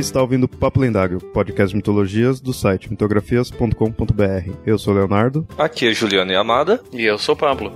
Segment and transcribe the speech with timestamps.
[0.00, 4.52] está ouvindo Papo Lendário, podcast de mitologias do site mitografias.com.br.
[4.66, 5.46] Eu sou o Leonardo.
[5.58, 6.82] Aqui é Juliana Yamada.
[6.92, 7.72] E eu sou o Pablo.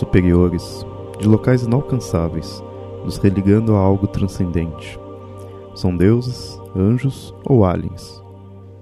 [0.00, 0.84] Superiores,
[1.18, 2.64] de locais inalcançáveis,
[3.04, 4.98] nos religando a algo transcendente.
[5.74, 8.22] São deuses, anjos ou aliens.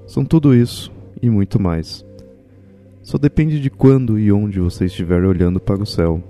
[0.07, 2.07] São tudo isso e muito mais.
[3.03, 6.23] Só depende de quando e onde você estiver olhando para o céu.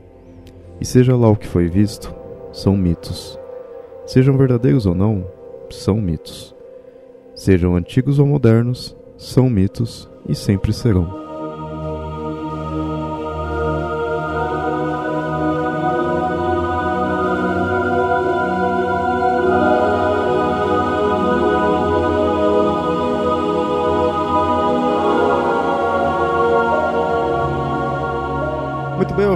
[0.81, 2.15] E seja lá o que foi visto,
[2.53, 3.39] são mitos.
[4.07, 5.27] Sejam verdadeiros ou não,
[5.71, 6.55] são mitos.
[7.35, 11.28] Sejam antigos ou modernos, são mitos e sempre serão.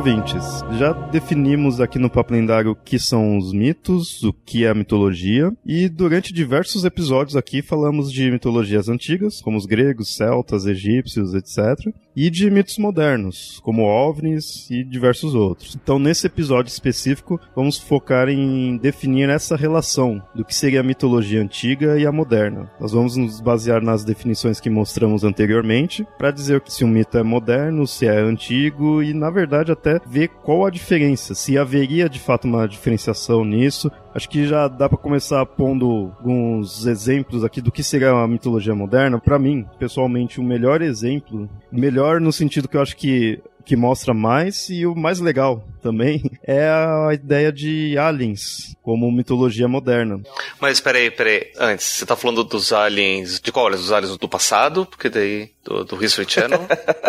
[0.03, 0.65] Ouvintes.
[0.81, 4.75] Já definimos aqui no Papo Lendário o que são os mitos, o que é a
[4.75, 11.35] mitologia, e durante diversos episódios aqui falamos de mitologias antigas, como os gregos, celtas, egípcios,
[11.35, 15.75] etc., e de mitos modernos, como ovnis e diversos outros.
[15.75, 21.41] Então, nesse episódio específico, vamos focar em definir essa relação do que seria a mitologia
[21.41, 22.71] antiga e a moderna.
[22.81, 27.23] Nós vamos nos basear nas definições que mostramos anteriormente para dizer se um mito é
[27.23, 32.19] moderno, se é antigo e, na verdade, até ver qual a diferença, se haveria de
[32.19, 33.91] fato uma diferenciação nisso.
[34.15, 38.75] Acho que já dá para começar pondo alguns exemplos aqui do que seria a mitologia
[38.75, 39.19] moderna.
[39.19, 44.13] Para mim, pessoalmente, o melhor exemplo, melhor no sentido que eu acho que que mostra
[44.13, 50.21] mais e o mais legal também é a ideia de aliens como mitologia moderna.
[50.61, 53.71] Mas peraí, peraí, antes, você tá falando dos aliens, de qual?
[53.71, 54.85] Dos aliens do passado?
[54.85, 56.61] Porque daí, do, do History Channel?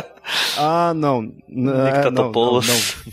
[0.58, 1.34] ah, não.
[1.50, 2.62] Não, é, não, não, não,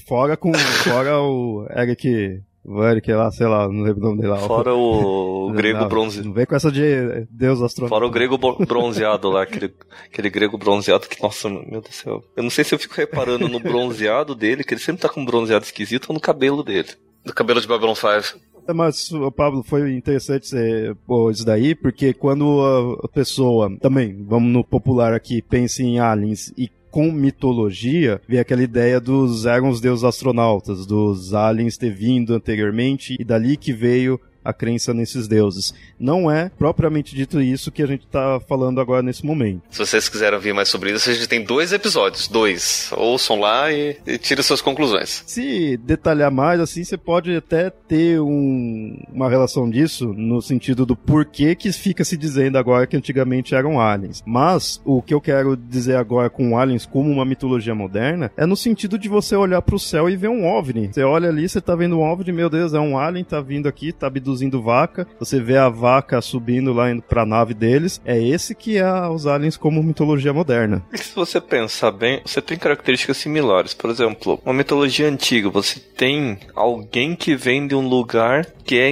[0.06, 4.32] Fora com, fora o Eric Velho, que lá, sei lá, não lembro o nome dele
[4.32, 4.38] lá.
[4.38, 6.28] Fora o grego bronzeado.
[6.28, 7.94] Não vem com essa de Deus astronauta.
[7.94, 9.74] Fora o grego bronzeado lá, aquele,
[10.06, 12.24] aquele grego bronzeado que, nossa, meu Deus do céu.
[12.36, 15.22] Eu não sei se eu fico reparando no bronzeado dele, que ele sempre tá com
[15.22, 16.88] um bronzeado esquisito, ou no cabelo dele.
[17.24, 18.40] Do cabelo de Babylon 5.
[18.68, 24.52] É, mas, Pablo, foi interessante você pôr isso daí, porque quando a pessoa, também, vamos
[24.52, 29.80] no popular aqui, pensa em aliens e com mitologia, vem aquela ideia dos eram os
[29.80, 35.72] deuses astronautas, dos aliens ter vindo anteriormente e dali que veio a crença nesses deuses.
[35.98, 39.62] Não é propriamente dito isso que a gente está falando agora nesse momento.
[39.70, 42.90] Se vocês quiserem ouvir mais sobre isso, a gente tem dois episódios, dois.
[42.96, 45.22] Ouçam lá e, e tirem suas conclusões.
[45.26, 50.96] Se detalhar mais, assim, você pode até ter um, uma relação disso no sentido do
[50.96, 54.22] porquê que fica se dizendo agora que antigamente eram aliens.
[54.26, 58.56] Mas o que eu quero dizer agora com aliens como uma mitologia moderna é no
[58.56, 60.90] sentido de você olhar para o céu e ver um OVNI.
[60.92, 63.68] Você olha ali, você tá vendo um OVNI, meu Deus, é um alien, tá vindo
[63.68, 68.00] aqui, tá abduzindo abduzindo vaca, você vê a vaca subindo lá indo pra nave deles.
[68.04, 70.82] É esse que é os aliens como mitologia moderna.
[70.92, 73.74] E se você pensar bem, você tem características similares.
[73.74, 78.90] Por exemplo, uma mitologia antiga, você tem alguém que vem de um lugar que é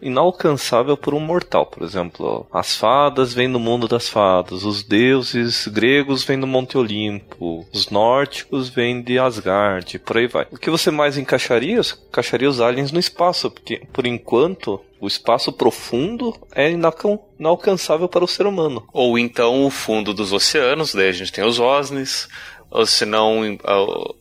[0.00, 1.66] inalcançável por um mortal.
[1.66, 6.78] Por exemplo, as fadas vêm do mundo das fadas, os deuses gregos vêm do Monte
[6.78, 10.46] Olimpo, os nórdicos vêm de Asgard, por aí vai.
[10.50, 11.80] O que você mais encaixaria?
[12.08, 14.53] Encaixaria os aliens no espaço, porque por enquanto
[15.00, 18.84] o espaço profundo é inalcançável para o ser humano.
[18.92, 22.28] Ou então o fundo dos oceanos, daí a gente tem os OSNIs,
[22.70, 23.40] ou se não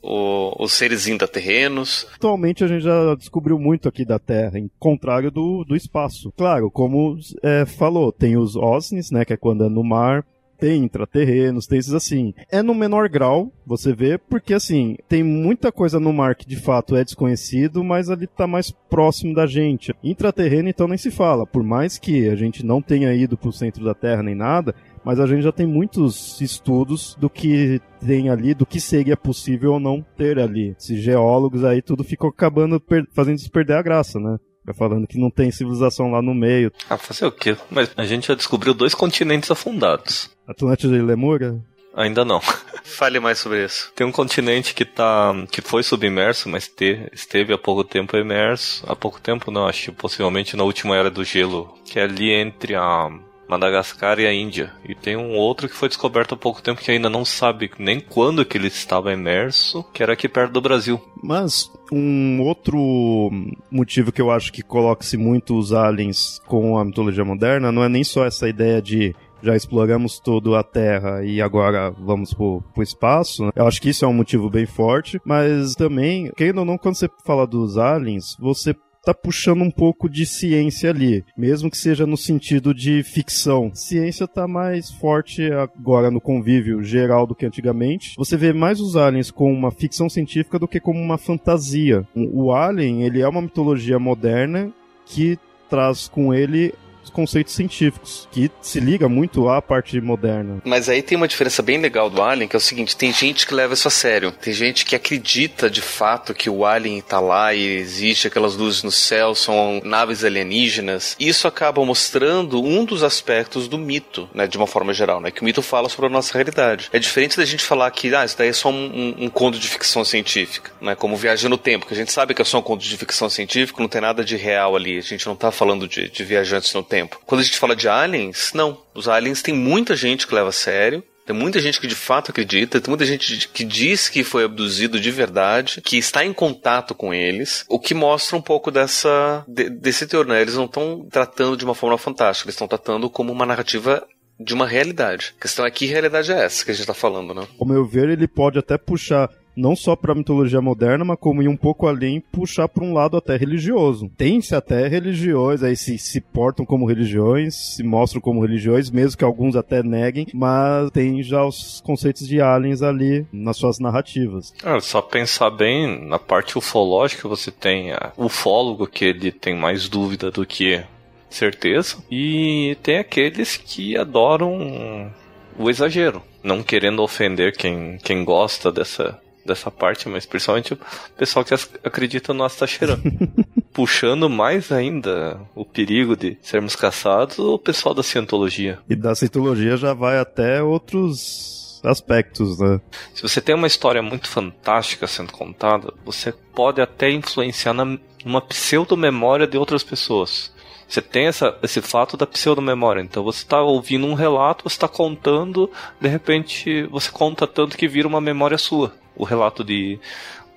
[0.04, 2.08] os seres intraterrenos.
[2.16, 6.32] Atualmente a gente já descobriu muito aqui da Terra, em contrário do, do espaço.
[6.38, 10.26] Claro, como é, falou, tem os OSNIs, né, que é quando é no mar,
[10.58, 12.34] tem intraterrenos, tem esses assim.
[12.52, 16.56] É no menor grau, você vê, porque assim, tem muita coisa no mar que de
[16.56, 19.94] fato é desconhecido, mas ali tá mais próximo da gente.
[20.04, 21.46] Intraterreno, então, nem se fala.
[21.46, 24.74] Por mais que a gente não tenha ido pro centro da Terra nem nada,
[25.04, 29.74] mas a gente já tem muitos estudos do que tem ali, do que seria possível
[29.74, 30.76] ou não ter ali.
[30.80, 32.82] Esses geólogos aí, tudo ficou acabando
[33.14, 34.38] fazendo se perder a graça, né?
[34.72, 36.72] falando que não tem civilização lá no meio.
[36.90, 37.58] Ah, fazer o quê?
[37.70, 40.30] Mas a gente já descobriu dois continentes afundados.
[40.48, 41.60] Atlântida e Lemúria?
[41.96, 42.42] Ainda não.
[42.84, 43.92] Fale mais sobre isso.
[43.96, 45.34] Tem um continente que tá.
[45.52, 48.84] que foi submerso, mas te, esteve há pouco tempo imerso.
[48.88, 51.74] Há pouco tempo não, acho que possivelmente na última era do gelo.
[51.86, 53.10] Que é ali entre a
[53.48, 54.74] Madagascar e a Índia.
[54.88, 58.00] E tem um outro que foi descoberto há pouco tempo que ainda não sabe nem
[58.00, 61.02] quando que ele estava imerso, que era aqui perto do Brasil.
[61.22, 63.32] Mas um outro
[63.70, 67.90] motivo que eu acho que coloca-se muito os aliens com a mitologia moderna não é
[67.90, 72.82] nem só essa ideia de já exploramos toda a Terra e agora vamos pro, pro
[72.82, 73.46] espaço.
[73.46, 73.52] Né?
[73.56, 76.96] Eu acho que isso é um motivo bem forte, mas também, querendo ou não, quando
[76.96, 78.74] você fala dos aliens, você
[79.04, 83.70] tá puxando um pouco de ciência ali, mesmo que seja no sentido de ficção.
[83.74, 88.14] Ciência tá mais forte agora no convívio geral do que antigamente.
[88.18, 92.08] Você vê mais os aliens como uma ficção científica do que como uma fantasia.
[92.16, 94.72] O alien, ele é uma mitologia moderna
[95.06, 95.38] que
[95.70, 96.74] traz com ele
[97.10, 100.62] conceitos científicos, que se liga muito à parte moderna.
[100.64, 103.46] Mas aí tem uma diferença bem legal do Alien, que é o seguinte, tem gente
[103.46, 104.32] que leva isso a sério.
[104.32, 108.84] Tem gente que acredita de fato que o Alien tá lá e existe, aquelas luzes
[108.84, 111.16] no céu, são naves alienígenas.
[111.20, 115.42] Isso acaba mostrando um dos aspectos do mito, né, de uma forma geral, né, que
[115.42, 116.90] o mito fala sobre a nossa realidade.
[116.92, 119.60] É diferente da gente falar que, ah, isso daí é só um, um, um conto
[119.60, 122.60] de ficção científica, né, como Viagem no Tempo, que a gente sabe que é só
[122.60, 125.52] um conto de ficção científica, não tem nada de real ali, a gente não tá
[125.52, 126.93] falando de, de viajantes no tempo.
[127.26, 128.82] Quando a gente fala de aliens, não.
[128.94, 131.04] Os aliens tem muita gente que leva a sério.
[131.26, 135.00] Tem muita gente que de fato acredita, tem muita gente que diz que foi abduzido
[135.00, 139.70] de verdade, que está em contato com eles, o que mostra um pouco dessa de,
[139.70, 140.42] desse teor, né?
[140.42, 144.06] Eles não estão tratando de uma forma fantástica, eles estão tratando como uma narrativa
[144.38, 145.34] de uma realidade.
[145.38, 147.48] A questão é que realidade é essa que a gente está falando, né?
[147.58, 151.42] Ao meu ver, ele pode até puxar não só para a mitologia moderna, mas como
[151.42, 154.10] ir um pouco além, puxar para um lado até religioso.
[154.18, 159.24] Tem-se até religiões, aí se, se portam como religiões, se mostram como religiões, mesmo que
[159.24, 164.54] alguns até neguem, mas tem já os conceitos de aliens ali nas suas narrativas.
[164.64, 169.88] É, só pensar bem, na parte ufológica você tem a ufólogo que ele tem mais
[169.88, 170.84] dúvida do que
[171.30, 175.12] certeza, e tem aqueles que adoram
[175.58, 180.80] o exagero, não querendo ofender quem, quem gosta dessa dessa parte, mas principalmente o
[181.18, 181.54] pessoal que
[181.84, 183.00] acredita no Astacheran.
[183.74, 188.78] Puxando mais ainda o perigo de sermos caçados, o pessoal da cientologia.
[188.88, 192.80] E da cientologia já vai até outros aspectos, né?
[193.14, 198.42] Se você tem uma história muito fantástica sendo contada, você pode até influenciar na, numa
[198.42, 200.53] pseudo-memória de outras pessoas.
[200.94, 203.02] Você tem essa, esse fato da pseudo-memória.
[203.02, 205.68] Então você está ouvindo um relato, você está contando,
[206.00, 210.00] de repente você conta tanto que vira uma memória sua o relato de,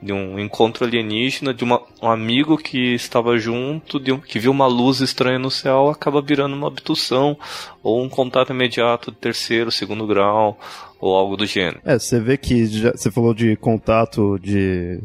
[0.03, 4.51] de um encontro alienígena, de uma, um amigo que estava junto, de um, que viu
[4.51, 7.39] uma luz estranha no céu, acaba virando uma abdução,
[7.83, 10.59] ou um contato imediato de terceiro, segundo grau,
[11.01, 11.81] ou algo do gênero.
[11.83, 15.01] É, você vê que já, você falou de contato de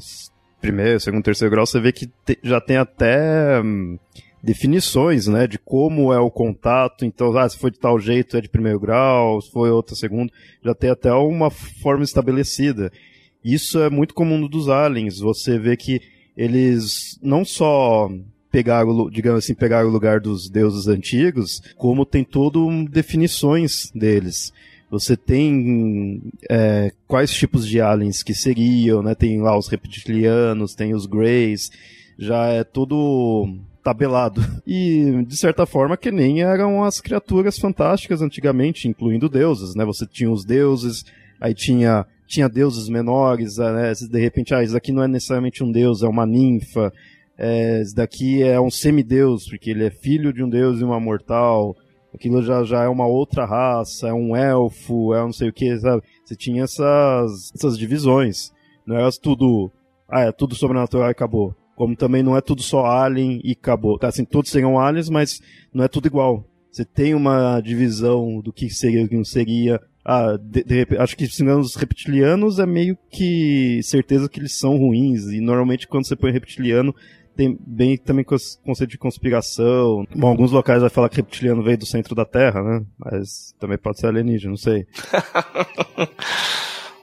[0.59, 3.61] primeiro, segundo, terceiro grau, você vê que te, já tem até.
[3.61, 3.97] Hum,
[4.43, 7.05] definições, né, de como é o contato.
[7.05, 10.31] Então, ah, se foi de tal jeito é de primeiro grau, se foi outro segundo,
[10.63, 12.91] já tem até uma forma estabelecida.
[13.43, 15.19] Isso é muito comum dos aliens.
[15.19, 16.01] Você vê que
[16.35, 18.09] eles não só
[18.51, 24.51] pegaram, digamos assim, pegaram o lugar dos deuses antigos, como tem todo definições deles.
[24.89, 29.15] Você tem é, quais tipos de aliens que seriam, né?
[29.15, 31.71] Tem lá os reptilianos, tem os greys,
[32.19, 34.41] já é tudo tabelado.
[34.65, 39.83] E, de certa forma, que nem eram as criaturas fantásticas antigamente, incluindo deuses, né?
[39.85, 41.03] Você tinha os deuses,
[41.39, 43.91] aí tinha tinha deuses menores, ah, né?
[43.93, 46.93] De repente, ah, isso daqui não é necessariamente um deus, é uma ninfa.
[47.37, 51.75] É, daqui é um semideus, porque ele é filho de um deus e uma mortal.
[52.13, 55.77] Aquilo já, já é uma outra raça, é um elfo, é não sei o que,
[55.77, 56.03] sabe?
[56.23, 58.51] Você tinha essas, essas divisões.
[58.85, 59.69] Não era tudo,
[60.07, 61.53] ah, é tudo sobrenatural e acabou.
[61.81, 63.97] Como também não é tudo só alien e acabou.
[63.97, 65.41] Tá, assim, todos seriam aliens, mas
[65.73, 66.47] não é tudo igual.
[66.71, 69.81] Você tem uma divisão do que seria o que não seria.
[70.05, 74.59] Ah, de, de, acho que se não os reptilianos é meio que certeza que eles
[74.59, 75.23] são ruins.
[75.31, 76.93] E normalmente quando você põe reptiliano,
[77.35, 80.05] tem bem também conceito de conspiração.
[80.15, 82.85] Bom, alguns locais vai falar que reptiliano veio do centro da Terra, né?
[82.95, 84.85] Mas também pode ser alienígena, não sei.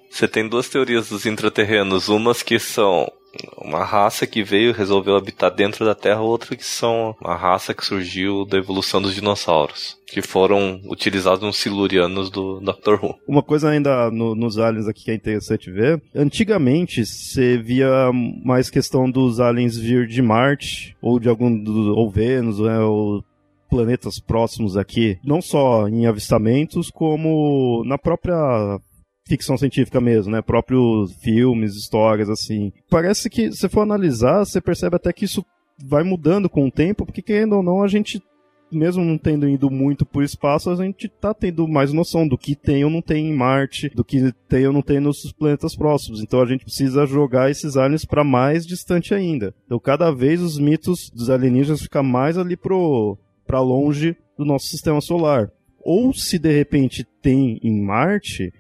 [0.09, 3.11] Você tem duas teorias dos intraterrenos, umas que são
[3.57, 7.85] uma raça que veio resolveu habitar dentro da Terra, outra que são uma raça que
[7.85, 13.15] surgiu da evolução dos dinossauros, que foram utilizados nos silurianos do Doctor Who.
[13.27, 18.11] Uma coisa ainda no, nos aliens aqui que é interessante ver, antigamente você via
[18.45, 23.23] mais questão dos aliens vir de Marte, ou de algum, do, ou Vênus, né, ou
[23.69, 28.81] planetas próximos aqui, não só em avistamentos, como na própria
[29.29, 30.41] ficção científica mesmo, né?
[30.41, 32.73] Próprios filmes, histórias, assim.
[32.91, 35.45] Parece que, se for analisar, você percebe até que isso
[35.85, 38.23] vai mudando com o tempo, porque querendo ou não, a gente
[38.71, 42.55] mesmo não tendo ido muito por espaço, a gente tá tendo mais noção do que
[42.55, 46.21] tem ou não tem em Marte, do que tem ou não tem nos planetas próximos.
[46.21, 49.55] Então a gente precisa jogar esses aliens para mais distante ainda.
[49.65, 53.17] Então cada vez os mitos dos alienígenas ficam mais ali pro
[53.47, 55.51] para longe do nosso sistema solar.
[55.83, 58.53] Ou se de repente tem em Marte,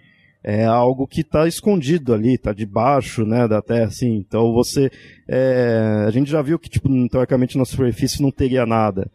[0.42, 4.16] é algo que está escondido ali, está debaixo, né, da Terra, assim.
[4.16, 4.90] Então você,
[5.26, 9.11] é, a gente já viu que tipo teoricamente na superfície não teria nada.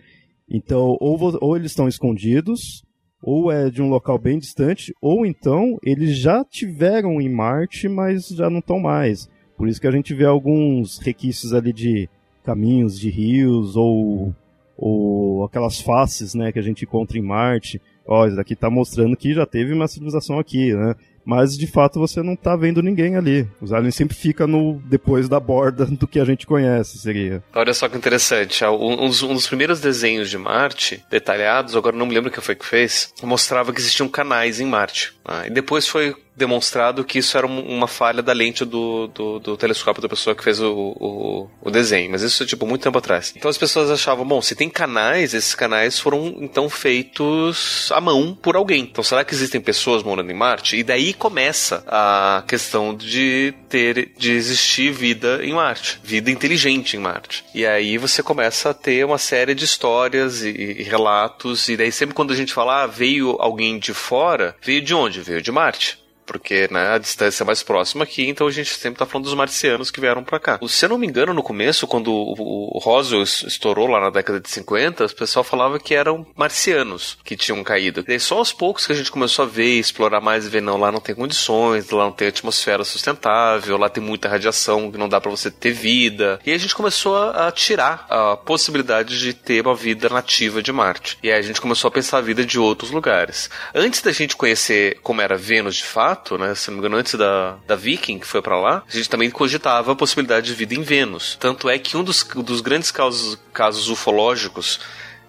[0.50, 2.84] Então ou, ou eles estão escondidos,
[3.22, 8.28] ou é de um local bem distante, ou então eles já tiveram em Marte, mas
[8.28, 9.30] já não estão mais.
[9.58, 12.10] Por isso que a gente vê alguns requisitos ali de
[12.44, 14.36] caminhos, de rios, ou,
[14.78, 17.82] ou aquelas faces né, que a gente encontra em Marte.
[18.06, 20.94] Ó, isso daqui está mostrando que já teve uma civilização aqui, né?
[21.26, 23.48] Mas de fato você não tá vendo ninguém ali.
[23.62, 27.44] Os aliens sempre ficam no depois da borda do que a gente conhece, seria.
[27.54, 32.14] Olha só que interessante, dos, um dos, primeiros desenhos de Marte, detalhados, agora não me
[32.14, 35.14] lembro quem foi que fez, mostrava que existiam canais em Marte.
[35.26, 39.58] Ah, e depois foi demonstrado que isso era uma falha da lente do, do, do
[39.58, 42.12] telescópio da pessoa que fez o, o, o, desenho.
[42.12, 43.34] Mas isso, tipo, muito tempo atrás.
[43.36, 48.38] Então as pessoas achavam, bom, se tem canais, esses canais foram, então, feitos à mão
[48.40, 48.82] por alguém.
[48.82, 50.78] Então será que existem pessoas morando em Marte?
[50.78, 56.00] E daí começa a questão de ter, de existir vida em Marte.
[56.04, 57.46] Vida inteligente em Marte.
[57.54, 61.70] E aí você começa a ter uma série de histórias e, e relatos.
[61.70, 65.22] E daí sempre quando a gente fala, ah, veio alguém de fora, veio de onde?
[65.22, 69.00] Veio de Marte porque né, a distância é mais próxima aqui, então a gente sempre
[69.00, 70.60] tá falando dos marcianos que vieram para cá.
[70.68, 74.50] Se eu não me engano, no começo, quando o, Roswell estourou lá na década de
[74.50, 78.04] 50, o pessoal falava que eram marcianos que tinham caído.
[78.08, 80.78] E só aos poucos que a gente começou a ver, explorar mais e ver, não,
[80.78, 85.10] lá não tem condições, lá não tem atmosfera sustentável, lá tem muita radiação que não
[85.10, 86.40] dá para você ter vida.
[86.46, 90.72] E a gente começou a, a tirar a possibilidade de ter uma vida nativa de
[90.72, 91.18] Marte.
[91.24, 93.50] E aí a gente começou a pensar a vida de outros lugares.
[93.74, 96.54] Antes da gente conhecer como era Vênus de fato, fato, né?
[96.56, 99.30] Se não me engano, antes da, da Viking, que foi para lá, a gente também
[99.30, 101.38] cogitava a possibilidade de vida em Vênus.
[101.40, 104.80] Tanto é que um dos, dos grandes casos, casos ufológicos,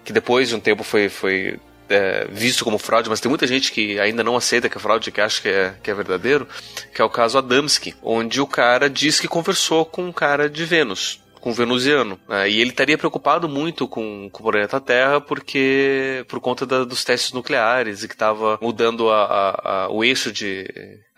[0.04, 3.72] que depois de um tempo foi, foi é, visto como fraude, mas tem muita gente
[3.72, 6.46] que ainda não aceita que é fraude, que acha que é, que é verdadeiro,
[6.94, 10.64] que é o caso Adamski, onde o cara diz que conversou com um cara de
[10.64, 12.18] Vênus com o venusiano.
[12.26, 12.48] Né?
[12.48, 17.04] E ele estaria preocupado muito com, com o planeta Terra porque por conta da, dos
[17.04, 20.66] testes nucleares e que estava mudando a, a, a, o eixo de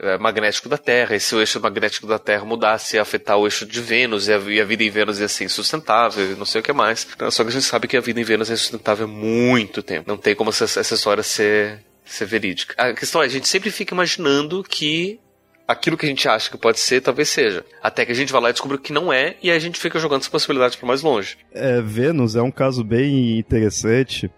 [0.01, 1.15] é, magnético da Terra.
[1.15, 4.33] E se o eixo magnético da Terra mudasse, ia afetar o eixo de Vênus e
[4.33, 7.07] a, e a vida em Vênus ia ser insustentável e não sei o que mais.
[7.31, 10.09] Só que a gente sabe que a vida em Vênus é insustentável há muito tempo.
[10.09, 12.75] Não tem como essa, essa história ser ser verídica.
[12.79, 15.19] A questão é, a gente sempre fica imaginando que
[15.67, 17.65] aquilo que a gente acha que pode ser, talvez seja.
[17.83, 19.79] Até que a gente vai lá e descobre que não é, e aí a gente
[19.79, 21.37] fica jogando essa possibilidade para mais longe.
[21.53, 24.31] É, Vênus é um caso bem interessante,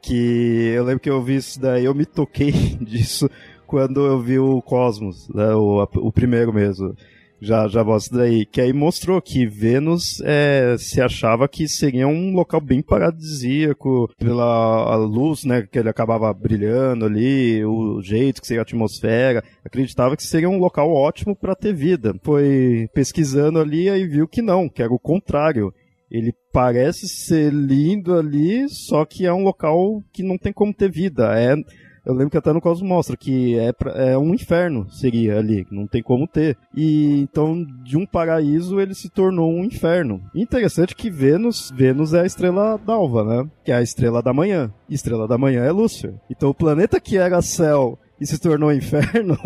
[0.00, 3.30] que eu lembro que eu vi isso daí, eu me toquei disso
[3.66, 6.94] quando eu vi o Cosmos, né, o, o primeiro mesmo
[7.42, 12.32] já, já mostra daí, que aí mostrou que Vênus é, se achava que seria um
[12.32, 18.60] local bem paradisíaco pela luz, né, que ele acabava brilhando ali, o jeito que seria
[18.60, 22.14] a atmosfera, acreditava que seria um local ótimo para ter vida.
[22.22, 25.74] Foi pesquisando ali e viu que não, que era o contrário.
[26.08, 30.90] Ele parece ser lindo ali, só que é um local que não tem como ter
[30.90, 31.36] vida.
[31.36, 31.56] É
[32.04, 35.66] eu lembro que até no caso mostra que é, pra, é um inferno, seria ali,
[35.70, 36.56] não tem como ter.
[36.74, 40.20] E então, de um paraíso, ele se tornou um inferno.
[40.34, 43.50] interessante que Vênus, Vênus é a estrela d'alva, né?
[43.64, 44.72] Que é a estrela da manhã.
[44.88, 46.14] Estrela da manhã é Lúcifer.
[46.28, 49.36] Então, o planeta que era céu e se tornou inferno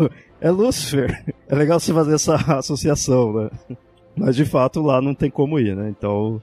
[0.41, 1.23] é Lúcifer.
[1.47, 3.49] É legal você fazer essa associação, né?
[4.15, 5.89] Mas de fato lá não tem como ir, né?
[5.89, 6.41] Então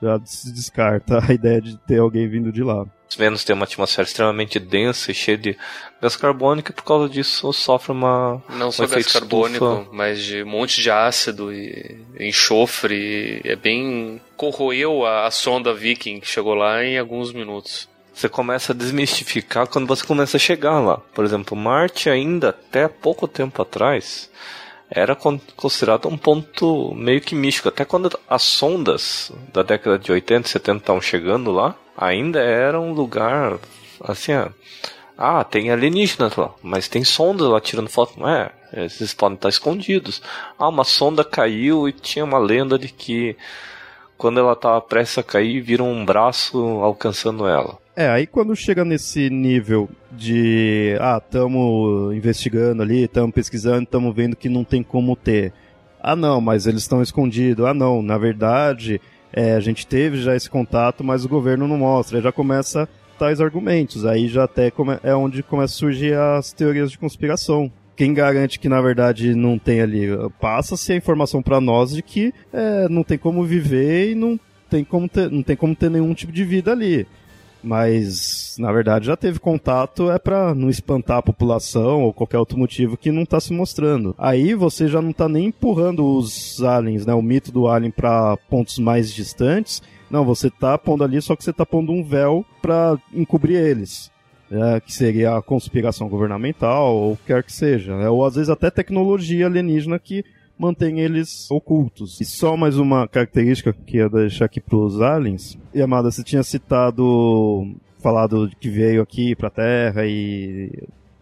[0.00, 2.86] já se descarta a ideia de ter alguém vindo de lá.
[3.16, 5.56] Vênus tem uma atmosfera extremamente densa e cheia de
[6.00, 8.42] gás carbônico e por causa disso sofre uma.
[8.50, 9.88] Não só um gás carbônico, estufa.
[9.92, 13.40] mas de um monte de ácido e enxofre.
[13.44, 14.20] E é bem.
[14.36, 17.88] corroeu a, a sonda Viking que chegou lá em alguns minutos
[18.18, 21.00] você começa a desmistificar quando você começa a chegar lá.
[21.14, 24.28] Por exemplo, Marte ainda até pouco tempo atrás
[24.90, 25.16] era
[25.54, 27.68] considerado um ponto meio que místico.
[27.68, 32.80] Até quando as sondas da década de 80 e 70 estavam chegando lá, ainda era
[32.80, 33.58] um lugar
[34.00, 34.32] assim,
[35.16, 38.18] ah, tem alienígenas lá, mas tem sondas lá tirando foto.
[38.18, 40.22] Não é, esses podem estar escondidos.
[40.56, 43.36] Ah, uma sonda caiu e tinha uma lenda de que
[44.16, 47.78] quando ela estava prestes a cair, vira um braço alcançando ela.
[47.96, 54.36] É, aí quando chega nesse nível de, ah, estamos investigando ali, estamos pesquisando, estamos vendo
[54.36, 55.52] que não tem como ter.
[56.00, 57.66] Ah, não, mas eles estão escondidos.
[57.66, 59.00] Ah, não, na verdade,
[59.32, 62.18] é, a gente teve já esse contato, mas o governo não mostra.
[62.18, 64.06] Aí já começa tais argumentos.
[64.06, 67.70] Aí já até é onde começa a surgir as teorias de conspiração.
[67.96, 70.06] Quem garante que na verdade não tem ali?
[70.40, 74.38] Passa-se a informação para nós de que é, não tem como viver e não
[74.70, 77.06] tem como ter, não tem como ter nenhum tipo de vida ali.
[77.62, 82.58] Mas, na verdade, já teve contato, é para não espantar a população ou qualquer outro
[82.58, 84.14] motivo que não tá se mostrando.
[84.18, 88.36] Aí você já não tá nem empurrando os aliens, né, o mito do alien para
[88.48, 89.82] pontos mais distantes.
[90.10, 94.10] Não, você tá pondo ali, só que você tá pondo um véu para encobrir eles.
[94.50, 97.94] É, que seria a conspiração governamental, ou quer que seja.
[97.98, 98.08] Né?
[98.08, 100.24] Ou às vezes até tecnologia alienígena que
[100.58, 102.18] mantém eles ocultos.
[102.20, 105.58] E só mais uma característica que ia deixar aqui pros aliens.
[105.72, 110.70] E Amada, você tinha citado, falado que veio aqui pra Terra e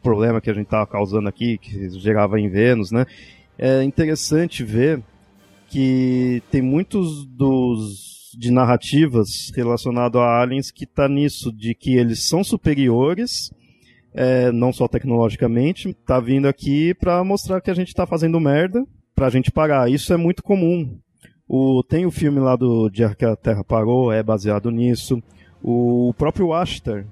[0.03, 3.07] problema que a gente tava causando aqui, que gerava em Vênus, né?
[3.59, 5.03] É interessante ver
[5.69, 12.29] que tem muitos dos de narrativas relacionado a aliens que tá nisso, de que eles
[12.29, 13.51] são superiores,
[14.13, 18.85] é, não só tecnologicamente, tá vindo aqui para mostrar que a gente tá fazendo merda
[19.15, 19.91] pra gente parar.
[19.91, 20.99] Isso é muito comum.
[21.49, 25.23] O, tem o filme lá do Dia que a Terra Parou, é baseado nisso.
[25.63, 27.05] O, próprio Ashtar,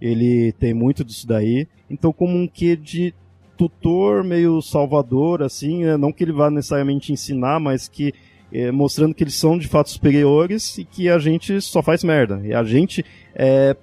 [0.00, 1.66] ele tem muito disso daí.
[1.88, 3.14] Então, como um quê de
[3.56, 5.96] tutor meio salvador, assim, né?
[5.96, 8.12] não que ele vá necessariamente ensinar, mas que
[8.52, 12.40] é, mostrando que eles são de fato superiores e que a gente só faz merda.
[12.44, 13.76] E a gente é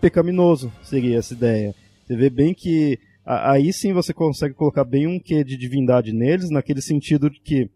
[0.00, 1.74] pecaminoso, seria essa ideia.
[2.06, 6.50] Você vê bem que aí sim você consegue colocar bem um quê de divindade neles,
[6.50, 7.68] naquele sentido de que,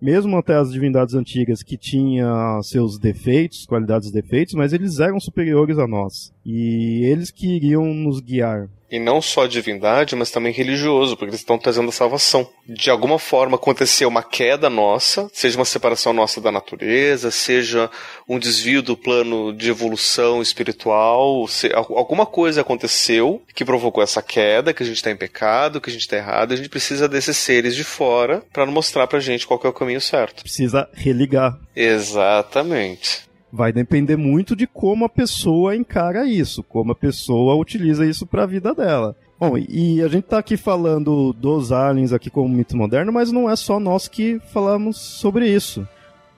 [0.00, 5.20] mesmo até as divindades antigas que tinham seus defeitos, qualidades e defeitos, mas eles eram
[5.20, 6.33] superiores a nós.
[6.44, 8.68] E eles que iriam nos guiar.
[8.90, 12.48] E não só divindade, mas também religioso, porque eles estão trazendo a salvação.
[12.64, 17.90] De alguma forma aconteceu uma queda nossa, seja uma separação nossa da natureza, seja
[18.28, 24.72] um desvio do plano de evolução espiritual, se, alguma coisa aconteceu que provocou essa queda,
[24.72, 27.36] que a gente está em pecado, que a gente está errado, a gente precisa desses
[27.36, 30.42] seres de fora para mostrar pra gente qual é o caminho certo.
[30.42, 31.58] Precisa religar.
[31.74, 38.26] Exatamente vai depender muito de como a pessoa encara isso, como a pessoa utiliza isso
[38.26, 39.14] para a vida dela.
[39.38, 43.48] Bom, e a gente tá aqui falando dos aliens aqui como mito moderno, mas não
[43.48, 45.86] é só nós que falamos sobre isso.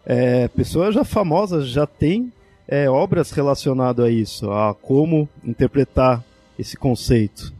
[0.04, 2.30] É, pessoas já famosas já têm
[2.68, 6.22] é, obras relacionadas a isso, a como interpretar
[6.58, 7.54] esse conceito.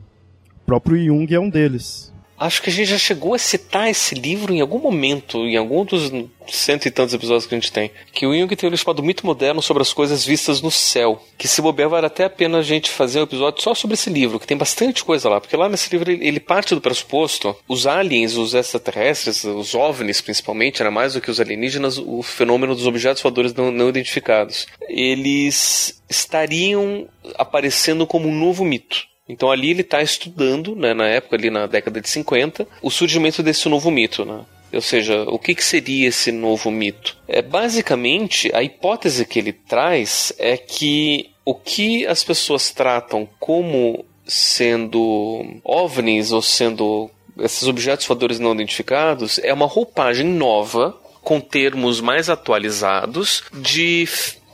[0.63, 2.13] O próprio Jung é um deles.
[2.39, 5.85] Acho que a gente já chegou a citar esse livro em algum momento, em algum
[5.85, 6.13] dos
[6.47, 7.91] cento e tantos episódios que a gente tem.
[8.13, 11.23] Que o Jung tem um livro chamado Moderno sobre as coisas vistas no céu.
[11.39, 14.11] Que se bobear, vale até a pena a gente fazer um episódio só sobre esse
[14.11, 15.41] livro, que tem bastante coisa lá.
[15.41, 20.83] Porque lá nesse livro ele, parte do pressuposto, os aliens, os extraterrestres, os OVNIs principalmente,
[20.83, 24.67] era mais do que os alienígenas, o fenômeno dos objetos voadores não, não identificados.
[24.89, 29.05] Eles estariam aparecendo como um novo mito.
[29.29, 33.43] Então ali ele está estudando, né, na época, ali na década de 50, o surgimento
[33.43, 34.45] desse novo mito, né?
[34.73, 37.17] Ou seja, o que, que, seria esse novo mito?
[37.29, 44.05] É basicamente a hipótese que ele traz é que o que as pessoas tratam como
[44.27, 47.09] sendo ovnis ou sendo
[47.39, 54.09] esses objetos voadores não identificados é uma roupagem nova com termos mais atualizados de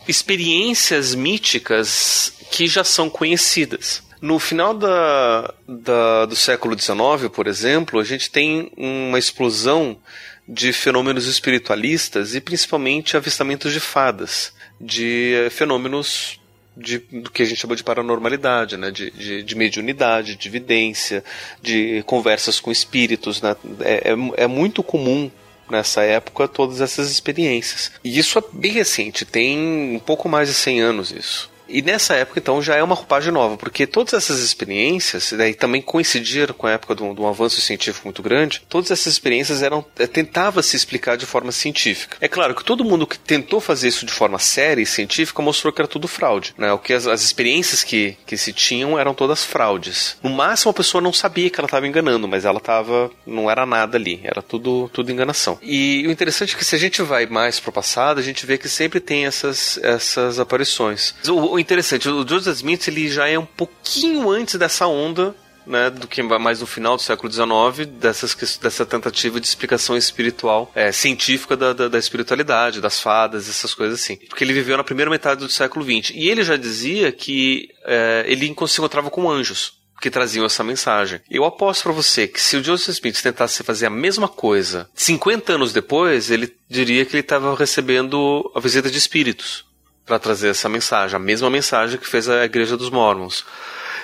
[0.06, 4.02] experiências míticas que já são conhecidas.
[4.22, 9.98] No final da, da, do século XIX, por exemplo, a gente tem uma explosão
[10.46, 16.40] de fenômenos espiritualistas e principalmente avistamentos de fadas, de eh, fenômenos
[16.76, 18.92] de, do que a gente chama de paranormalidade, né?
[18.92, 21.24] de, de, de mediunidade, de evidência,
[21.60, 23.42] de conversas com espíritos.
[23.42, 23.56] Né?
[23.80, 25.32] É, é, é muito comum
[25.68, 27.90] nessa época todas essas experiências.
[28.04, 29.58] E isso é bem recente, tem
[29.96, 31.51] um pouco mais de 100 anos isso.
[31.72, 35.80] E nessa época, então, já é uma roupagem nova, porque todas essas experiências, daí também
[35.80, 39.62] coincidiram com a época de um, de um avanço científico muito grande, todas essas experiências
[39.62, 42.16] eram é, tentava se explicar de forma científica.
[42.20, 45.72] É claro que todo mundo que tentou fazer isso de forma séria e científica mostrou
[45.72, 46.72] que era tudo fraude, né?
[46.72, 50.16] O que as, as experiências que, que se tinham eram todas fraudes.
[50.22, 53.64] No máximo a pessoa não sabia que ela estava enganando, mas ela estava não era
[53.64, 55.58] nada ali, era tudo tudo enganação.
[55.62, 58.58] E o interessante é que se a gente vai mais pro passado, a gente vê
[58.58, 61.14] que sempre tem essas essas aparições.
[61.26, 65.34] O, o interessante, o Joseph Smith ele já é um pouquinho antes dessa onda
[65.66, 70.70] né, do que mais no final do século XIX, dessas, dessa tentativa de explicação espiritual,
[70.74, 74.16] é, científica da, da, da, espiritualidade, das fadas, essas coisas assim.
[74.28, 76.12] Porque ele viveu na primeira metade do século XX.
[76.14, 81.20] E ele já dizia que é, ele se encontrava com anjos que traziam essa mensagem.
[81.30, 85.52] Eu aposto para você que se o Joseph Smith tentasse fazer a mesma coisa 50
[85.52, 89.64] anos depois, ele diria que ele estava recebendo a visita de espíritos
[90.04, 93.44] para trazer essa mensagem, a mesma mensagem que fez a Igreja dos Mormons.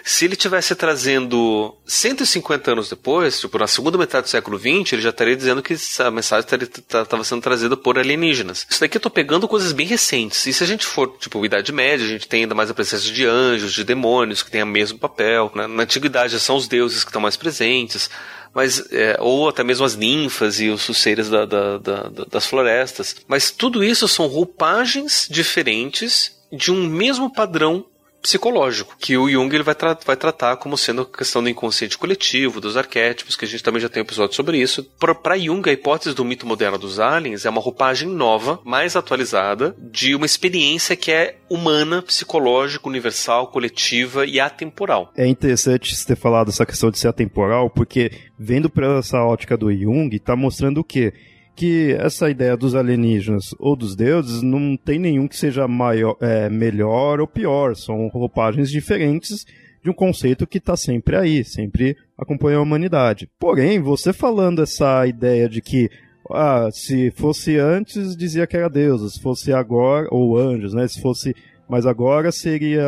[0.05, 5.03] Se ele tivesse trazendo 150 anos depois, tipo na segunda metade do século XX, ele
[5.03, 6.47] já estaria dizendo que a mensagem
[6.79, 8.67] estava sendo trazida por alienígenas.
[8.71, 10.47] Isso daqui eu tô pegando coisas bem recentes.
[10.47, 13.11] E se a gente for, tipo, Idade Média, a gente tem ainda mais a presença
[13.11, 15.51] de anjos, de demônios, que tem o mesmo papel.
[15.55, 15.67] Né?
[15.67, 18.09] Na Antiguidade são os deuses que estão mais presentes
[18.55, 23.17] mas é, ou até mesmo as ninfas e os suceiras da, da, da, das florestas.
[23.27, 27.85] Mas tudo isso são roupagens diferentes de um mesmo padrão
[28.23, 31.97] psicológico, que o Jung ele vai, tra vai tratar como sendo a questão do inconsciente
[31.97, 34.85] coletivo, dos arquétipos, que a gente também já tem um episódio sobre isso.
[34.99, 39.75] Para Jung, a hipótese do mito moderno dos aliens é uma roupagem nova, mais atualizada,
[39.79, 45.13] de uma experiência que é humana, psicológica, universal, coletiva e atemporal.
[45.17, 49.57] É interessante você ter falado essa questão de ser atemporal, porque vendo para essa ótica
[49.57, 51.13] do Jung, está mostrando o quê?
[51.59, 56.49] Que essa ideia dos alienígenas ou dos deuses não tem nenhum que seja maior, é,
[56.49, 57.75] melhor ou pior.
[57.75, 59.45] São roupagens diferentes
[59.83, 63.29] de um conceito que está sempre aí, sempre acompanha a humanidade.
[63.41, 65.91] Porém, você falando essa ideia de que
[66.31, 70.87] ah, se fosse antes dizia que era deuses, se fosse agora, ou anjos, né?
[70.87, 71.35] Se fosse,
[71.69, 72.87] mas agora seria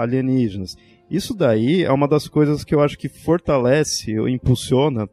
[0.00, 0.76] alienígenas.
[1.10, 5.08] Isso daí é uma das coisas que eu acho que fortalece ou impulsiona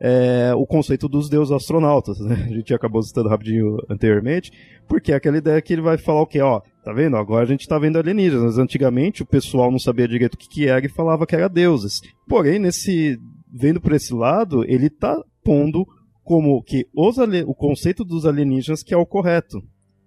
[0.00, 2.34] é, o conceito dos deuses astronautas, né?
[2.50, 4.52] A gente acabou citando rapidinho anteriormente,
[4.88, 6.40] porque é aquela ideia que ele vai falar o quê?
[6.40, 7.16] Ó, tá vendo?
[7.16, 8.58] Agora a gente tá vendo alienígenas.
[8.58, 12.00] Antigamente o pessoal não sabia direito o que, que era e falava que era deuses.
[12.28, 13.18] Porém, nesse
[13.52, 15.86] vendo por esse lado, ele tá pondo
[16.24, 19.62] como que os o conceito dos alienígenas que é o correto.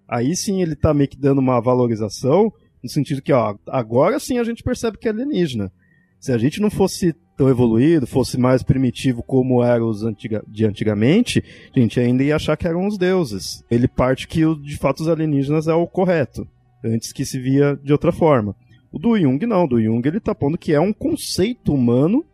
[0.06, 4.38] Aí sim ele tá meio que dando uma valorização, no sentido que, ó, agora sim
[4.38, 5.72] a gente percebe que é alienígena.
[6.18, 10.64] Se a gente não fosse tão evoluído, fosse mais primitivo como eram os antiga, de
[10.64, 11.42] antigamente,
[11.74, 13.64] a gente ainda ia achar que eram os deuses.
[13.70, 16.46] Ele parte que, de fato, os alienígenas é o correto,
[16.84, 18.56] antes que se via de outra forma.
[18.90, 22.24] O do Jung não, do Jung ele está pondo que é um conceito humano,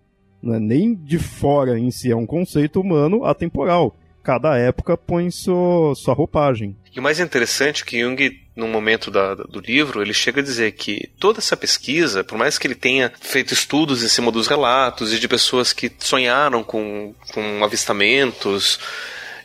[0.42, 3.94] não é nem de fora em si, é um conceito humano atemporal.
[4.24, 6.74] Cada época põe sua, sua roupagem.
[6.94, 10.44] E o mais interessante é que Jung, num momento da, do livro, ele chega a
[10.44, 14.48] dizer que toda essa pesquisa, por mais que ele tenha feito estudos em cima dos
[14.48, 18.80] relatos e de pessoas que sonharam com, com avistamentos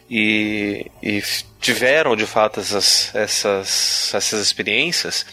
[0.10, 1.22] e, e
[1.60, 5.26] tiveram de fato essas, essas, essas experiências,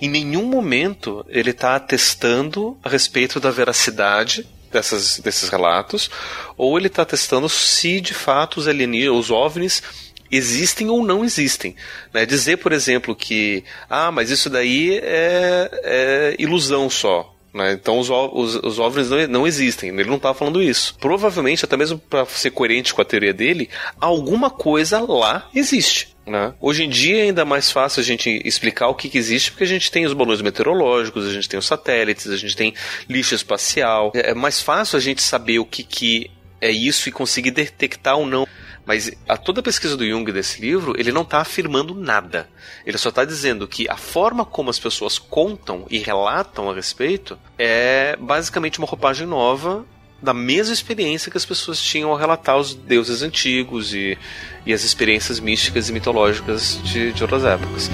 [0.00, 6.10] em nenhum momento ele está atestando a respeito da veracidade dessas, desses relatos,
[6.56, 9.82] ou ele está testando se de fato os alienígenas, os OVNIs,
[10.30, 11.74] existem ou não existem.
[12.12, 12.26] Né?
[12.26, 17.32] Dizer, por exemplo, que ah, mas isso daí é, é ilusão só.
[17.54, 17.72] Né?
[17.72, 19.90] Então os, os, os OVNIs não, não existem.
[19.90, 20.96] Ele não estava falando isso.
[21.00, 26.13] Provavelmente, até mesmo para ser coerente com a teoria dele, alguma coisa lá existe.
[26.26, 26.54] Né?
[26.60, 29.64] Hoje em dia é ainda mais fácil a gente explicar o que, que, existe, porque
[29.64, 32.74] a gente tem os balões meteorológicos, a gente tem os satélites, a gente tem
[33.08, 34.10] lixo espacial.
[34.14, 38.26] É mais fácil a gente saber o que, que é isso e conseguir detectar ou
[38.26, 38.46] não
[38.86, 42.48] mas a toda a pesquisa do Jung desse livro, ele não está afirmando nada.
[42.84, 47.38] Ele só está dizendo que a forma como as pessoas contam e relatam a respeito
[47.58, 49.86] é basicamente uma roupagem nova
[50.24, 54.16] da mesma experiência que as pessoas tinham ao relatar os deuses antigos e,
[54.64, 57.90] e as experiências místicas e mitológicas de, de outras épocas.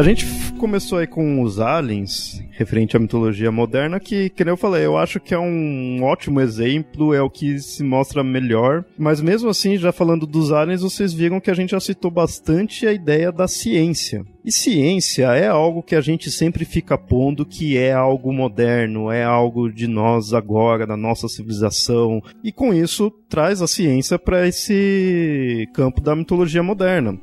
[0.00, 0.24] A gente
[0.58, 5.20] começou aí com os aliens, referente à mitologia moderna, que, nem eu falei, eu acho
[5.20, 8.82] que é um ótimo exemplo, é o que se mostra melhor.
[8.96, 12.86] Mas mesmo assim, já falando dos aliens, vocês viram que a gente já citou bastante
[12.86, 14.24] a ideia da ciência.
[14.42, 19.22] E ciência é algo que a gente sempre fica pondo que é algo moderno, é
[19.22, 22.22] algo de nós agora, da nossa civilização.
[22.42, 27.20] E com isso, traz a ciência para esse campo da mitologia moderna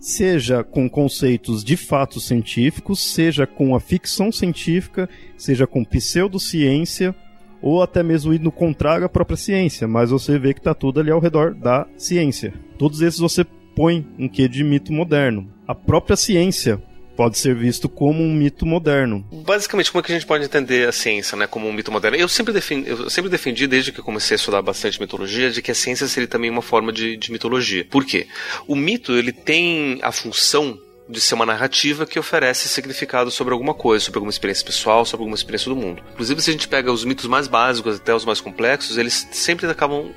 [0.00, 7.14] seja com conceitos de fatos científicos, seja com a ficção científica, seja com pseudociência,
[7.62, 11.10] ou até mesmo indo contrário à própria ciência, mas você vê que está tudo ali
[11.10, 12.54] ao redor da ciência.
[12.78, 13.44] Todos esses você
[13.76, 15.46] põe um quê de mito moderno.
[15.66, 16.82] A própria ciência
[17.20, 19.22] pode ser visto como um mito moderno.
[19.30, 22.16] Basicamente, como é que a gente pode entender a ciência, né, como um mito moderno?
[22.16, 25.70] Eu sempre defendi, eu sempre defendi desde que comecei a estudar bastante mitologia, de que
[25.70, 27.86] a ciência seria também uma forma de, de mitologia.
[27.90, 28.26] Por quê?
[28.66, 33.74] O mito ele tem a função de ser uma narrativa que oferece significado sobre alguma
[33.74, 36.02] coisa, sobre alguma experiência pessoal, sobre alguma experiência do mundo.
[36.14, 39.66] Inclusive, se a gente pega os mitos mais básicos até os mais complexos, eles sempre
[39.66, 40.10] acabam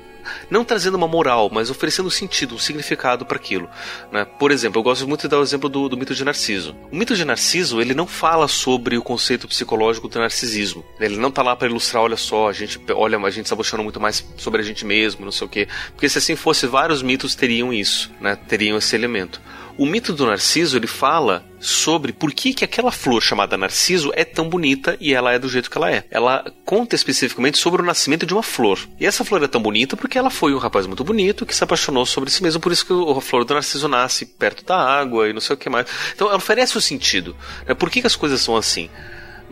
[0.50, 3.68] não trazendo uma moral, mas oferecendo um sentido, um significado para aquilo.
[4.10, 4.24] Né?
[4.24, 6.76] Por exemplo, eu gosto muito de dar o exemplo do, do, mito de Narciso.
[6.90, 10.84] O mito de Narciso ele não fala sobre o conceito psicológico do narcisismo.
[11.00, 14.00] Ele não tá lá para ilustrar, olha só, a gente olha, a gente apaixona muito
[14.00, 15.68] mais sobre a gente mesmo, não sei o quê.
[15.92, 18.36] Porque se assim fosse, vários mitos teriam isso, né?
[18.36, 19.40] teriam esse elemento.
[19.76, 24.24] O mito do Narciso ele fala sobre por que, que aquela flor chamada Narciso é
[24.24, 26.04] tão bonita e ela é do jeito que ela é.
[26.12, 28.78] Ela conta especificamente sobre o nascimento de uma flor.
[29.00, 31.64] E essa flor é tão bonita porque ela foi um rapaz muito bonito que se
[31.64, 35.28] apaixonou sobre si mesmo, por isso que a flor do Narciso nasce perto da água
[35.28, 35.86] e não sei o que mais.
[36.14, 37.34] Então ela oferece o um sentido.
[37.66, 37.74] Né?
[37.74, 38.88] Por que, que as coisas são assim?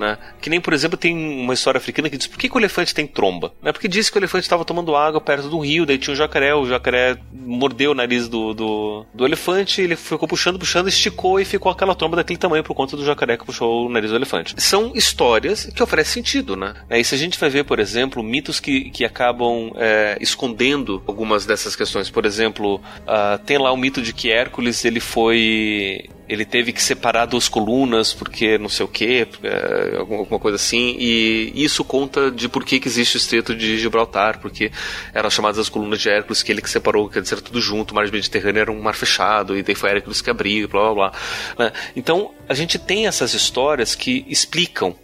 [0.03, 0.19] Né?
[0.41, 2.93] Que nem, por exemplo, tem uma história africana que diz por que, que o elefante
[2.93, 3.53] tem tromba?
[3.63, 3.71] Né?
[3.71, 6.53] Porque disse que o elefante estava tomando água perto do rio, daí tinha um jacaré,
[6.53, 11.45] o jacaré mordeu o nariz do, do, do, elefante, ele ficou puxando, puxando, esticou e
[11.45, 14.57] ficou aquela tromba daquele tamanho por conta do jacaré que puxou o nariz do elefante.
[14.59, 16.75] São histórias que oferecem sentido, né?
[16.91, 21.47] E se a gente vai ver, por exemplo, mitos que, que acabam é, escondendo algumas
[21.47, 22.11] dessas questões.
[22.11, 26.83] Por exemplo, uh, tem lá o mito de que Hércules ele foi ele teve que
[26.83, 32.31] separar duas colunas porque não sei o que, é, alguma coisa assim, e isso conta
[32.31, 34.73] de por que, que existe o estreito de Gibraltar, porque
[35.13, 37.95] eram chamadas as colunas de Hércules, que ele que separou, quer dizer, tudo junto, o
[37.95, 41.13] mar Mediterrâneo era um mar fechado, e daí foi Hércules que abriu, blá blá blá.
[41.59, 41.73] Né?
[41.95, 44.97] Então, a gente tem essas histórias que explicam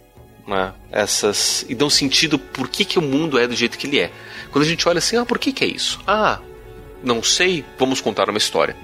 [0.47, 3.99] né, essas e dão sentido por que, que o mundo é do jeito que ele
[3.99, 4.11] é.
[4.51, 5.99] Quando a gente olha assim, ah, por que, que é isso?
[6.07, 6.39] Ah,
[7.03, 8.75] não sei, vamos contar uma história.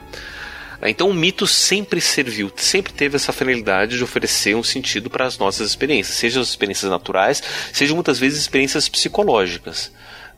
[0.82, 5.38] Então o mito sempre serviu, sempre teve essa finalidade de oferecer um sentido para as
[5.38, 9.92] nossas experiências, seja as experiências naturais, seja muitas vezes experiências psicológicas.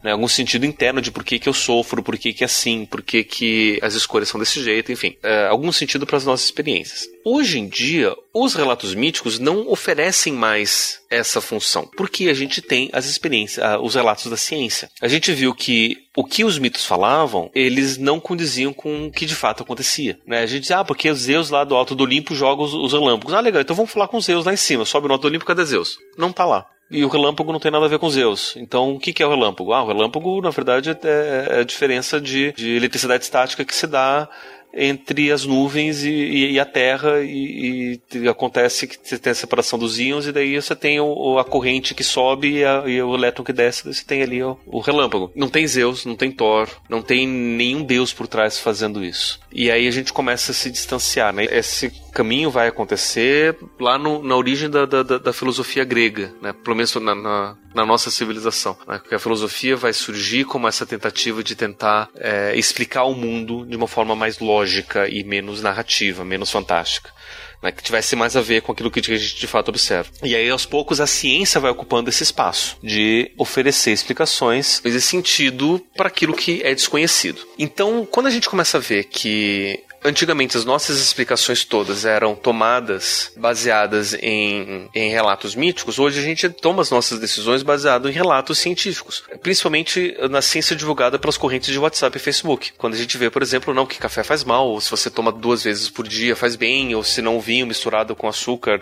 [0.04, 2.86] Né, algum sentido interno de por que, que eu sofro, por que, que é assim,
[2.86, 6.46] por que, que as escolhas são desse jeito, enfim, é, algum sentido para as nossas
[6.46, 7.08] experiências.
[7.26, 12.90] Hoje em dia, os relatos míticos não oferecem mais essa função, porque a gente tem
[12.94, 14.90] as experiências, os relatos da ciência.
[15.02, 19.26] A gente viu que o que os mitos falavam, eles não condiziam com o que
[19.26, 20.18] de fato acontecia.
[20.26, 20.40] Né?
[20.40, 22.94] A gente diz, ah, porque os Zeus lá do alto do Olimpo jogam os, os
[22.94, 23.34] relâmpagos.
[23.34, 24.86] Ah, legal, então vamos falar com os Zeus lá em cima.
[24.86, 25.98] Sobe no alto do Olimpo, cadê Zeus?
[26.18, 26.66] Não tá lá.
[26.90, 28.56] E o relâmpago não tem nada a ver com Zeus.
[28.56, 29.74] Então, o que, é o relâmpago?
[29.74, 33.88] Ah, o relâmpago, na verdade, é, é a diferença de, de eletricidade estática que se
[33.88, 34.30] dá
[34.74, 39.36] entre as nuvens e, e, e a Terra e, e, acontece que você tem a
[39.36, 43.02] separação dos íons e daí você tem o, a corrente que sobe e, a, e,
[43.02, 45.32] o elétron que desce, você tem ali o, o, relâmpago.
[45.36, 49.40] Não tem Zeus, não tem Thor, não tem nenhum deus por trás fazendo isso.
[49.52, 51.46] E aí a gente começa a se distanciar, né?
[51.46, 56.52] Esse caminho vai acontecer lá no, na origem da, da, da, filosofia grega, né?
[56.52, 58.76] pelo menos na, na, na nossa civilização.
[58.88, 59.00] Né?
[59.08, 63.76] Que a filosofia vai surgir como essa tentativa de tentar é, explicar o mundo de
[63.78, 67.16] uma forma mais lógica e menos narrativa, menos fantástica.
[67.62, 70.12] Né, que tivesse mais a ver com aquilo que a gente de fato observa.
[70.24, 75.84] E aí, aos poucos, a ciência vai ocupando esse espaço de oferecer explicações, fazer sentido
[75.96, 77.42] para aquilo que é desconhecido.
[77.58, 83.32] Então, quando a gente começa a ver que Antigamente, as nossas explicações todas eram tomadas
[83.38, 86.00] baseadas em, em relatos míticos.
[86.00, 91.20] Hoje, a gente toma as nossas decisões baseadas em relatos científicos, principalmente na ciência divulgada
[91.20, 92.72] pelas correntes de WhatsApp e Facebook.
[92.78, 95.32] Quando a gente vê, por exemplo, não que café faz mal, ou se você toma
[95.32, 98.80] duas vezes por dia faz bem, ou se não vinho misturado com açúcar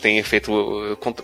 [0.00, 0.52] tem efeito.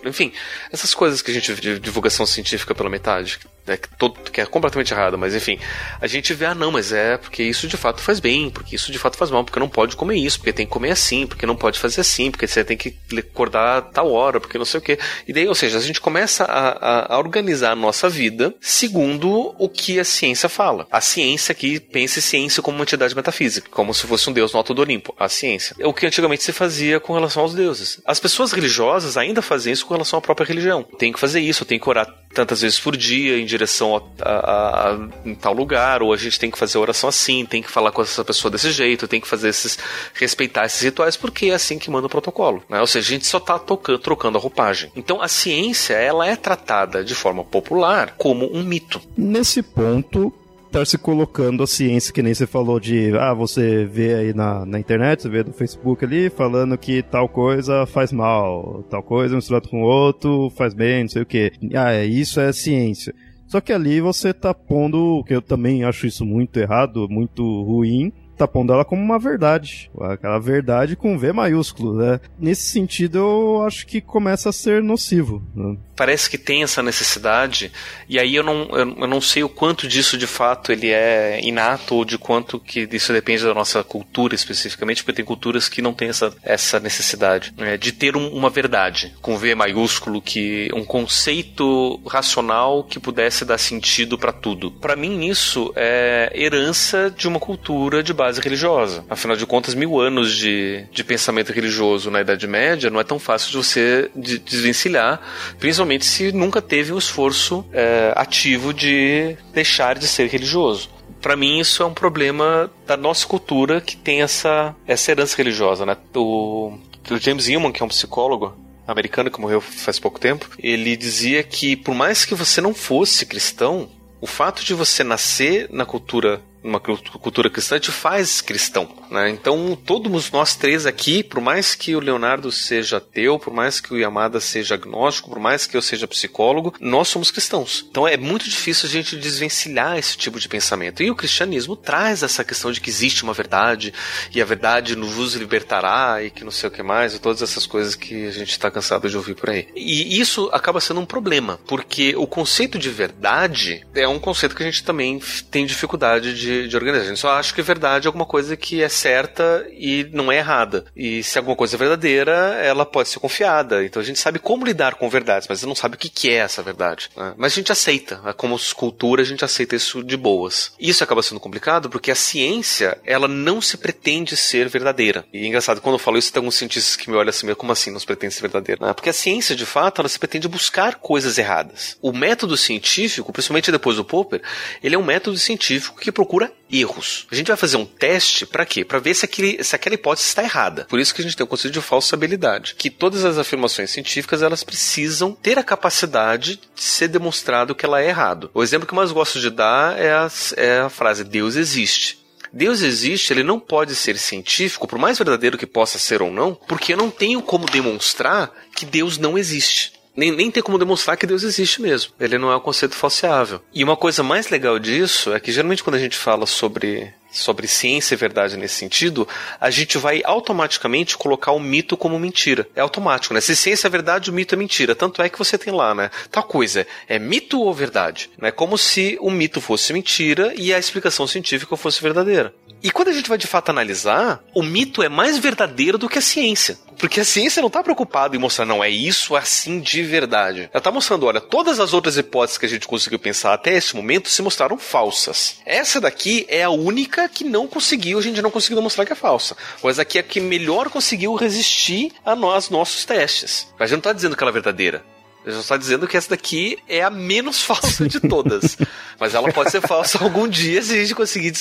[0.05, 0.31] Enfim,
[0.71, 4.45] essas coisas que a gente de divulgação científica pela metade, né, que, todo, que é
[4.45, 5.59] completamente errado, mas enfim,
[6.01, 8.91] a gente vê, ah, não, mas é porque isso de fato faz bem, porque isso
[8.91, 11.45] de fato faz mal, porque não pode comer isso, porque tem que comer assim, porque
[11.45, 14.83] não pode fazer assim, porque você tem que acordar tal hora, porque não sei o
[14.83, 14.99] quê.
[15.25, 19.55] E daí, ou seja, a gente começa a, a, a organizar a nossa vida segundo
[19.57, 20.85] o que a ciência fala.
[20.91, 24.57] A ciência que pensa ciência como uma entidade metafísica, como se fosse um deus no
[24.57, 25.77] alto do Olimpo, a ciência.
[25.79, 28.01] É o que antigamente se fazia com relação aos deuses.
[28.05, 30.83] As pessoas religiosas ainda fazem isso com relação à própria religião.
[30.83, 34.91] Tem que fazer isso, tem que orar tantas vezes por dia em direção a, a,
[34.91, 37.91] a, em tal lugar, ou a gente tem que fazer oração assim, tem que falar
[37.91, 39.77] com essa pessoa desse jeito, tem que fazer esses
[40.13, 42.79] respeitar esses rituais porque é assim que manda o protocolo, né?
[42.79, 44.91] Ou seja, a gente só está trocando a roupagem.
[44.95, 49.01] Então a ciência ela é tratada de forma popular como um mito.
[49.17, 50.33] Nesse ponto,
[50.69, 54.33] estar tá se colocando a ciência, que nem você falou de, ah, você vê aí
[54.33, 59.01] na, na internet, você vê no Facebook ali, falando que tal coisa faz mal, tal
[59.01, 61.51] coisa misturado com outro faz bem, não sei o que.
[61.73, 63.13] Ah, é, isso é ciência.
[63.47, 68.13] Só que ali você tá pondo, que eu também acho isso muito errado, muito ruim,
[68.39, 69.91] tá pondo ela como uma verdade.
[70.01, 72.19] Aquela verdade com V maiúsculo, né?
[72.39, 75.43] Nesse sentido, eu acho que começa a ser nocivo.
[75.55, 75.77] Né?
[75.95, 77.71] Parece que tem essa necessidade,
[78.07, 81.95] e aí eu não, eu, não sei o quanto disso de fato ele é inato
[81.95, 85.93] ou de quanto que isso depende da nossa cultura especificamente, porque tem culturas que não
[85.93, 90.85] têm essa, essa necessidade né, de ter um, uma verdade, com V maiúsculo, que um
[90.85, 94.71] conceito racional que pudesse dar sentido para tudo.
[94.71, 99.03] Para mim, isso é herança de uma cultura de base religiosa.
[99.09, 103.17] Afinal de contas, mil anos de, de pensamento religioso na Idade Média não é tão
[103.17, 105.19] fácil de você desvencilhar,
[105.59, 110.89] principalmente se nunca teve um esforço é, ativo de deixar de ser religioso
[111.21, 115.85] para mim isso é um problema da nossa cultura que tem essa, essa herança religiosa,
[115.85, 115.97] né?
[116.15, 116.77] O,
[117.09, 118.55] o James Hillman, que é um psicólogo
[118.87, 123.25] americano que morreu faz pouco tempo, ele dizia que por mais que você não fosse
[123.25, 123.89] cristão,
[124.21, 129.29] o fato de você nascer na cultura uma cultura cristã te faz cristão, né?
[129.29, 133.93] Então todos nós três aqui, por mais que o Leonardo seja ateu, por mais que
[133.93, 137.85] o Yamada seja agnóstico, por mais que eu seja psicólogo, nós somos cristãos.
[137.89, 141.01] Então é muito difícil a gente desvencilhar esse tipo de pensamento.
[141.01, 143.93] E o cristianismo traz essa questão de que existe uma verdade
[144.33, 147.65] e a verdade nos libertará e que não sei o que mais e todas essas
[147.65, 149.67] coisas que a gente está cansado de ouvir por aí.
[149.75, 154.63] E isso acaba sendo um problema, porque o conceito de verdade é um conceito que
[154.63, 157.03] a gente também tem dificuldade de de, de organizar.
[157.05, 160.37] A gente só acha que verdade é alguma coisa que é certa e não é
[160.37, 160.85] errada.
[160.95, 163.85] E se alguma coisa é verdadeira, ela pode ser confiada.
[163.85, 166.63] Então a gente sabe como lidar com verdades, mas não sabe o que é essa
[166.63, 167.09] verdade.
[167.15, 167.33] Né?
[167.37, 168.19] Mas a gente aceita.
[168.23, 168.33] Né?
[168.33, 170.73] Como cultura, a gente aceita isso de boas.
[170.79, 175.25] Isso acaba sendo complicado porque a ciência, ela não se pretende ser verdadeira.
[175.31, 177.71] E é engraçado, quando eu falo isso, tem alguns cientistas que me olham assim, como
[177.71, 178.85] assim não se pretende ser verdadeira?
[178.85, 178.93] Né?
[178.93, 181.97] Porque a ciência, de fato, ela se pretende buscar coisas erradas.
[182.01, 184.41] O método científico, principalmente depois do Popper,
[184.83, 187.27] ele é um método científico que procura procura erros.
[187.31, 188.85] A gente vai fazer um teste para quê?
[188.85, 190.85] Para ver se, aquele, se aquela hipótese está errada.
[190.85, 194.41] Por isso que a gente tem o conceito de falsabilidade, que todas as afirmações científicas
[194.41, 198.49] elas precisam ter a capacidade de ser demonstrado que ela é errado.
[198.53, 202.19] O exemplo que eu mais gosto de dar é a, é a frase Deus existe.
[202.51, 206.55] Deus existe, ele não pode ser científico, por mais verdadeiro que possa ser ou não,
[206.55, 211.15] porque eu não tenho como demonstrar que Deus não existe nem, nem tem como demonstrar
[211.15, 212.11] que Deus existe mesmo.
[212.19, 213.61] Ele não é um conceito falseável.
[213.73, 217.67] E uma coisa mais legal disso é que geralmente quando a gente fala sobre sobre
[217.67, 219.27] ciência e verdade nesse sentido,
[219.61, 222.67] a gente vai automaticamente colocar o mito como mentira.
[222.75, 223.39] É automático, né?
[223.39, 224.95] Se ciência é verdade, o mito é mentira.
[224.95, 226.09] Tanto é que você tem lá, né?
[226.31, 228.31] Tal coisa, é mito ou verdade?
[228.37, 228.49] Né?
[228.51, 232.53] Como se o mito fosse mentira e a explicação científica fosse verdadeira.
[232.81, 236.17] E quando a gente vai de fato analisar, o mito é mais verdadeiro do que
[236.17, 236.77] a ciência.
[236.97, 240.69] Porque a ciência não está preocupada em mostrar, não, é isso assim de verdade.
[240.71, 243.95] Ela está mostrando, olha, todas as outras hipóteses que a gente conseguiu pensar até esse
[243.95, 245.57] momento se mostraram falsas.
[245.65, 249.15] Essa daqui é a única que não conseguiu, a gente não conseguiu mostrar que é
[249.15, 249.55] falsa.
[249.81, 253.67] Mas aqui é a que melhor conseguiu resistir a nós, nossos testes.
[253.79, 255.03] A gente não está dizendo que ela é verdadeira.
[255.45, 258.77] Ele só está dizendo que essa daqui é a menos falsa de todas.
[259.19, 261.53] Mas ela pode ser falsa algum dia se a gente conseguir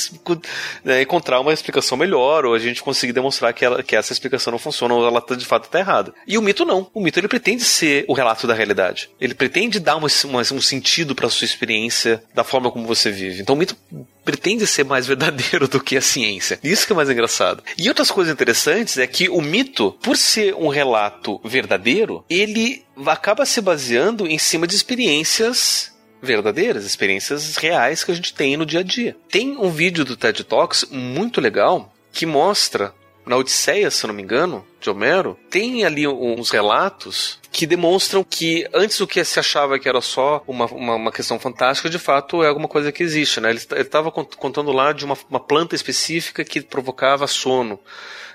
[0.85, 4.51] né, encontrar uma explicação melhor, ou a gente conseguir demonstrar que, ela, que essa explicação
[4.51, 6.13] não funciona, ou ela tá, de fato está errada.
[6.27, 6.91] E o mito não.
[6.93, 9.11] O mito ele pretende ser o relato da realidade.
[9.21, 13.43] Ele pretende dar uma, uma, um sentido para sua experiência da forma como você vive.
[13.43, 13.77] Então o mito
[14.29, 16.61] pretende ser mais verdadeiro do que a ciência.
[16.63, 17.63] Isso que é mais engraçado.
[17.79, 23.47] E outras coisas interessantes é que o mito, por ser um relato verdadeiro, ele acaba
[23.47, 28.81] se baseando em cima de experiências verdadeiras, experiências reais que a gente tem no dia
[28.81, 29.17] a dia.
[29.31, 32.93] Tem um vídeo do TED Talks muito legal que mostra
[33.29, 38.67] na Odisseia, se não me engano, de Homero, tem ali uns relatos que demonstram que
[38.73, 42.43] antes o que se achava que era só uma, uma, uma questão fantástica, de fato
[42.43, 43.41] é alguma coisa que existe.
[43.41, 43.51] Né?
[43.51, 47.79] Ele estava contando lá de uma, uma planta específica que provocava sono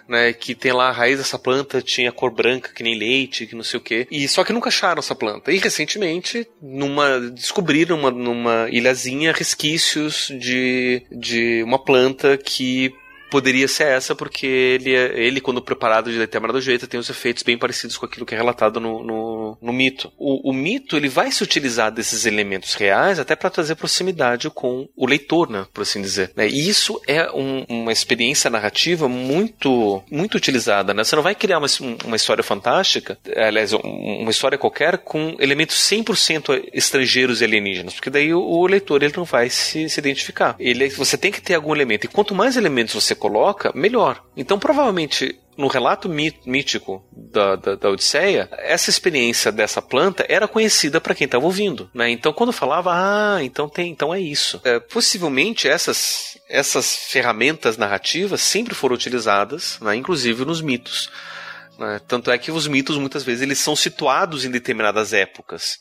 [0.07, 0.33] né?
[0.33, 3.63] Que tem lá a raiz dessa planta, tinha cor branca, que nem leite, que não
[3.63, 4.07] sei o quê.
[4.11, 5.51] E só que nunca acharam essa planta.
[5.51, 12.93] E recentemente, numa, descobriram uma, numa ilhazinha resquícios de, de uma planta que
[13.33, 17.41] poderia ser essa, porque ele, é, ele quando preparado de determinado jeito, tem os efeitos
[17.41, 20.13] bem parecidos com aquilo que é relatado no, no, no mito.
[20.19, 24.87] O, o, mito ele vai se utilizar desses elementos reais até para trazer proximidade com
[24.95, 26.31] o leitor, né, por assim dizer.
[26.35, 26.47] Né?
[26.47, 30.93] E isso é um, uma experiência narrativa muito, muito utilizada.
[30.93, 31.03] Né?
[31.03, 31.67] Você não vai criar uma,
[32.05, 38.31] uma história fantástica, aliás, uma história qualquer, com elementos 100% estrangeiros e alienígenas, porque daí
[38.31, 40.55] o, o leitor ele não vai se, se identificar.
[40.59, 42.05] Ele, você tem que ter algum elemento.
[42.05, 44.21] E quanto mais elementos você coloca, melhor.
[44.35, 50.99] Então, provavelmente, no relato mítico da, da, da, Odisseia, essa experiência dessa planta era conhecida
[50.99, 51.89] para quem estava ouvindo.
[51.93, 52.09] Né?
[52.09, 54.59] Então, quando falava, ah, então tem, então é isso.
[54.65, 61.09] É, possivelmente essas, essas ferramentas narrativas sempre foram utilizadas, né, inclusive nos mitos.
[61.79, 62.01] Né?
[62.05, 65.79] Tanto é que os mitos muitas vezes eles são situados em determinadas épocas.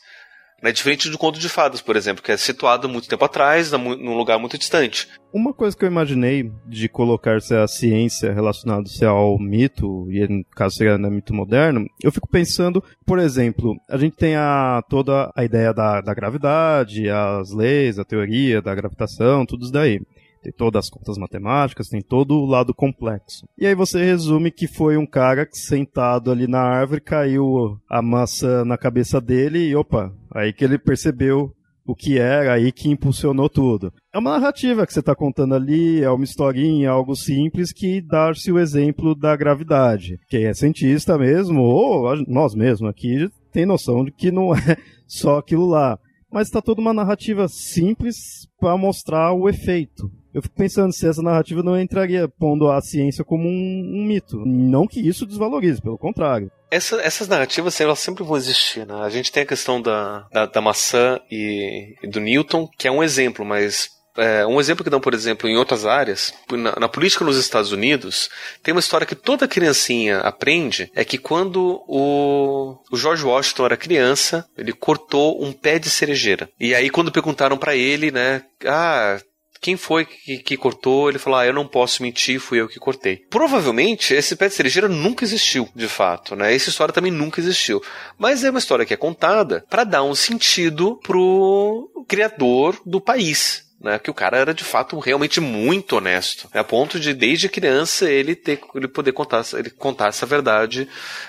[0.61, 0.71] Né?
[0.71, 4.39] Diferente do conto de fadas, por exemplo, que é situado muito tempo atrás, num lugar
[4.39, 5.07] muito distante.
[5.33, 10.75] Uma coisa que eu imaginei de colocar-se a ciência relacionada-se ao mito, e no caso
[10.75, 15.43] seria no mito moderno, eu fico pensando, por exemplo, a gente tem a, toda a
[15.43, 19.99] ideia da, da gravidade, as leis, a teoria da gravitação, tudo isso daí
[20.43, 23.47] tem todas as contas matemáticas, tem todo o lado complexo.
[23.57, 28.01] E aí você resume que foi um cara que sentado ali na árvore caiu a
[28.01, 31.53] maçã na cabeça dele e opa, aí que ele percebeu
[31.85, 33.93] o que era aí que impulsionou tudo.
[34.13, 38.51] É uma narrativa que você está contando ali, é uma historinha, algo simples que dá-se
[38.51, 40.19] o exemplo da gravidade.
[40.29, 45.37] Quem é cientista mesmo, ou nós mesmos aqui, tem noção de que não é só
[45.37, 45.99] aquilo lá.
[46.31, 50.09] Mas está toda uma narrativa simples para mostrar o efeito.
[50.33, 54.41] Eu fico pensando se essa narrativa não entraria pondo a ciência como um, um mito.
[54.45, 56.51] Não que isso desvalorize, pelo contrário.
[56.71, 58.85] Essa, essas narrativas elas sempre vão existir.
[58.85, 58.95] Né?
[58.95, 62.91] A gente tem a questão da, da, da maçã e, e, do Newton, que é
[62.91, 66.89] um exemplo, mas é, um exemplo que dão, por exemplo, em outras áreas, na, na,
[66.89, 68.29] política nos Estados Unidos,
[68.61, 73.77] tem uma história que toda criancinha aprende, é que quando o, o George Washington era
[73.77, 76.49] criança, ele cortou um pé de cerejeira.
[76.59, 79.19] E aí quando perguntaram para ele, né, ah,
[79.63, 81.09] quem foi que, que, cortou?
[81.09, 83.15] Ele falou: Ah, eu não posso mentir, fui eu que cortei.
[83.29, 86.53] Provavelmente esse pé de cerejeira nunca existiu, de fato, né?
[86.53, 87.81] Essa história também nunca existiu.
[88.19, 93.63] Mas é uma história que é contada para dar um sentido pro criador do país
[93.83, 97.49] né, que o cara era de fato realmente muito honesto, né, a ponto de desde
[97.49, 100.87] criança ele ter ele poder contar ele contar essa verdade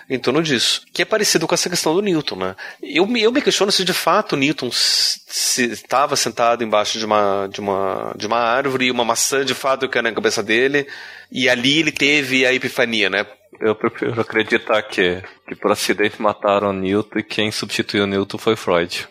[0.08, 2.56] em torno disso, que é parecido com essa questão do Newton, né?
[2.80, 8.14] Eu, eu me questiono se de fato Newton estava sentado embaixo de uma de uma
[8.16, 10.86] de uma árvore e uma maçã de fato caiu na cabeça dele
[11.32, 13.26] e ali ele teve a epifania, né?
[13.60, 19.08] Eu prefiro acreditar que, que por acidente mataram Newton e quem substituiu Newton foi Freud.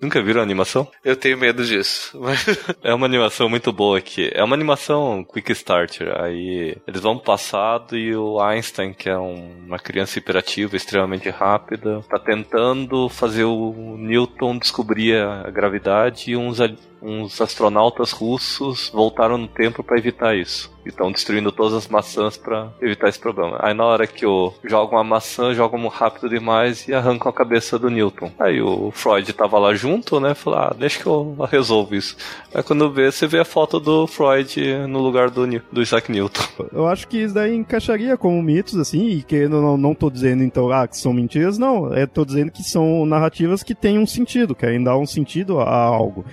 [0.00, 0.88] Nunca viram a animação?
[1.04, 2.18] Eu tenho medo disso.
[2.82, 4.30] é uma animação muito boa aqui.
[4.32, 6.18] É uma animação quick starter.
[6.20, 11.28] Aí eles vão pro passado e o Einstein, que é um, uma criança hiperativa, extremamente
[11.28, 16.60] rápida, tá tentando fazer o Newton descobrir a gravidade e uns
[17.02, 20.70] uns astronautas russos voltaram no tempo para evitar isso.
[20.84, 23.58] E estão destruindo todas as maçãs para evitar esse problema.
[23.60, 27.78] Aí na hora que o jogam a maçã, jogam rápido demais e arrancam a cabeça
[27.78, 28.32] do Newton.
[28.38, 30.34] Aí o Freud tava lá junto, né?
[30.34, 32.16] Falou, ah, deixa que eu resolvo isso.
[32.54, 36.42] Aí quando vê, você vê a foto do Freud no lugar do, do Isaac Newton.
[36.72, 40.42] Eu acho que isso daí encaixaria como mitos, assim, e que não, não tô dizendo
[40.42, 41.94] então, ah, que são mentiras, não.
[41.94, 45.70] Eu tô dizendo que são narrativas que têm um sentido, querem dar um sentido a
[45.74, 46.24] algo.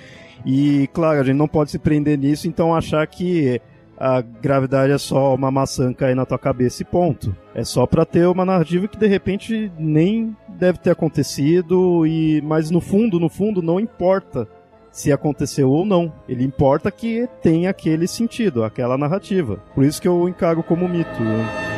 [0.50, 3.62] E, claro, a gente não pode se prender nisso, então achar que
[3.98, 7.36] a gravidade é só uma maçã cair na tua cabeça e ponto.
[7.54, 12.72] É só para ter uma narrativa que de repente nem deve ter acontecido e mas
[12.72, 14.48] no fundo, no fundo não importa
[14.90, 16.14] se aconteceu ou não.
[16.30, 19.58] Ele importa que tem aquele sentido, aquela narrativa.
[19.76, 21.22] Por isso que eu encaro como mito.
[21.22, 21.77] Né?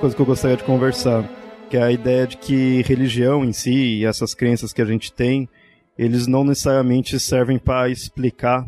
[0.00, 1.28] Coisa que eu gostaria de conversar,
[1.68, 5.12] que é a ideia de que religião em si e essas crenças que a gente
[5.12, 5.46] tem,
[5.98, 8.66] eles não necessariamente servem para explicar.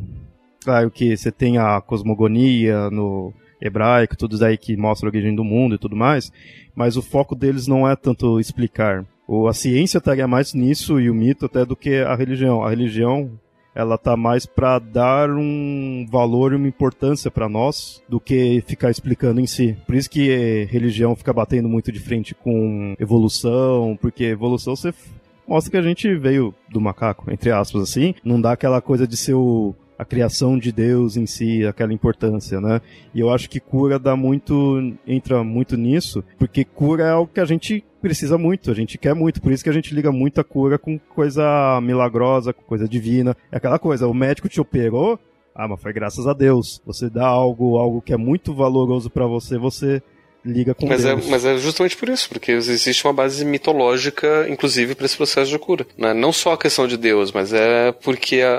[0.62, 5.34] Claro que você tem a cosmogonia no hebraico, tudo isso aí que mostra a origem
[5.34, 6.30] do mundo e tudo mais,
[6.74, 9.02] mas o foco deles não é tanto explicar.
[9.48, 12.62] a ciência estaria mais nisso e o mito até do que a religião.
[12.62, 13.40] A religião
[13.74, 18.90] ela tá mais para dar um valor e uma importância para nós do que ficar
[18.90, 19.76] explicando em si.
[19.86, 24.92] Por isso que religião fica batendo muito de frente com evolução, porque evolução você
[25.46, 29.16] mostra que a gente veio do macaco, entre aspas assim, não dá aquela coisa de
[29.16, 32.80] ser o a criação de Deus em si, aquela importância, né?
[33.14, 37.40] E eu acho que cura dá muito, entra muito nisso, porque cura é algo que
[37.40, 40.40] a gente precisa muito, a gente quer muito, por isso que a gente liga muito
[40.40, 43.36] a cura com coisa milagrosa, com coisa divina.
[43.50, 45.18] É aquela coisa, o médico te operou,
[45.54, 46.82] ah, mas foi graças a Deus.
[46.84, 50.02] Você dá algo, algo que é muito valoroso para você, você
[50.44, 51.26] liga com mas é, Deus.
[51.26, 55.50] É, mas é justamente por isso, porque existe uma base mitológica, inclusive, para esse processo
[55.50, 55.86] de cura.
[55.96, 56.12] Né?
[56.12, 58.54] Não só a questão de Deus, mas é porque a,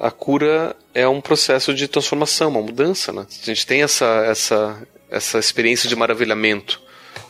[0.00, 3.12] a, a cura é um processo de transformação, uma mudança.
[3.12, 3.26] Né?
[3.42, 6.80] A gente tem essa, essa, essa experiência de maravilhamento,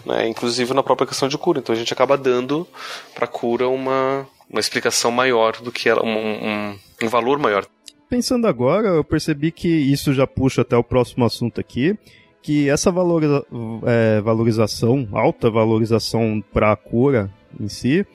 [0.04, 0.28] né?
[0.28, 1.58] inclusive na própria questão de cura.
[1.58, 2.66] Então a gente acaba dando
[3.14, 7.66] para a cura uma, uma explicação maior do que ela, um, um, um valor maior.
[8.08, 11.98] Pensando agora, eu percebi que isso já puxa até o próximo assunto aqui,
[12.46, 13.44] que essa valoriza
[13.84, 17.28] é, valorização, alta valorização para a cura
[17.58, 18.06] em si,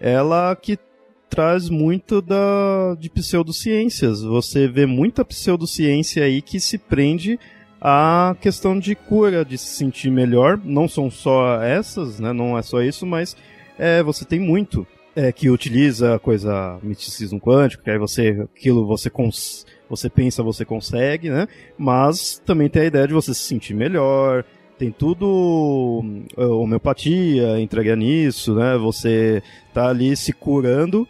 [0.00, 0.78] ela que
[1.28, 4.22] traz muito da, de pseudociências.
[4.22, 7.38] Você vê muita pseudociência aí que se prende
[7.78, 10.58] à questão de cura, de se sentir melhor.
[10.64, 12.32] Não são só essas, né?
[12.32, 13.36] não é só isso, mas
[13.78, 14.86] é, você tem muito
[15.16, 20.64] é, que utiliza coisa misticismo quântico, que aí você, aquilo você cons você pensa, você
[20.64, 21.46] consegue, né?
[21.76, 24.44] Mas também tem a ideia de você se sentir melhor,
[24.78, 26.02] tem tudo
[26.36, 28.76] uh, homeopatia entrega nisso, né?
[28.78, 29.42] Você
[29.72, 31.06] tá ali se curando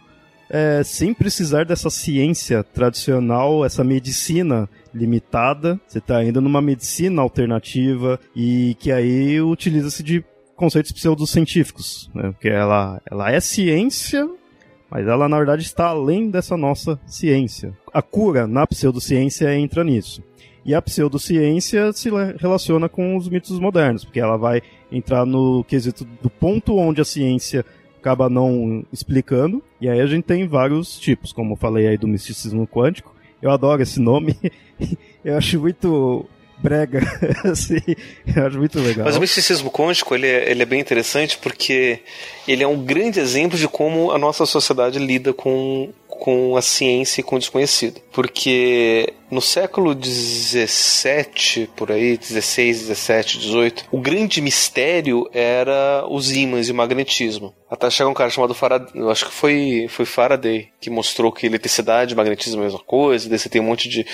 [0.49, 5.79] é, sem precisar dessa ciência tradicional, essa medicina limitada.
[5.87, 10.23] Você está indo numa medicina alternativa e que aí utiliza-se de
[10.55, 12.31] conceitos pseudocientíficos, né?
[12.31, 14.29] Porque ela, ela é ciência,
[14.89, 17.73] mas ela na verdade está além dessa nossa ciência.
[17.93, 20.23] A cura na pseudociência entra nisso.
[20.63, 26.05] E a pseudociência se relaciona com os mitos modernos, porque ela vai entrar no quesito
[26.23, 27.63] do ponto onde a ciência
[27.99, 29.63] acaba não explicando.
[29.79, 33.13] E aí a gente tem vários tipos, como eu falei aí do misticismo quântico.
[33.41, 34.35] Eu adoro esse nome.
[35.23, 36.25] eu acho muito
[36.57, 37.01] brega,
[37.45, 37.79] assim,
[38.35, 39.05] eu acho muito legal.
[39.05, 41.99] Mas o misticismo quântico, ele é, ele é bem interessante porque
[42.47, 47.21] ele é um grande exemplo de como a nossa sociedade lida com com a ciência
[47.21, 48.01] e com o desconhecido.
[48.11, 56.67] Porque no século 17, por aí, 16, 17, 18, o grande mistério era os ímãs
[56.67, 57.53] e o magnetismo.
[57.69, 61.45] Até chegar um cara chamado Faraday, eu acho que foi, foi Faraday, que mostrou que
[61.45, 64.05] eletricidade e magnetismo é a mesma coisa, daí você tem um monte de,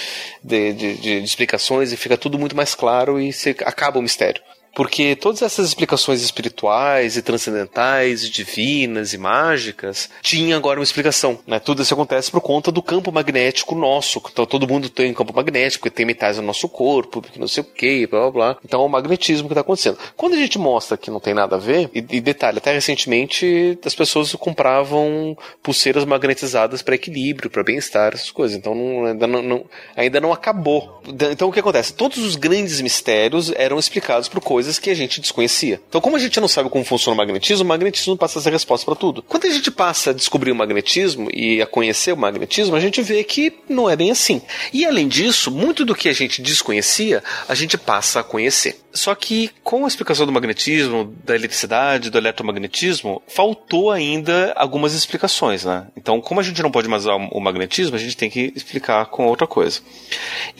[0.43, 4.41] de, de, de explicações e fica tudo muito mais claro e você acaba o mistério.
[4.73, 11.39] Porque todas essas explicações espirituais e transcendentais, e divinas e mágicas, tinham agora uma explicação.
[11.45, 11.59] Né?
[11.59, 14.21] Tudo isso acontece por conta do campo magnético nosso.
[14.31, 17.65] Então todo mundo tem um campo magnético, tem metais no nosso corpo, não sei o
[17.65, 18.57] que, blá blá blá.
[18.63, 19.97] Então é o magnetismo que está acontecendo.
[20.15, 23.77] Quando a gente mostra que não tem nada a ver, e, e detalhe, até recentemente
[23.85, 28.57] as pessoas compravam pulseiras magnetizadas para equilíbrio, para bem-estar, essas coisas.
[28.57, 29.65] Então não, ainda, não, não,
[29.95, 31.01] ainda não acabou.
[31.31, 31.93] Então o que acontece?
[31.93, 35.81] Todos os grandes mistérios eram explicados por coisas coisas que a gente desconhecia.
[35.89, 38.51] Então, como a gente não sabe como funciona o magnetismo, o magnetismo passa a ser
[38.51, 39.23] resposta para tudo.
[39.23, 43.01] Quando a gente passa a descobrir o magnetismo e a conhecer o magnetismo, a gente
[43.01, 44.39] vê que não é bem assim.
[44.71, 48.79] E além disso, muito do que a gente desconhecia, a gente passa a conhecer.
[48.93, 55.65] Só que com a explicação do magnetismo, da eletricidade, do eletromagnetismo, faltou ainda algumas explicações,
[55.65, 55.87] né?
[55.97, 59.07] Então, como a gente não pode mais usar o magnetismo, a gente tem que explicar
[59.07, 59.79] com outra coisa.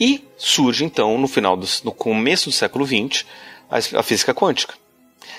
[0.00, 3.24] E surge então no final do, no começo do século XX
[3.72, 4.74] a física quântica.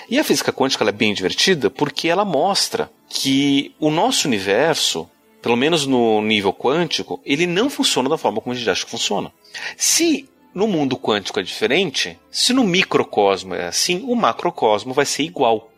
[0.08, 5.08] E a física quântica é bem divertida porque ela mostra que o nosso universo,
[5.40, 8.90] pelo menos no nível quântico, ele não funciona da forma como a gente acha que
[8.90, 9.32] funciona.
[9.76, 15.22] Se no mundo quântico é diferente, se no microcosmo é assim, o macrocosmo vai ser
[15.22, 15.70] igual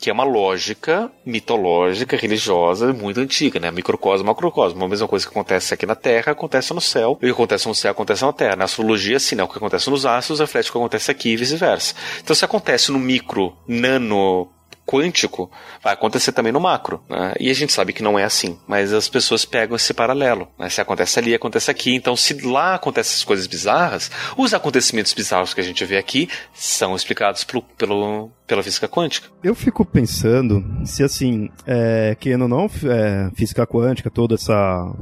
[0.00, 3.70] que é uma lógica mitológica, religiosa, muito antiga, né?
[3.70, 4.82] Microcosmo, macrocosmo.
[4.82, 7.18] A mesma coisa que acontece aqui na Terra, acontece no céu.
[7.20, 8.56] E o que acontece no céu, acontece na Terra.
[8.56, 9.42] Na astrologia, sim, né?
[9.44, 11.94] O que acontece nos astros reflete o que acontece aqui e vice-versa.
[12.22, 14.48] Então, se acontece no micro, nano,
[14.90, 15.48] quântico
[15.82, 17.00] vai acontecer também no macro.
[17.08, 17.34] Né?
[17.38, 20.48] E a gente sabe que não é assim, mas as pessoas pegam esse paralelo.
[20.58, 20.68] Né?
[20.68, 21.94] Se acontece ali, acontece aqui.
[21.94, 26.28] Então, se lá acontecem essas coisas bizarras, os acontecimentos bizarros que a gente vê aqui
[26.52, 29.28] são explicados pelo, pelo pela física quântica.
[29.44, 34.50] Eu fico pensando se assim, é, querendo ou não, é, física quântica, todo esse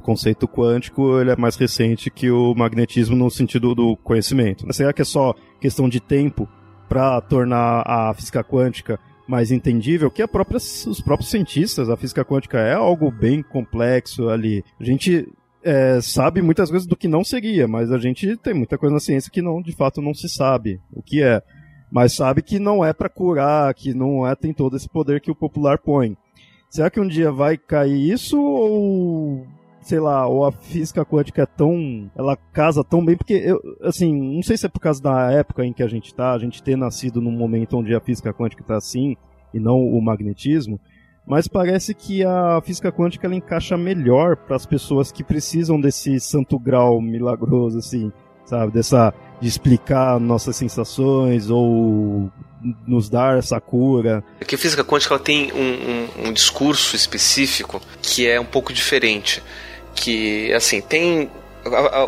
[0.03, 4.71] conceito quântico, ele é mais recente que o magnetismo no sentido do conhecimento.
[4.75, 6.47] Será que é só questão de tempo
[6.91, 11.91] para tornar a física quântica mais entendível que própria, os próprios cientistas.
[11.91, 14.65] A física quântica é algo bem complexo ali.
[14.81, 15.29] A gente
[15.63, 19.01] é, sabe muitas coisas do que não seria, mas a gente tem muita coisa na
[19.01, 21.43] ciência que não, de fato, não se sabe o que é.
[21.91, 25.31] Mas sabe que não é para curar, que não é tem todo esse poder que
[25.31, 26.17] o popular põe.
[26.71, 29.47] Será que um dia vai cair isso ou
[29.89, 32.11] sei lá, ou a física quântica é tão.
[32.15, 35.65] Ela casa tão bem, porque eu, assim, não sei se é por causa da época
[35.65, 38.63] em que a gente tá, a gente ter nascido num momento onde a física quântica
[38.63, 39.17] tá assim,
[39.55, 40.79] e não o magnetismo,
[41.27, 46.21] mas parece que a física quântica ela encaixa melhor para as pessoas que precisam desse
[46.21, 48.13] santo grau milagroso, assim,
[48.45, 48.73] sabe?
[48.73, 49.15] Dessa.
[49.41, 52.31] de explicar nossas sensações ou
[52.87, 54.23] nos dar essa cura.
[54.39, 58.45] É que a física quântica ela tem um, um, um discurso específico que é um
[58.45, 59.43] pouco diferente.
[60.01, 61.31] Que, assim, tem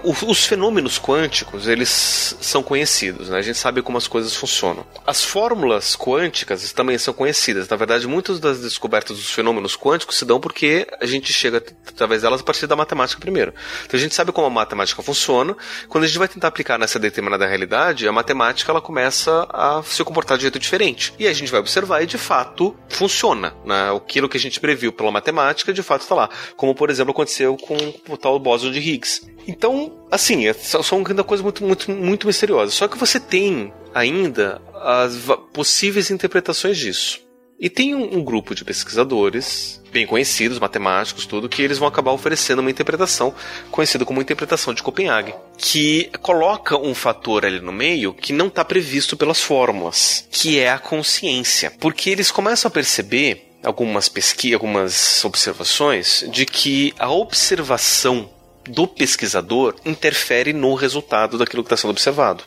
[0.03, 3.39] os fenômenos quânticos eles são conhecidos, né?
[3.39, 4.85] a gente sabe como as coisas funcionam.
[5.07, 7.69] As fórmulas quânticas também são conhecidas.
[7.69, 12.23] Na verdade, muitas das descobertas dos fenômenos quânticos se dão porque a gente chega através
[12.23, 13.53] delas a partir da matemática primeiro.
[13.85, 15.57] Então a gente sabe como a matemática funciona.
[15.89, 20.03] Quando a gente vai tentar aplicar nessa determinada realidade, a matemática ela começa a se
[20.05, 21.15] comportar de jeito diferente.
[21.19, 23.55] E a gente vai observar e de fato funciona.
[23.65, 23.95] Né?
[23.95, 26.31] Aquilo que a gente previu pela matemática de fato está lá.
[26.57, 27.77] Como por exemplo aconteceu com
[28.09, 29.29] o tal bóson de Higgs.
[29.51, 32.71] Então, assim, é só uma coisa muito, muito, muito misteriosa.
[32.71, 35.17] Só que você tem ainda as
[35.53, 37.21] possíveis interpretações disso.
[37.59, 42.13] E tem um, um, grupo de pesquisadores, bem conhecidos, matemáticos, tudo, que eles vão acabar
[42.13, 43.35] oferecendo uma interpretação
[43.73, 48.65] conhecida como interpretação de Copenhague, que coloca um fator ali no meio que não está
[48.65, 51.73] previsto pelas fórmulas, que é a consciência.
[51.81, 58.31] Porque eles começam a perceber algumas pesquisas, algumas observações de que a observação
[58.69, 62.45] do pesquisador interfere no resultado daquilo que está sendo observado.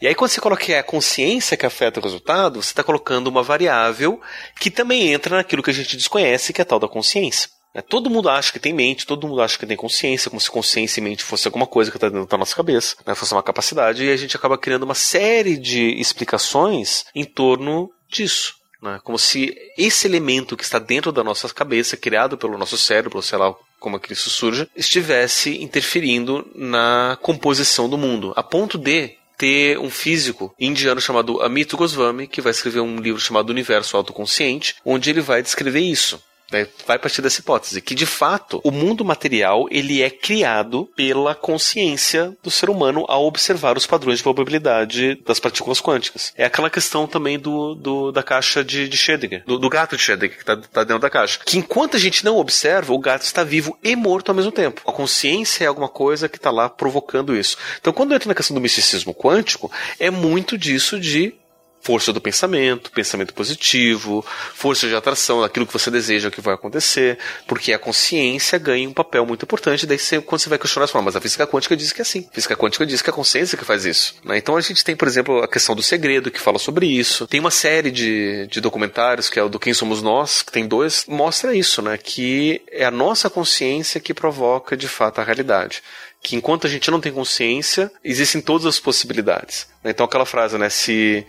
[0.00, 2.82] E aí, quando você coloca que é a consciência que afeta o resultado, você está
[2.82, 4.20] colocando uma variável
[4.58, 7.50] que também entra naquilo que a gente desconhece, que é a tal da consciência.
[7.74, 10.50] É, todo mundo acha que tem mente, todo mundo acha que tem consciência, como se
[10.50, 13.42] consciência e mente fosse alguma coisa que está dentro da nossa cabeça, né, fosse uma
[13.42, 18.54] capacidade, e a gente acaba criando uma série de explicações em torno disso.
[18.82, 23.22] Né, como se esse elemento que está dentro da nossa cabeça, criado pelo nosso cérebro,
[23.22, 29.16] sei lá como que isso surge, estivesse interferindo na composição do mundo, a ponto de
[29.36, 34.76] ter um físico indiano chamado Amita Goswami, que vai escrever um livro chamado Universo Autoconsciente,
[34.84, 36.22] onde ele vai descrever isso.
[36.52, 41.34] Né, vai partir dessa hipótese que de fato o mundo material ele é criado pela
[41.34, 46.32] consciência do ser humano ao observar os padrões de probabilidade das partículas quânticas.
[46.36, 50.02] É aquela questão também do, do da caixa de, de Schrödinger, do, do, gato de
[50.02, 53.22] Schrödinger que está tá dentro da caixa, que enquanto a gente não observa o gato
[53.22, 54.82] está vivo e morto ao mesmo tempo.
[54.86, 57.56] A consciência é alguma coisa que está lá provocando isso.
[57.80, 61.34] Então quando entra na questão do misticismo quântico é muito disso de
[61.82, 64.24] força do pensamento, pensamento positivo,
[64.54, 68.92] força de atração, aquilo que você deseja que vai acontecer, porque a consciência ganha um
[68.92, 69.86] papel muito importante.
[69.86, 72.02] Daí você, quando você vai questionar, você fala, mas a física quântica diz que é
[72.02, 72.26] assim.
[72.30, 74.14] A física quântica diz que é a consciência que faz isso.
[74.24, 74.38] Né?
[74.38, 77.26] Então a gente tem, por exemplo, a questão do segredo, que fala sobre isso.
[77.26, 80.66] Tem uma série de, de documentários, que é o do Quem Somos Nós, que tem
[80.66, 81.98] dois, mostra isso, né?
[81.98, 85.82] Que é a nossa consciência que provoca, de fato, a realidade
[86.22, 89.66] que enquanto a gente não tem consciência, existem todas as possibilidades.
[89.84, 91.26] Então aquela frase, né, se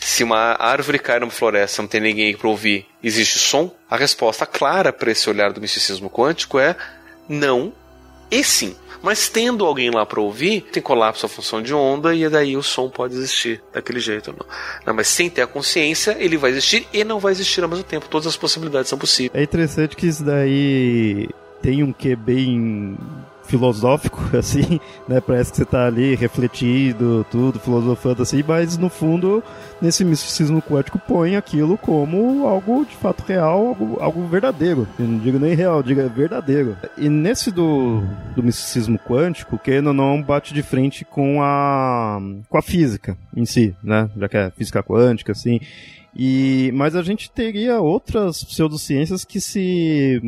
[0.00, 3.70] se uma árvore cai numa floresta, não tem ninguém para ouvir, existe som?
[3.88, 6.74] A resposta clara para esse olhar do misticismo quântico é
[7.28, 7.72] não
[8.30, 8.74] e sim.
[9.02, 12.62] Mas tendo alguém lá para ouvir, tem colapso a função de onda e daí o
[12.62, 14.30] som pode existir daquele jeito.
[14.32, 14.46] Não.
[14.86, 14.94] não.
[14.94, 18.08] mas sem ter a consciência, ele vai existir e não vai existir ao mesmo tempo.
[18.08, 19.32] Todas as possibilidades são possíveis.
[19.34, 21.28] É interessante que isso daí
[21.62, 22.96] tem um que bem
[23.50, 25.20] filosófico, assim, né?
[25.20, 29.42] Parece que você está ali refletindo, tudo, filosofando assim, mas no fundo,
[29.82, 34.86] nesse misticismo quântico, põe aquilo como algo de fato real, algo, algo verdadeiro.
[34.98, 36.76] Eu não digo nem real, digo verdadeiro.
[36.96, 38.02] E nesse do,
[38.36, 43.44] do misticismo quântico, que não, não bate de frente com a, com a física em
[43.44, 44.08] si, né?
[44.16, 45.60] Já que é física quântica, assim.
[46.14, 50.20] E, mas a gente teria outras pseudociências que se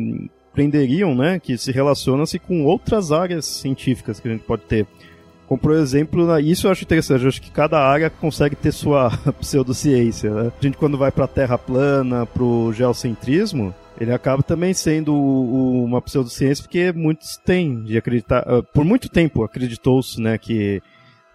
[0.53, 4.85] prenderiam, né, que se relacionam-se com outras áreas científicas que a gente pode ter.
[5.47, 9.11] Como, por exemplo, isso eu acho interessante, eu acho que cada área consegue ter sua
[9.39, 10.31] pseudociência.
[10.31, 10.51] Né?
[10.57, 15.13] A gente, quando vai para a Terra plana, para o geocentrismo, ele acaba também sendo
[15.13, 18.43] uma pseudociência porque muitos têm de acreditar.
[18.47, 20.81] Uh, por muito tempo acreditou-se né, que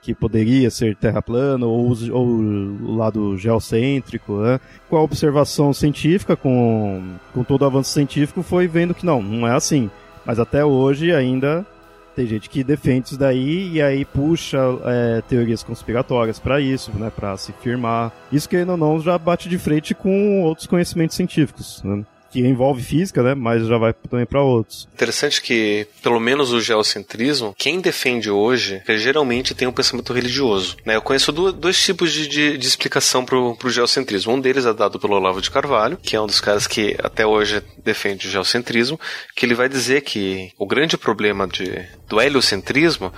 [0.00, 4.60] que poderia ser terra plana ou, ou o lado geocêntrico, né?
[4.88, 7.02] com a observação científica, com,
[7.34, 9.90] com todo o avanço científico, foi vendo que não, não é assim.
[10.24, 11.66] Mas até hoje ainda
[12.14, 17.12] tem gente que defende isso daí e aí puxa é, teorias conspiratórias para isso, né,
[17.14, 18.12] para se firmar.
[18.32, 21.80] Isso que ainda não já bate de frente com outros conhecimentos científicos.
[21.84, 22.04] Né?
[22.30, 23.34] Que envolve física, né?
[23.34, 24.88] Mas já vai também para outros.
[24.92, 30.76] Interessante que, pelo menos o geocentrismo, quem defende hoje, geralmente tem um pensamento religioso.
[30.84, 30.96] Né?
[30.96, 34.32] Eu conheço dois tipos de, de, de explicação pro, pro geocentrismo.
[34.32, 37.26] Um deles é dado pelo Olavo de Carvalho, que é um dos caras que até
[37.26, 39.00] hoje defende o geocentrismo,
[39.34, 43.12] que ele vai dizer que o grande problema de, do heliocentrismo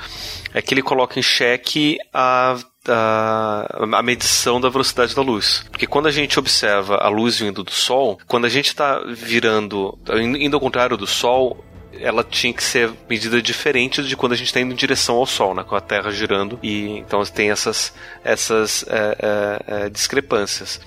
[0.55, 2.59] é que ele coloca em xeque a
[2.89, 5.64] a, a medição da velocidade da luz.
[5.70, 9.99] Porque quando a gente observa a luz vindo do Sol, quando a gente está virando,
[10.14, 14.47] indo ao contrário do Sol, ela tinha que ser medida diferente de quando a gente
[14.47, 16.59] está indo em direção ao Sol, né, com a Terra girando.
[16.62, 17.93] E então tem essas,
[18.24, 20.81] essas é, é, é discrepâncias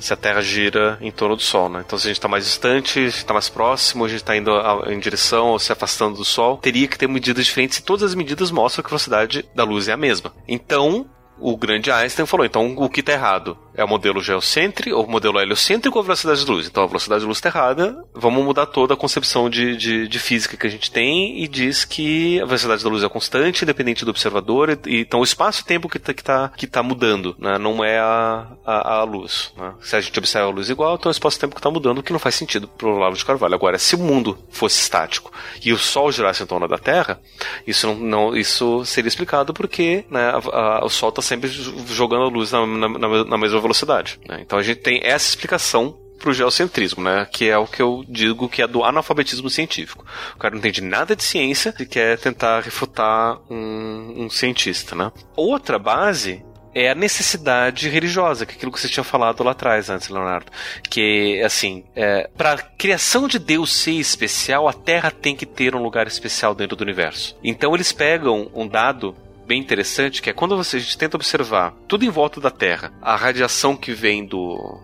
[0.00, 1.82] se a Terra gira em torno do Sol, né?
[1.86, 4.50] Então, se a gente está mais distante, está mais próximo, a gente está indo
[4.90, 8.14] em direção ou se afastando do Sol, teria que ter medidas diferentes e todas as
[8.14, 10.32] medidas mostram que a velocidade da luz é a mesma.
[10.48, 11.06] Então,
[11.40, 13.56] o grande Einstein falou, então o que está errado?
[13.74, 16.66] É o modelo geocêntrico ou o modelo heliocêntrico ou a velocidade de luz?
[16.66, 20.18] Então a velocidade de luz está errada, vamos mudar toda a concepção de, de, de,
[20.18, 24.04] física que a gente tem e diz que a velocidade da luz é constante, independente
[24.04, 27.58] do observador, e, então o espaço-tempo que está que tá, que tá mudando, né?
[27.58, 29.52] não é a, a, a luz.
[29.56, 29.72] Né?
[29.80, 32.12] Se a gente observa a luz igual, então o espaço-tempo que está mudando, o que
[32.12, 33.54] não faz sentido para o Olavo de Carvalho.
[33.54, 35.32] Agora, se o mundo fosse estático
[35.64, 37.20] e o Sol girasse em torno da Terra,
[37.66, 42.24] isso, não, não isso seria explicado porque né, a, a, o Sol está sempre jogando
[42.24, 44.18] a luz na, na, na mesma velocidade.
[44.28, 44.40] Né?
[44.42, 47.26] Então a gente tem essa explicação para o geocentrismo, né?
[47.32, 50.04] Que é o que eu digo que é do analfabetismo científico.
[50.34, 55.10] O cara não entende nada de ciência e quer tentar refutar um, um cientista, né?
[55.34, 59.88] Outra base é a necessidade religiosa, que é aquilo que você tinha falado lá atrás
[59.88, 60.52] antes, Leonardo.
[60.90, 65.74] Que, assim, é, para a criação de Deus ser especial, a Terra tem que ter
[65.74, 67.36] um lugar especial dentro do universo.
[67.42, 69.16] Então eles pegam um dado
[69.50, 72.92] bem interessante, que é quando você, a gente tenta observar tudo em volta da Terra,
[73.02, 74.80] a radiação que vem do,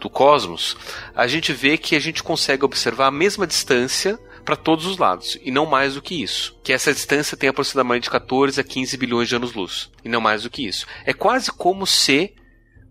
[0.00, 0.76] do cosmos,
[1.14, 5.38] a gente vê que a gente consegue observar a mesma distância para todos os lados,
[5.44, 6.58] e não mais do que isso.
[6.64, 10.50] Que essa distância tem aproximadamente 14 a 15 bilhões de anos-luz, e não mais do
[10.50, 10.88] que isso.
[11.06, 12.34] É quase como se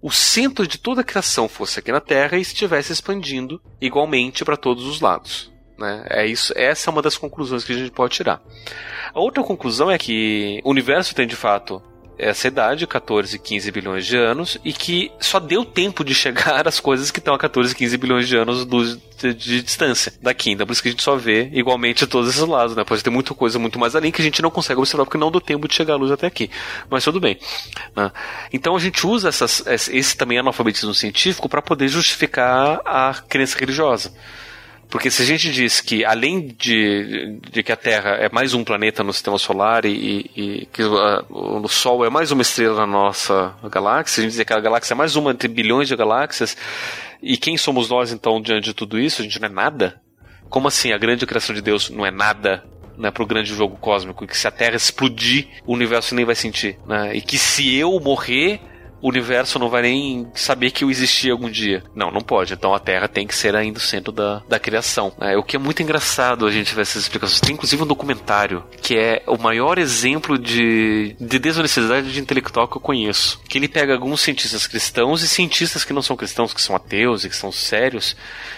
[0.01, 4.55] o centro de toda a criação fosse aqui na Terra e estivesse expandindo igualmente para
[4.55, 5.51] todos os lados.
[5.79, 6.05] Né?
[6.09, 8.41] É isso, essa é uma das conclusões que a gente pode tirar.
[9.13, 11.81] A outra conclusão é que o universo tem de fato
[12.19, 16.77] essa idade, 14, 15 bilhões de anos, e que só deu tempo de chegar às
[16.77, 20.51] coisas que estão a 14, 15 bilhões de anos de, de, distância daqui.
[20.51, 22.83] Então por isso que a gente só vê igualmente todos esses lados, né?
[22.83, 25.31] Pode ter muita coisa muito mais além que a gente não consegue observar porque não
[25.31, 26.51] deu tempo de chegar a luz até aqui.
[26.89, 27.39] Mas tudo bem.
[27.95, 28.11] Né?
[28.51, 34.11] Então a gente usa essas, esse também analfabetismo científico para poder justificar a crença religiosa.
[34.89, 38.63] Porque se a gente diz que, além de, de que a Terra é mais um
[38.63, 42.87] planeta no sistema solar e, e que o, o Sol é mais uma estrela na
[42.87, 46.57] nossa galáxia, a gente diz que a galáxia é mais uma entre bilhões de galáxias,
[47.21, 49.21] e quem somos nós então diante de tudo isso?
[49.21, 50.01] A gente não é nada?
[50.49, 52.63] Como assim a grande criação de Deus não é nada
[52.97, 56.35] né, para o grande jogo cósmico, que se a Terra explodir, o universo nem vai
[56.35, 57.15] sentir, né?
[57.15, 58.59] E que se eu morrer,
[59.01, 61.83] o universo não vai nem saber que eu existi algum dia.
[61.95, 62.53] Não, não pode.
[62.53, 65.11] Então a Terra tem que ser ainda o centro da, da criação.
[65.19, 67.41] É, o que é muito engraçado a gente ver essas explicações.
[67.41, 72.77] Tem inclusive um documentário que é o maior exemplo de, de desonestidade de intelectual que
[72.77, 73.39] eu conheço.
[73.47, 77.23] Que ele pega alguns cientistas cristãos e cientistas que não são cristãos, que são ateus
[77.23, 78.15] e que são sérios,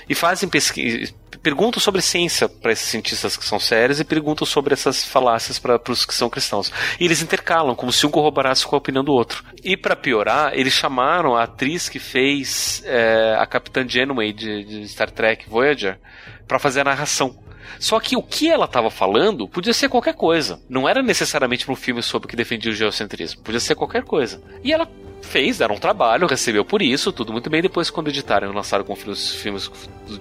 [0.09, 4.73] e fazem pesquisa perguntam sobre ciência para esses cientistas que são sérios e perguntam sobre
[4.73, 6.71] essas falácias para os que são cristãos.
[6.99, 9.43] E eles intercalam, como se um corroborasse com a opinião do outro.
[9.63, 14.87] E para piorar, eles chamaram a atriz que fez é, a Capitã Janeway de, de
[14.87, 15.99] Star Trek Voyager
[16.47, 17.35] para fazer a narração.
[17.79, 20.61] Só que o que ela estava falando podia ser qualquer coisa.
[20.69, 23.41] Não era necessariamente um filme sobre o que defendia o geocentrismo.
[23.41, 24.41] Podia ser qualquer coisa.
[24.63, 24.87] E ela
[25.21, 27.61] fez, deram um trabalho, recebeu por isso, tudo muito bem.
[27.61, 29.71] Depois, quando editaram e lançaram com filmes, filmes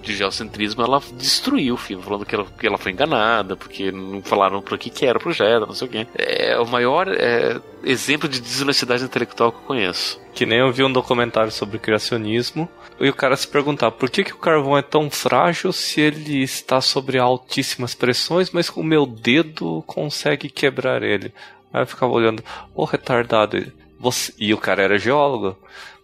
[0.01, 4.21] de geocentrismo, ela destruiu o filme, falando que ela, que ela foi enganada, porque não
[4.21, 6.07] falaram para que, que era o projeto, não sei o quê.
[6.15, 10.19] É o maior é, exemplo de desonestidade intelectual que eu conheço.
[10.33, 14.23] Que nem eu vi um documentário sobre criacionismo e o cara se perguntar por que,
[14.23, 19.05] que o carvão é tão frágil se ele está sobre altíssimas pressões, mas o meu
[19.05, 21.33] dedo consegue quebrar ele.
[21.73, 22.43] Aí eu ficava olhando,
[22.75, 23.57] ô oh, retardado,
[24.01, 24.33] você...
[24.37, 25.57] E o cara era geólogo.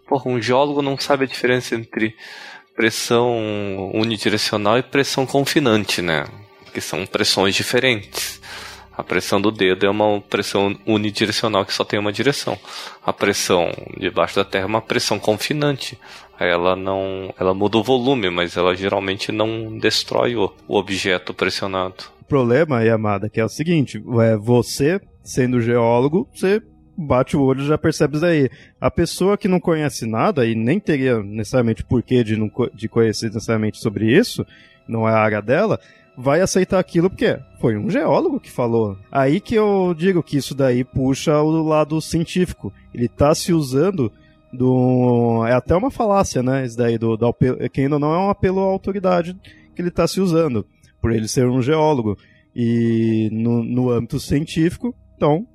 [0.08, 2.16] Porra, um geólogo não sabe a diferença entre
[2.76, 6.26] pressão unidirecional e pressão confinante, né?
[6.74, 8.40] Que são pressões diferentes.
[8.98, 12.58] A pressão do dedo é uma pressão unidirecional que só tem uma direção.
[13.06, 16.00] A pressão debaixo da terra é uma pressão confinante.
[16.40, 22.06] Ela não, ela muda o volume, mas ela geralmente não destrói o, o objeto pressionado.
[22.22, 26.62] O problema, Yamada, que é o seguinte, é você sendo geólogo, você
[26.98, 28.50] bate o olho já percebe isso daí.
[28.82, 33.28] A pessoa que não conhece nada e nem teria necessariamente porquê de, não, de conhecer
[33.28, 34.46] necessariamente sobre isso,
[34.88, 35.80] não é a área dela,
[36.18, 38.98] vai aceitar aquilo porque foi um geólogo que falou.
[39.12, 42.74] Aí que eu digo que isso daí puxa o lado científico.
[42.94, 44.12] Ele está se usando
[44.52, 45.46] do.
[45.48, 46.66] É até uma falácia, né?
[46.66, 47.34] Isso daí, do, do
[47.72, 49.38] que ainda não é um apelo à autoridade
[49.76, 50.66] que ele está se usando,
[51.00, 52.18] por ele ser um geólogo.
[52.56, 55.46] E no, no âmbito científico, então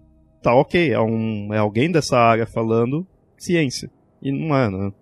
[0.43, 3.07] tá ok, é, um, é alguém dessa área falando
[3.39, 3.91] ciência.
[4.21, 4.93] E não é, né?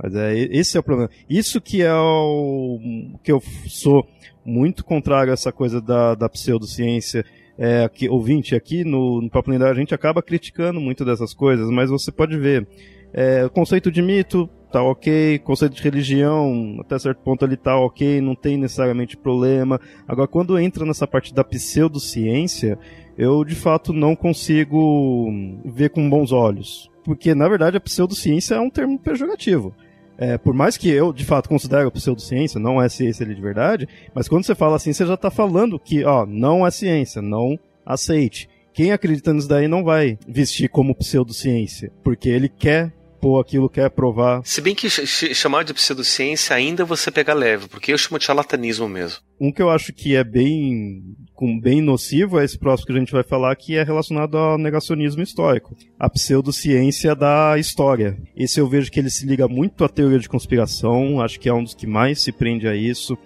[0.00, 1.10] Mas é, esse é o problema.
[1.28, 2.78] Isso que é o
[3.22, 4.06] que eu sou
[4.44, 7.24] muito contrário a essa coisa da, da pseudociência.
[7.58, 11.68] É, aqui, ouvinte, aqui no, no Papo Lendário a gente acaba criticando muito dessas coisas,
[11.70, 12.66] mas você pode ver.
[13.12, 18.20] É, conceito de mito tá ok, conceito de religião até certo ponto ele tá ok,
[18.20, 19.80] não tem necessariamente problema.
[20.06, 22.78] Agora, quando entra nessa parte da pseudociência,
[23.18, 25.28] eu de fato não consigo
[25.64, 26.88] ver com bons olhos.
[27.04, 29.74] Porque, na verdade, a pseudociência é um termo pejorativo.
[30.16, 33.88] É, por mais que eu, de fato, considere a pseudociência, não é ciência de verdade,
[34.14, 37.58] mas quando você fala assim, você já está falando que, ó, não é ciência, não
[37.84, 38.48] aceite.
[38.72, 43.90] Quem acredita nisso daí não vai vestir como pseudociência, porque ele quer pôr aquilo, quer
[43.90, 44.42] provar.
[44.44, 48.24] Se bem que ch chamar de pseudociência ainda você pega leve, porque eu chamo de
[48.24, 49.18] charlatanismo mesmo.
[49.40, 51.02] Um que eu acho que é bem
[51.38, 54.58] com bem nocivo é esse próximo que a gente vai falar, que é relacionado ao
[54.58, 55.76] negacionismo histórico.
[55.96, 58.18] A pseudociência da história.
[58.36, 61.54] Esse eu vejo que ele se liga muito à teoria de conspiração, acho que é
[61.54, 63.16] um dos que mais se prende a isso.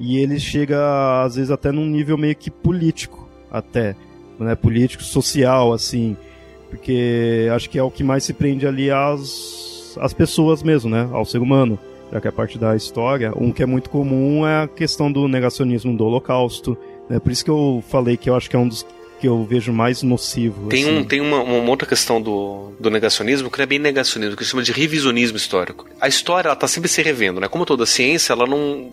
[0.00, 3.94] E ele chega, às vezes, até num nível meio que político, até.
[4.38, 6.16] Né, político, social, assim
[6.70, 11.08] porque acho que é o que mais se prende ali às, às pessoas mesmo, né?
[11.12, 11.78] Ao ser humano.
[12.12, 13.32] Já que é parte da história.
[13.36, 16.78] Um que é muito comum é a questão do negacionismo do holocausto.
[17.10, 17.18] Né?
[17.18, 18.86] Por isso que eu falei que eu acho que é um dos
[19.20, 20.68] que eu vejo mais nocivo.
[20.68, 20.98] Tem, assim.
[20.98, 24.44] um, tem uma, uma, outra questão do, do negacionismo que não é bem negacionismo, que
[24.44, 25.86] chama de revisionismo histórico.
[26.00, 27.46] A história ela está sempre se revendo, né?
[27.46, 28.90] Como toda ciência, ela não,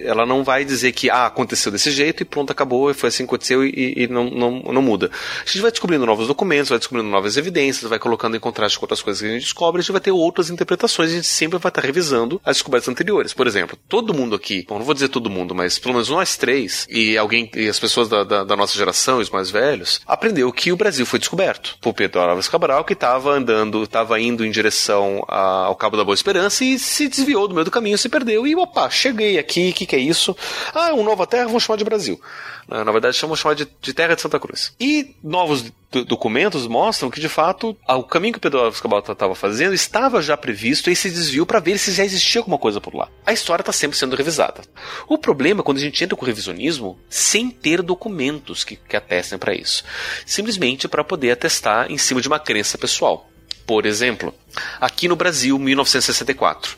[0.00, 3.24] ela não vai dizer que ah, aconteceu desse jeito e pronto, acabou, e foi assim
[3.24, 5.10] que aconteceu e, e não, não, não muda.
[5.42, 8.84] A gente vai descobrindo novos documentos, vai descobrindo novas evidências, vai colocando em contraste com
[8.84, 11.58] outras coisas que a gente descobre, a gente vai ter outras interpretações, a gente sempre
[11.58, 13.34] vai estar revisando as descobertas anteriores.
[13.34, 16.36] Por exemplo, todo mundo aqui, bom, não vou dizer todo mundo, mas pelo menos nós
[16.36, 19.63] três, e alguém, e as pessoas da, da, da nossa geração, os mais velhos,
[20.06, 24.44] aprendeu que o Brasil foi descoberto por Pedro Álvares Cabral, que estava andando, estava indo
[24.44, 28.08] em direção ao Cabo da Boa Esperança e se desviou do meio do caminho, se
[28.08, 30.36] perdeu e opa, cheguei aqui, o que, que é isso?
[30.74, 32.20] Ah, um Nova Terra, vamos chamar de Brasil.
[32.66, 34.72] Na verdade, vamos chamar de, de Terra de Santa Cruz.
[34.80, 35.70] E novos
[36.02, 40.36] documentos mostram que, de fato, o caminho que Pedro Álvares Cabral estava fazendo estava já
[40.36, 43.08] previsto e se desviou para ver se já existia alguma coisa por lá.
[43.24, 44.62] A história está sempre sendo revisada.
[45.06, 48.96] O problema é quando a gente entra com o revisionismo sem ter documentos que, que
[48.96, 49.84] atestem para isso.
[50.26, 53.28] Simplesmente para poder atestar em cima de uma crença pessoal.
[53.66, 54.34] Por exemplo,
[54.80, 56.76] aqui no Brasil, 1964,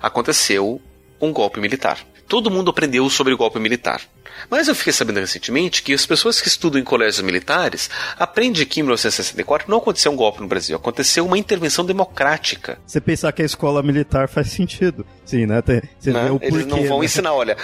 [0.00, 0.80] aconteceu
[1.20, 1.98] um golpe militar.
[2.26, 4.02] Todo mundo aprendeu sobre o golpe militar.
[4.50, 8.80] Mas eu fiquei sabendo recentemente que as pessoas que estudam em colégios militares aprendem que
[8.80, 12.78] em 1964 não aconteceu um golpe no Brasil, aconteceu uma intervenção democrática.
[12.86, 15.04] Você pensar que a escola militar faz sentido.
[15.24, 15.60] Sim, né?
[15.62, 16.28] Tem, né?
[16.28, 17.06] Porquê, Eles não vão né?
[17.06, 17.56] ensinar, olha.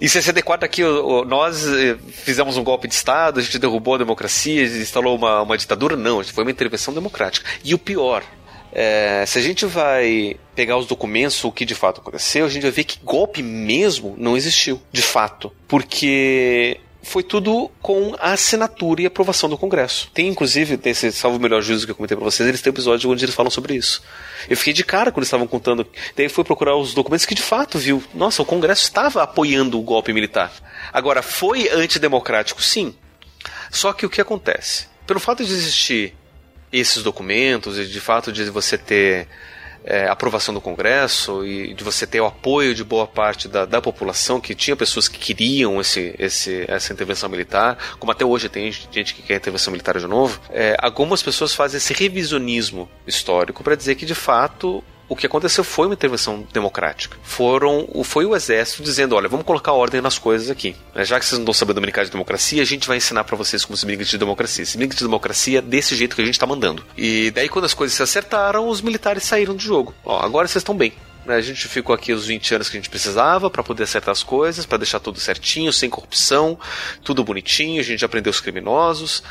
[0.00, 0.82] Em 64 aqui
[1.26, 5.56] nós eh, fizemos um golpe de Estado, a gente derrubou a democracia, instalou uma, uma
[5.56, 5.96] ditadura.
[5.96, 7.48] Não, foi uma intervenção democrática.
[7.62, 8.22] E o pior,
[8.72, 12.62] é, se a gente vai pegar os documentos, o que de fato aconteceu, a gente
[12.62, 15.52] vai ver que golpe mesmo não existiu, de fato.
[15.68, 20.10] Porque foi tudo com a assinatura e aprovação do Congresso.
[20.12, 23.10] Tem, inclusive, esse Salvo Melhor Juízo que eu comentei pra vocês, eles têm um episódio
[23.10, 24.02] onde eles falam sobre isso.
[24.48, 25.86] Eu fiquei de cara quando eles estavam contando.
[26.16, 28.02] Daí fui procurar os documentos que de fato viu.
[28.14, 30.52] Nossa, o Congresso estava apoiando o golpe militar.
[30.92, 32.62] Agora, foi antidemocrático?
[32.62, 32.94] Sim.
[33.70, 34.86] Só que o que acontece?
[35.06, 36.14] Pelo fato de existir
[36.72, 39.28] esses documentos e de fato de você ter
[39.84, 43.82] é, aprovação do Congresso e de você ter o apoio de boa parte da, da
[43.82, 48.72] população, que tinha pessoas que queriam esse, esse, essa intervenção militar, como até hoje tem
[48.72, 53.74] gente que quer intervenção militar de novo, é, algumas pessoas fazem esse revisionismo histórico para
[53.74, 57.16] dizer que de fato o que aconteceu foi uma intervenção democrática.
[57.22, 60.74] Foram, foi o exército dizendo, olha, vamos colocar ordem nas coisas aqui.
[60.94, 63.36] Né, já que vocês não estão sabendo brincar de democracia, a gente vai ensinar para
[63.36, 64.64] vocês como se brinca de democracia.
[64.64, 66.84] Se brinca de democracia desse jeito que a gente está mandando.
[66.96, 69.94] E daí quando as coisas se acertaram, os militares saíram do jogo.
[70.04, 70.92] Ó, agora vocês estão bem.
[71.26, 74.12] Né, a gente ficou aqui os 20 anos que a gente precisava para poder acertar
[74.12, 76.58] as coisas, para deixar tudo certinho, sem corrupção,
[77.02, 79.22] tudo bonitinho, a gente aprendeu os criminosos,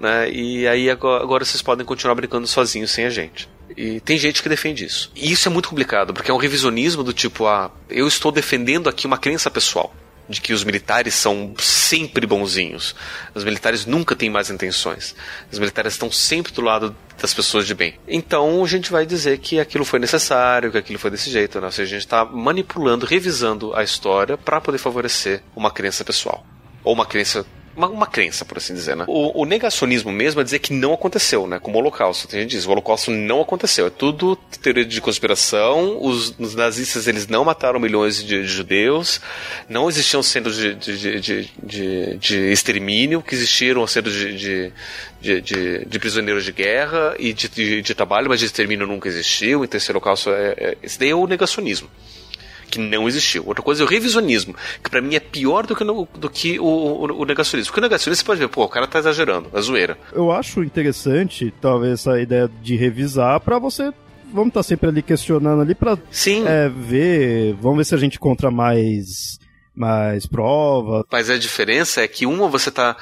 [0.00, 0.30] né?
[0.30, 3.48] E aí agora vocês podem continuar brincando sozinhos sem a gente.
[3.76, 5.10] E tem gente que defende isso.
[5.14, 8.88] E isso é muito complicado, porque é um revisionismo do tipo, ah, eu estou defendendo
[8.88, 9.94] aqui uma crença pessoal
[10.28, 12.94] de que os militares são sempre bonzinhos.
[13.34, 15.14] Os militares nunca têm más intenções.
[15.50, 17.98] Os militares estão sempre do lado das pessoas de bem.
[18.08, 21.66] Então a gente vai dizer que aquilo foi necessário, que aquilo foi desse jeito, né?
[21.66, 26.46] Ou seja, a gente está manipulando, revisando a história para poder favorecer uma crença pessoal
[26.84, 27.46] ou uma crença
[27.76, 29.04] uma, uma crença, por assim dizer, né?
[29.08, 31.58] O, o, negacionismo mesmo é dizer que não aconteceu, né?
[31.58, 32.28] Como o Holocausto.
[32.28, 33.86] Tem gente que diz, o Holocausto não aconteceu.
[33.86, 35.98] É tudo teoria de conspiração.
[36.00, 39.20] Os, os nazistas, eles não mataram milhões de, de judeus.
[39.68, 44.72] Não existiam centros de, de, de, de, extermínio, que existiram centros de,
[45.20, 49.64] de, prisioneiros de guerra e de, trabalho, mas de extermínio nunca existiu.
[49.64, 51.88] Então esse holocausto é, é, esse daí é o negacionismo
[52.72, 53.44] que não existiu.
[53.46, 56.58] Outra coisa é o revisionismo, que para mim é pior do que, no, do que
[56.58, 57.70] o, o, o, negacionismo.
[57.70, 59.98] Porque o negacionismo você pode ver, pô, o cara tá exagerando, é zoeira.
[60.12, 63.92] Eu acho interessante, talvez, essa ideia de revisar para você
[64.32, 68.16] vamos estar tá sempre ali questionando ali para é, ver, vamos ver se a gente
[68.16, 69.38] encontra mais
[69.74, 71.04] mais prova.
[71.12, 72.96] Mas a diferença é que uma você está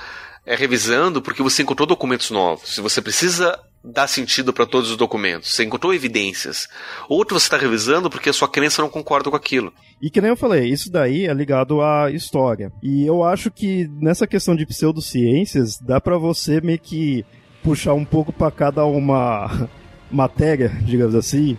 [0.45, 2.75] é, revisando porque você encontrou documentos novos.
[2.75, 6.69] Se você precisa dar sentido para todos os documentos, você encontrou evidências.
[7.09, 9.73] Outro você está revisando porque a sua crença não concorda com aquilo.
[10.01, 12.73] E que nem eu falei, isso daí é ligado à história.
[12.83, 17.25] E eu acho que nessa questão de pseudociências, dá para você meio que
[17.63, 19.69] puxar um pouco para cada uma
[20.11, 21.59] matéria, digamos assim,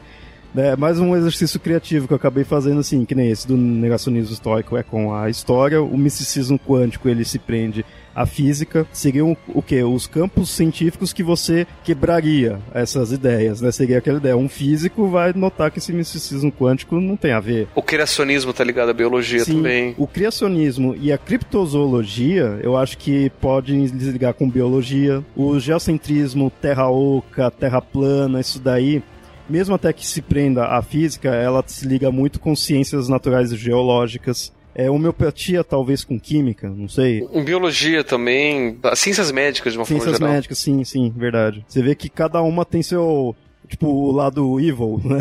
[0.55, 4.33] é mais um exercício criativo que eu acabei fazendo assim, que nem esse do negacionismo
[4.33, 9.61] histórico é com a história, o misticismo quântico ele se prende à física, seriam o
[9.61, 9.81] que?
[9.83, 13.71] Os campos científicos que você quebraria essas ideias, né?
[13.71, 17.67] Seria aquela ideia, um físico vai notar que esse misticismo quântico não tem a ver.
[17.75, 19.95] O criacionismo tá ligado à biologia Sim, também.
[19.97, 25.23] O criacionismo e a criptozoologia, eu acho que podem desligar com biologia.
[25.35, 29.01] O geocentrismo, terra oca, terra plana, isso daí
[29.49, 33.57] mesmo até que se prenda à física, ela se liga muito com ciências naturais e
[33.57, 34.53] geológicas.
[34.73, 37.27] É, homeopatia, talvez com química, não sei.
[37.33, 40.29] Em biologia também, ciências médicas de uma ciências forma geral.
[40.29, 41.65] Ciências médicas, sim, sim, verdade.
[41.67, 43.35] Você vê que cada uma tem seu,
[43.67, 45.19] tipo, o lado evil, né?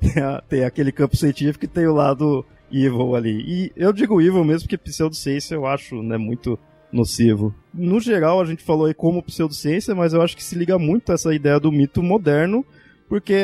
[0.00, 3.44] tem, a, tem, aquele campo científico e tem o lado evil ali.
[3.46, 6.58] E eu digo evil mesmo porque pseudociência eu acho, né, muito
[6.92, 7.54] nocivo.
[7.72, 11.10] No geral, a gente falou aí como pseudociência, mas eu acho que se liga muito
[11.10, 12.64] a essa ideia do mito moderno,
[13.08, 13.34] porque,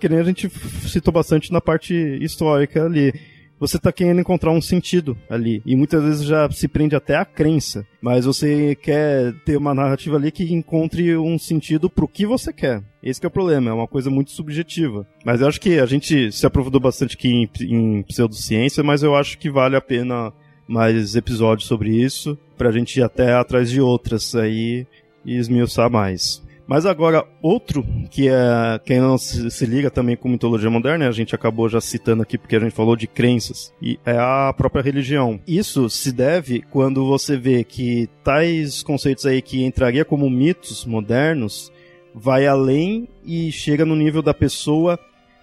[0.00, 0.48] que nem a gente
[0.88, 3.12] citou bastante na parte histórica ali,
[3.58, 5.62] você está querendo encontrar um sentido ali.
[5.64, 7.86] E muitas vezes já se prende até a crença.
[8.00, 12.82] Mas você quer ter uma narrativa ali que encontre um sentido pro que você quer.
[13.02, 15.06] Esse que é o problema, é uma coisa muito subjetiva.
[15.24, 19.14] Mas eu acho que a gente se aprofundou bastante aqui em, em pseudociência, mas eu
[19.14, 20.32] acho que vale a pena
[20.66, 24.86] mais episódios sobre isso, pra gente ir até atrás de outras aí
[25.24, 26.42] e esmiuçar mais.
[26.66, 31.12] Mas agora, outro que é quem não se, se, liga também com mitologia moderna, a
[31.12, 34.82] gente acabou já citando aqui porque a gente falou de crenças, e é a própria
[34.82, 35.40] religião.
[35.46, 41.70] Isso se deve quando você vê que tais conceitos aí que entraria como mitos modernos
[42.14, 44.98] vai além e chega no nível da pessoa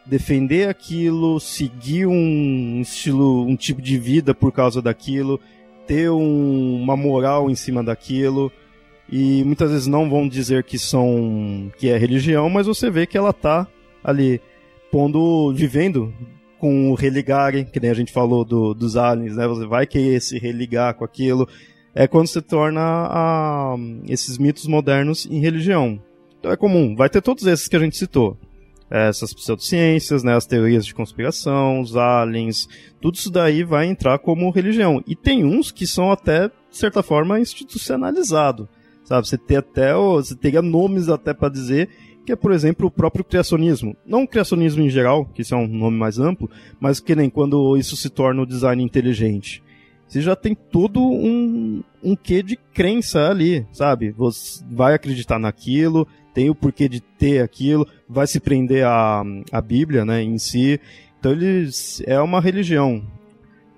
[0.05, 5.39] defender aquilo, seguir um estilo, um tipo de vida por causa daquilo,
[5.85, 8.51] ter um, uma moral em cima daquilo
[9.11, 13.17] e muitas vezes não vão dizer que são que é religião, mas você vê que
[13.17, 13.67] ela tá
[14.01, 14.39] ali
[14.89, 16.13] pondo vivendo
[16.57, 19.47] com o religar, que nem a gente falou do, dos aliens, né?
[19.47, 21.47] Você vai querer se religar com aquilo.
[21.93, 23.75] É quando se torna a,
[24.07, 25.99] esses mitos modernos em religião.
[26.39, 28.37] Então é comum, vai ter todos esses que a gente citou.
[28.89, 32.67] Essas pseudociências, né, as teorias de conspiração, os aliens,
[33.01, 35.01] tudo isso daí vai entrar como religião.
[35.07, 38.69] E tem uns que são até, de certa forma, institucionalizado
[39.11, 39.27] sabe?
[39.27, 41.89] Você tem até, você teria nomes até para dizer
[42.25, 43.95] que é, por exemplo, o próprio criacionismo.
[44.05, 46.49] Não o criacionismo em geral, que isso é um nome mais amplo,
[46.79, 49.61] mas que nem quando isso se torna o design inteligente.
[50.07, 54.11] Você já tem todo um, um quê de crença ali, sabe?
[54.11, 59.61] Você vai acreditar naquilo, tem o porquê de ter aquilo, vai se prender à, à
[59.61, 60.79] Bíblia, né, em si.
[61.19, 63.03] Então eles é uma religião.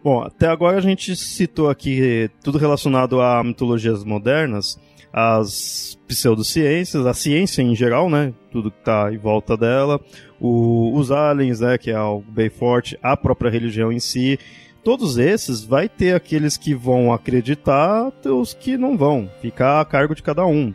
[0.03, 4.77] Bom, até agora a gente citou aqui tudo relacionado a mitologias modernas,
[5.13, 8.33] as pseudociências, a ciência em geral, né?
[8.51, 10.01] Tudo que está em volta dela,
[10.41, 11.77] o, os aliens, né?
[11.77, 14.39] Que é algo bem forte, a própria religião em si.
[14.83, 20.15] Todos esses vai ter aqueles que vão acreditar, os que não vão, ficar a cargo
[20.15, 20.73] de cada um.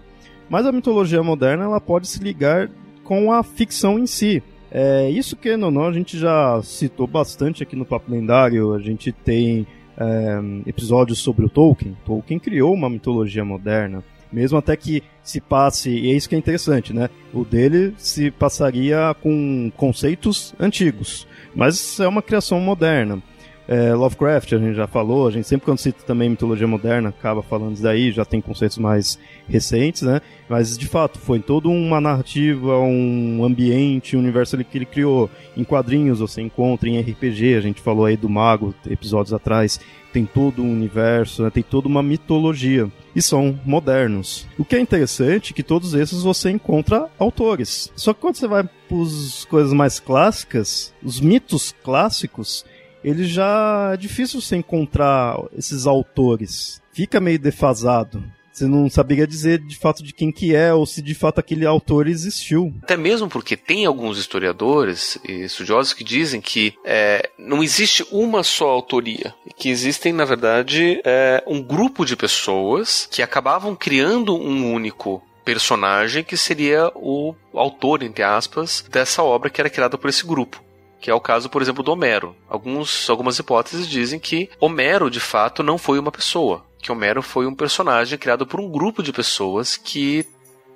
[0.49, 2.71] Mas a mitologia moderna ela pode se ligar
[3.03, 4.43] com a ficção em si.
[4.71, 8.73] É, isso que não, não a gente já citou bastante aqui no Papo Lendário.
[8.73, 9.67] A gente tem
[9.97, 11.97] é, episódios sobre o Tolkien.
[12.07, 14.03] Tolkien criou uma mitologia moderna.
[14.33, 17.09] Mesmo até que se passe, e é isso que é interessante, né?
[17.33, 23.23] O dele se passaria com conceitos antigos, mas é uma criação moderna.
[23.71, 27.43] É, Lovecraft, a gente já falou, a gente sempre quando cita também mitologia moderna acaba
[27.43, 30.23] falando isso daí, já tem conceitos mais recentes, né?
[30.49, 35.29] Mas de fato, foi toda uma narrativa, um ambiente, um universo que ele criou.
[35.55, 39.79] Em quadrinhos você encontra, em RPG, a gente falou aí do Mago episódios atrás,
[40.15, 41.51] tem todo um universo, né?
[41.51, 42.91] tem toda uma mitologia.
[43.15, 44.47] E são modernos.
[44.59, 47.91] O que é interessante é que todos esses você encontra autores.
[47.97, 52.65] Só que quando você vai para as coisas mais clássicas, os mitos clássicos,
[53.03, 56.83] ele já é difícil você encontrar esses autores.
[56.93, 58.23] Fica meio defasado.
[58.59, 61.65] Você não saberia dizer de fato de quem que é ou se de fato aquele
[61.65, 62.75] autor existiu.
[62.83, 68.43] Até mesmo porque tem alguns historiadores e estudiosos que dizem que é, não existe uma
[68.43, 74.73] só autoria, que existem na verdade é, um grupo de pessoas que acabavam criando um
[74.73, 80.27] único personagem que seria o autor, entre aspas, dessa obra que era criada por esse
[80.27, 80.61] grupo
[81.01, 82.35] que é o caso, por exemplo, do Homero.
[82.49, 87.47] Alguns, algumas hipóteses dizem que Homero, de fato, não foi uma pessoa, que Homero foi
[87.47, 90.27] um personagem criado por um grupo de pessoas que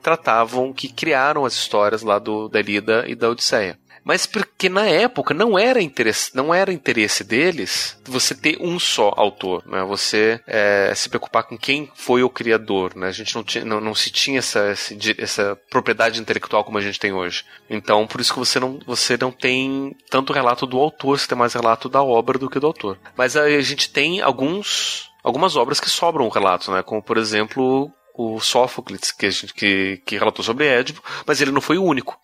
[0.03, 4.87] tratavam, que criaram as histórias lá do, da Ilíada e da Odisseia mas porque na
[4.87, 9.85] época não era interesse, não era interesse deles você ter um só autor, né?
[9.85, 13.09] Você é, se preocupar com quem foi o criador, né?
[13.09, 14.75] A gente não, tinha, não, não se tinha essa,
[15.19, 17.45] essa propriedade intelectual como a gente tem hoje.
[17.71, 21.39] Então, por isso que você não, você não tem tanto relato do autor, você tem
[21.39, 22.99] mais relato da obra do que do autor.
[23.17, 26.83] Mas a gente tem alguns algumas obras que sobram o relato, né?
[26.83, 31.79] Como por exemplo o Sófocles, que, que, que relatou sobre Édipo, mas ele não foi
[31.79, 32.19] o único.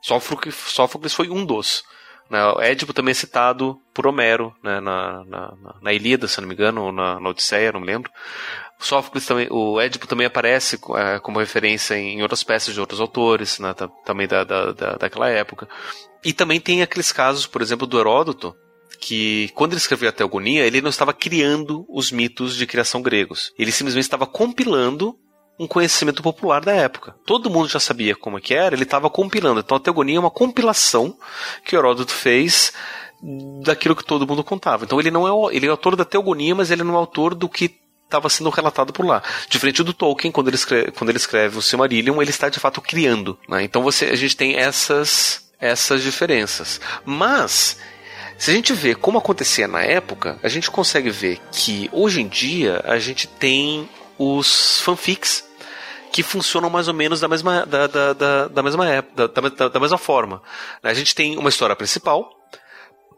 [0.00, 1.82] Sófocles foi um dos.
[2.30, 2.38] Né?
[2.60, 4.80] Édipo também é citado por Homero né?
[4.80, 8.10] na, na, na Ilíada, se não me engano, ou na, na Odisseia, não me lembro.
[8.78, 13.00] O Sófocles também, o Édipo também aparece é, como referência em outras peças de outros
[13.00, 13.74] autores, né?
[14.04, 15.68] também da, da, da, daquela época.
[16.24, 18.54] E também tem aqueles casos, por exemplo, do Heródoto,
[19.00, 23.52] que quando ele escreveu a Teogonia, ele não estava criando os mitos de criação gregos.
[23.58, 25.16] Ele simplesmente estava compilando
[25.58, 27.14] um conhecimento popular da época.
[27.24, 29.60] Todo mundo já sabia como é que era, ele estava compilando.
[29.60, 31.16] Então a Teogonia é uma compilação
[31.64, 32.72] que Heródoto fez
[33.62, 34.84] daquilo que todo mundo contava.
[34.84, 37.48] Então ele não é ele é autor da Teogonia, mas ele não é autor do
[37.48, 37.74] que
[38.04, 39.22] estava sendo relatado por lá.
[39.48, 42.80] Diferente do Tolkien, quando ele escreve, quando ele escreve o Silmarillion, ele está de fato
[42.80, 43.38] criando.
[43.48, 43.64] Né?
[43.64, 46.80] Então você, a gente tem essas essas diferenças.
[47.04, 47.78] Mas
[48.38, 52.28] se a gente vê como acontecia na época, a gente consegue ver que hoje em
[52.28, 55.44] dia a gente tem os fanfics
[56.12, 59.68] que funcionam mais ou menos da mesma, da, da, da, da mesma época, da, da,
[59.68, 60.42] da mesma forma.
[60.82, 62.30] A gente tem uma história principal,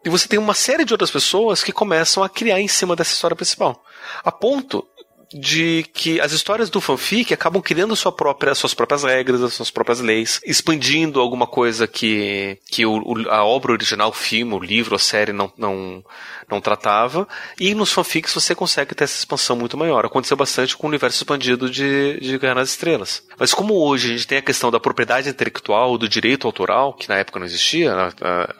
[0.05, 3.12] e você tem uma série de outras pessoas que começam a criar em cima dessa
[3.12, 3.85] história principal.
[4.25, 4.87] A ponto
[5.33, 9.70] de que as histórias do fanfic acabam criando sua própria, suas próprias regras, as suas
[9.70, 14.95] próprias leis, expandindo alguma coisa que, que o, a obra original, o filme, o livro,
[14.95, 16.03] a série não, não,
[16.51, 17.29] não tratava.
[17.61, 20.05] E nos fanfics você consegue ter essa expansão muito maior.
[20.07, 23.22] Aconteceu bastante com o universo expandido de, de Guerra nas Estrelas.
[23.39, 27.09] Mas como hoje a gente tem a questão da propriedade intelectual, do direito autoral, que
[27.09, 27.93] na época não existia,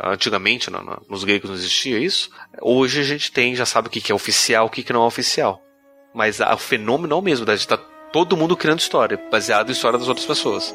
[0.01, 0.71] antigamente
[1.09, 4.67] nos gregos não existia isso, hoje a gente tem, já sabe o que é oficial,
[4.67, 5.63] o que não é oficial.
[6.19, 7.79] Mas o fenômeno é o mesmo, gente tá
[8.13, 10.75] todo mundo criando história, baseado em história das outras pessoas.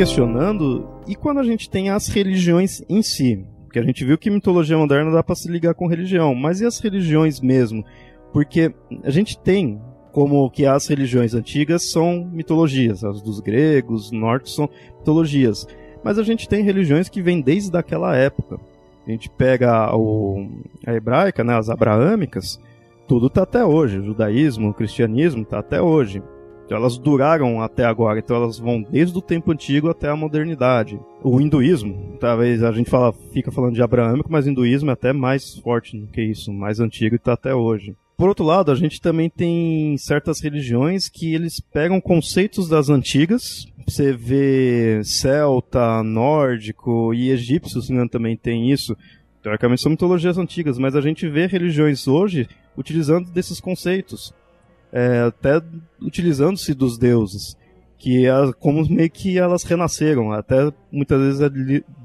[0.00, 3.44] Questionando, e quando a gente tem as religiões em si?
[3.64, 6.64] Porque a gente viu que mitologia moderna dá para se ligar com religião, mas e
[6.64, 7.84] as religiões mesmo?
[8.32, 8.72] Porque
[9.04, 9.78] a gente tem
[10.10, 15.66] como que as religiões antigas são mitologias, as dos gregos, norte são mitologias,
[16.02, 18.58] mas a gente tem religiões que vêm desde aquela época.
[19.06, 20.48] A gente pega o,
[20.86, 22.58] a hebraica, né, as abraâmicas,
[23.06, 23.98] tudo está até hoje.
[23.98, 26.22] O judaísmo, o cristianismo está até hoje.
[26.70, 31.00] Então elas duraram até agora, então elas vão desde o tempo antigo até a modernidade.
[31.20, 35.12] O hinduísmo, talvez a gente fala, fica falando de abraâmico, mas o hinduísmo é até
[35.12, 37.96] mais forte do que isso, mais antigo e está até hoje.
[38.16, 43.66] Por outro lado, a gente também tem certas religiões que eles pegam conceitos das antigas.
[43.84, 48.96] Você vê celta, nórdico e egípcio, se não também tem isso.
[49.42, 52.46] Teoricamente são mitologias antigas, mas a gente vê religiões hoje
[52.76, 54.32] utilizando desses conceitos
[54.92, 55.62] é, até
[56.00, 57.56] utilizando-se dos deuses,
[57.98, 61.48] que é como meio que elas renasceram, até muitas vezes é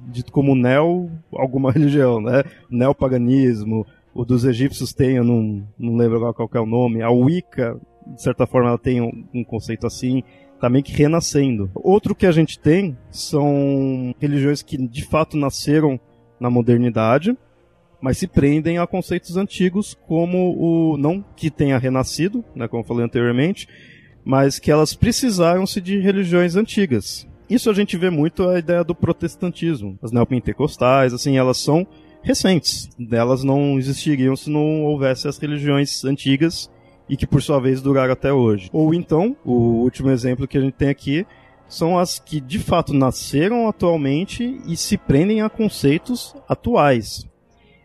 [0.07, 2.43] dito como neo alguma religião, né?
[2.69, 7.09] Neopaganismo, o dos egípcios tem, eu não, não lembro agora qual é o nome, a
[7.09, 10.23] Wicca, de certa forma ela tem um, um conceito assim,
[10.59, 11.69] Tá meio que renascendo.
[11.75, 15.99] Outro que a gente tem são religiões que de fato nasceram
[16.39, 17.37] na modernidade,
[18.05, 22.87] mas se prendem a conceitos antigos como o não que tenha renascido, né, como eu
[22.87, 23.67] falei anteriormente,
[24.23, 27.27] mas que elas precisaram-se de religiões antigas.
[27.49, 29.97] Isso a gente vê muito a ideia do protestantismo.
[30.03, 31.87] As neopentecostais, assim, elas são
[32.21, 32.87] recentes.
[33.11, 36.69] Elas não existiriam se não houvesse as religiões antigas
[37.09, 38.69] e que por sua vez duraram até hoje.
[38.71, 41.25] Ou então, o último exemplo que a gente tem aqui
[41.67, 47.25] são as que de fato nasceram atualmente e se prendem a conceitos atuais.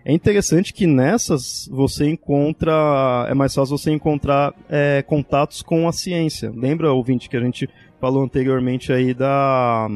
[0.04, 3.26] É interessante que nessas você encontra.
[3.28, 6.50] É mais fácil você encontrar é, contatos com a ciência.
[6.54, 7.68] Lembra, ouvinte, que a gente
[8.00, 9.86] falou anteriormente aí da,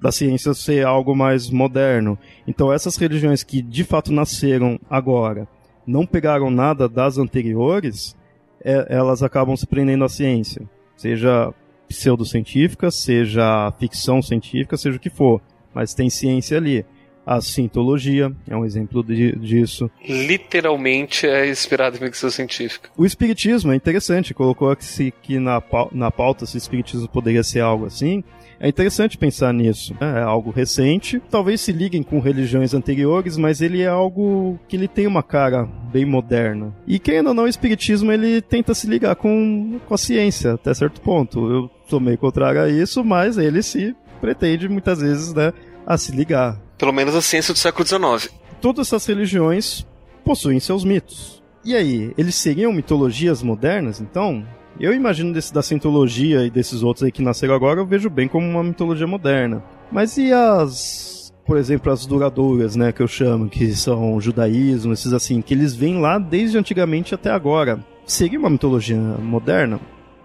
[0.00, 2.18] da ciência ser algo mais moderno.
[2.46, 5.46] Então, essas religiões que de fato nasceram agora,
[5.86, 8.16] não pegaram nada das anteriores,
[8.64, 10.62] é, elas acabam se prendendo à ciência.
[10.96, 11.52] Seja
[11.86, 15.42] pseudocientífica, seja ficção científica, seja o que for.
[15.74, 16.86] Mas tem ciência ali.
[17.26, 19.90] A sintologia é um exemplo de, disso.
[20.08, 22.88] Literalmente é inspirado em ficção científica.
[22.96, 27.60] O espiritismo é interessante, colocou aqui que na, na pauta se o espiritismo poderia ser
[27.60, 28.22] algo assim.
[28.58, 29.94] É interessante pensar nisso.
[30.00, 30.20] Né?
[30.20, 31.20] É algo recente.
[31.30, 35.64] Talvez se liguem com religiões anteriores, mas ele é algo que ele tem uma cara
[35.92, 36.74] bem moderna.
[36.86, 40.72] E querendo ou não, o espiritismo ele tenta se ligar com, com a ciência até
[40.72, 41.50] certo ponto.
[41.50, 45.52] Eu sou meio contrário a isso, mas ele se pretende muitas vezes, né,
[45.86, 46.65] a se ligar.
[46.78, 48.32] Pelo menos a ciência do século XIX.
[48.60, 49.86] Todas essas religiões
[50.24, 51.42] possuem seus mitos.
[51.64, 54.46] E aí, eles seriam mitologias modernas, então?
[54.78, 58.28] Eu imagino desse, da cientologia e desses outros aí que nasceram agora, eu vejo bem
[58.28, 59.64] como uma mitologia moderna.
[59.90, 65.12] Mas e as, por exemplo, as duradouras, né, que eu chamo, que são judaísmo, esses
[65.12, 67.82] assim, que eles vêm lá desde antigamente até agora.
[68.04, 69.80] Seria uma mitologia moderna?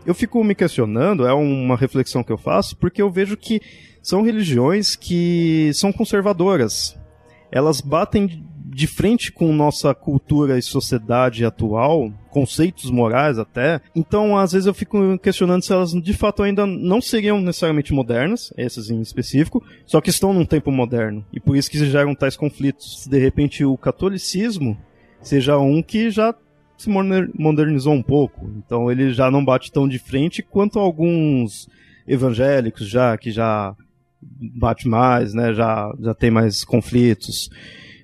[0.05, 3.61] Eu fico me questionando, é uma reflexão que eu faço, porque eu vejo que
[4.01, 6.97] são religiões que são conservadoras.
[7.51, 13.81] Elas batem de frente com nossa cultura e sociedade atual, conceitos morais até.
[13.93, 18.53] Então, às vezes eu fico questionando se elas de fato ainda não seriam necessariamente modernas,
[18.55, 21.25] essas em específico, só que estão num tempo moderno.
[21.33, 23.03] E por isso que geram tais conflitos.
[23.03, 24.77] Se de repente o catolicismo
[25.21, 26.33] seja um que já
[26.77, 28.49] se modernizou um pouco.
[28.57, 31.69] Então ele já não bate tão de frente quanto alguns
[32.07, 33.75] evangélicos já que já
[34.21, 35.53] bate mais, né?
[35.53, 37.49] Já, já tem mais conflitos.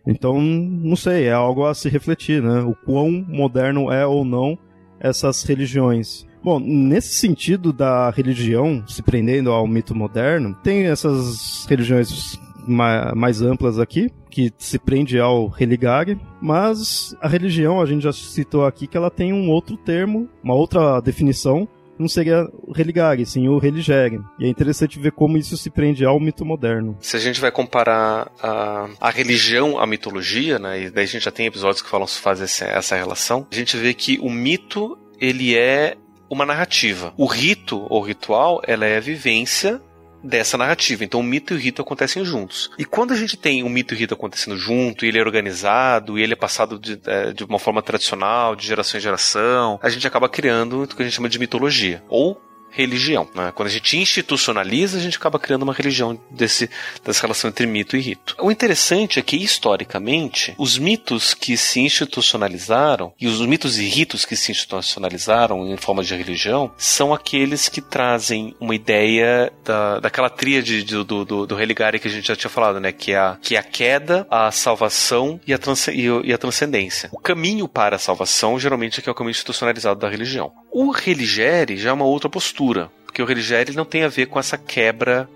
[0.06, 2.62] Então, não sei, é algo a se refletir, né?
[2.62, 4.58] O quão moderno é ou não
[5.00, 6.26] essas religiões.
[6.44, 13.80] Bom, nesse sentido da religião se prendendo ao mito moderno, tem essas religiões mais amplas
[13.80, 18.98] aqui, que se prende ao religare, mas a religião, a gente já citou aqui que
[18.98, 21.68] ela tem um outro termo, uma outra definição,
[22.00, 24.20] não seria religare, sim o religere.
[24.40, 26.98] E é interessante ver como isso se prende ao mito moderno.
[27.00, 31.26] Se a gente vai comparar a, a religião à mitologia, né, e daí a gente
[31.26, 34.98] já tem episódios que falam faz essa, essa relação, a gente vê que o mito
[35.20, 35.96] ele é
[36.30, 37.14] uma narrativa.
[37.18, 39.82] O rito ou ritual, ela é a vivência
[40.28, 41.04] dessa narrativa.
[41.04, 42.70] Então o mito e o rito acontecem juntos.
[42.78, 45.22] E quando a gente tem o mito e o rito acontecendo junto, e ele é
[45.22, 49.80] organizado, e ele é passado de, é, de uma forma tradicional, de geração em geração,
[49.82, 52.04] a gente acaba criando o que a gente chama de mitologia.
[52.10, 53.28] Ou religião.
[53.34, 53.52] Né?
[53.54, 56.70] Quando a gente institucionaliza, a gente acaba criando uma religião desse,
[57.04, 58.36] dessa relação entre mito e rito.
[58.40, 64.26] O interessante é que, historicamente, os mitos que se institucionalizaram e os mitos e ritos
[64.26, 70.30] que se institucionalizaram em forma de religião são aqueles que trazem uma ideia da, daquela
[70.30, 72.92] tríade do, do, do, do religare que a gente já tinha falado, né?
[72.92, 76.38] Que é a, que é a queda, a salvação e a, trans, e, e a
[76.38, 77.10] transcendência.
[77.12, 80.52] O caminho para a salvação, geralmente, é que é o caminho institucionalizado da religião.
[80.72, 82.57] O religere já é uma outra postura,
[83.06, 85.30] porque o religere não tem a ver com essa quebra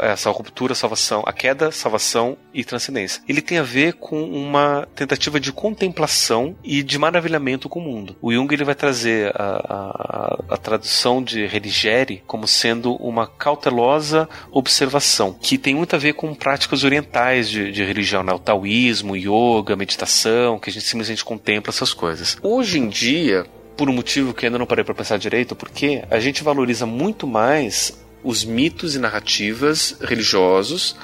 [0.00, 3.22] essa ruptura, salvação, a queda, salvação e transcendência.
[3.28, 8.16] Ele tem a ver com uma tentativa de contemplação e de maravilhamento com o mundo.
[8.20, 14.28] O Jung ele vai trazer a, a, a tradução de religere como sendo uma cautelosa
[14.50, 18.32] observação, que tem muito a ver com práticas orientais de, de religião, né?
[18.32, 22.36] o taoísmo, yoga, meditação, que a gente simplesmente contempla essas coisas.
[22.42, 23.46] Hoje em dia,
[23.80, 27.26] por um motivo que ainda não parei para pensar direito, porque a gente valoriza muito
[27.26, 30.94] mais os mitos e narrativas religiosos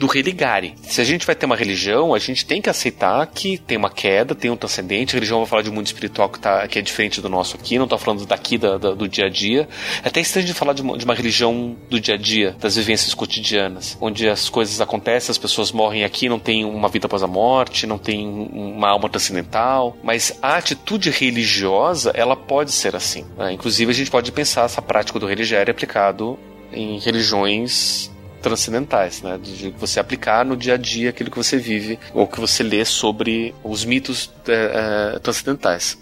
[0.00, 0.74] do religare.
[0.80, 3.90] Se a gente vai ter uma religião, a gente tem que aceitar que tem uma
[3.90, 5.14] queda, tem um transcendente.
[5.14, 7.54] A religião vai falar de um mundo espiritual que, tá, que é diferente do nosso
[7.54, 9.68] aqui, não tô falando daqui da, da, do dia a dia.
[10.02, 12.76] É até estranho de falar de uma, de uma religião do dia a dia, das
[12.76, 17.22] vivências cotidianas, onde as coisas acontecem, as pessoas morrem aqui, não tem uma vida após
[17.22, 19.98] a morte, não tem uma alma transcendental.
[20.02, 23.26] Mas a atitude religiosa, ela pode ser assim.
[23.36, 23.52] Né?
[23.52, 26.38] Inclusive, a gente pode pensar essa prática do religério aplicado
[26.72, 28.10] em religiões
[28.40, 29.38] transcendentais, né?
[29.42, 32.84] De você aplicar no dia a dia aquilo que você vive ou que você lê
[32.84, 35.98] sobre os mitos é, é, transcendentais.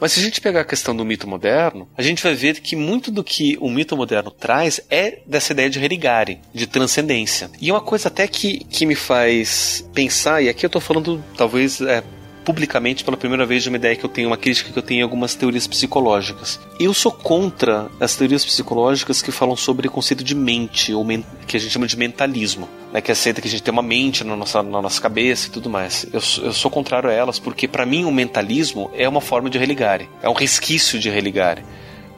[0.00, 2.76] Mas se a gente pegar a questão do mito moderno, a gente vai ver que
[2.76, 7.50] muito do que o mito moderno traz é dessa ideia de religare, de transcendência.
[7.60, 11.80] E uma coisa até que, que me faz pensar, e aqui eu estou falando talvez
[11.80, 12.02] é,
[12.46, 15.00] publicamente pela primeira vez de uma ideia que eu tenho, uma crítica que eu tenho
[15.00, 16.60] em algumas teorias psicológicas.
[16.78, 21.04] Eu sou contra as teorias psicológicas que falam sobre o conceito de mente, ou
[21.44, 24.22] que a gente chama de mentalismo, né, que aceita que a gente tem uma mente
[24.22, 26.06] na nossa, na nossa cabeça e tudo mais.
[26.12, 29.58] Eu, eu sou contrário a elas, porque para mim o mentalismo é uma forma de
[29.58, 31.64] religare, é um resquício de religare.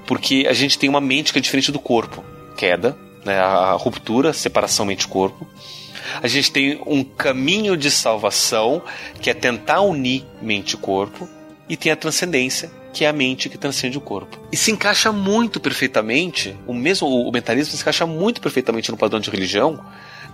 [0.06, 2.22] Porque a gente tem uma mente que é diferente do corpo.
[2.54, 2.94] Queda,
[3.24, 5.46] né, a ruptura, separação mente-corpo
[6.22, 8.82] a gente tem um caminho de salvação,
[9.20, 11.28] que é tentar unir mente e corpo,
[11.68, 14.38] e tem a transcendência, que é a mente que transcende o corpo.
[14.50, 19.20] E se encaixa muito perfeitamente, o mesmo o mentalismo se encaixa muito perfeitamente no padrão
[19.20, 19.84] de religião,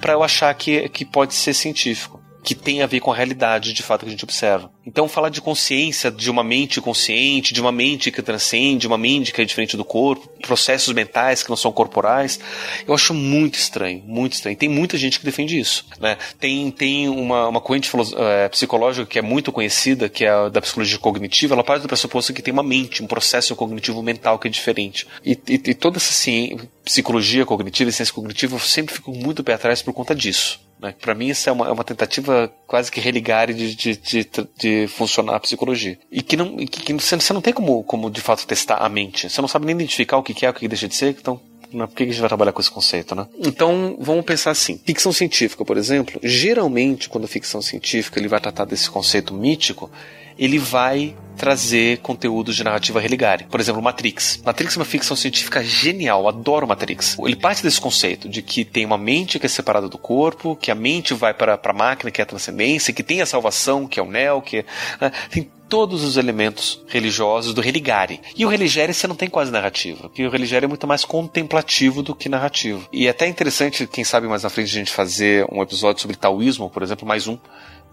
[0.01, 3.73] para eu achar que, que pode ser científico que tem a ver com a realidade
[3.73, 4.71] de fato que a gente observa.
[4.87, 9.33] Então, falar de consciência, de uma mente consciente, de uma mente que transcende, uma mente
[9.33, 12.39] que é diferente do corpo, processos mentais que não são corporais,
[12.87, 14.57] eu acho muito estranho, muito estranho.
[14.57, 15.87] Tem muita gente que defende isso.
[15.99, 16.19] Né?
[16.39, 20.61] Tem, tem uma, uma corrente é, psicológica que é muito conhecida, que é a da
[20.61, 24.49] psicologia cognitiva, ela parte do pressuposto que tem uma mente, um processo cognitivo mental que
[24.49, 25.07] é diferente.
[25.25, 29.55] E, e, e toda essa ciência, psicologia cognitiva e ciência cognitiva, sempre fico muito pé
[29.55, 30.61] atrás por conta disso.
[30.85, 30.94] Né?
[31.01, 34.86] Para mim, isso é uma, é uma tentativa quase que religare de, de, de, de
[34.86, 35.98] funcionar a psicologia.
[36.12, 39.31] E que, não, que, que você, não tem como, como, de fato, testar a mente.
[39.31, 41.40] Você não sabe nem identificar o que é, o que deixa de ser, então
[41.70, 43.27] por que a gente vai trabalhar com esse conceito, né?
[43.40, 44.78] Então, vamos pensar assim.
[44.85, 49.90] Ficção científica, por exemplo, geralmente, quando a ficção científica ele vai tratar desse conceito mítico,
[50.39, 53.44] ele vai trazer conteúdos de narrativa religare.
[53.44, 54.40] Por exemplo, Matrix.
[54.44, 57.16] Matrix é uma ficção científica genial, adoro Matrix.
[57.19, 60.70] Ele parte desse conceito de que tem uma mente que é separada do corpo, que
[60.70, 63.98] a mente vai para a máquina, que é a transcendência, que tem a salvação, que
[63.98, 64.65] é o Neo, que é,
[65.01, 65.12] né?
[65.31, 68.20] tem todos os elementos religiosos do religare.
[68.36, 72.02] E o religare você não tem quase narrativa, porque o religare é muito mais contemplativo
[72.02, 72.89] do que narrativo.
[72.93, 76.16] E é até interessante, quem sabe mais na frente a gente fazer um episódio sobre
[76.16, 77.39] taoísmo, por exemplo, mais um,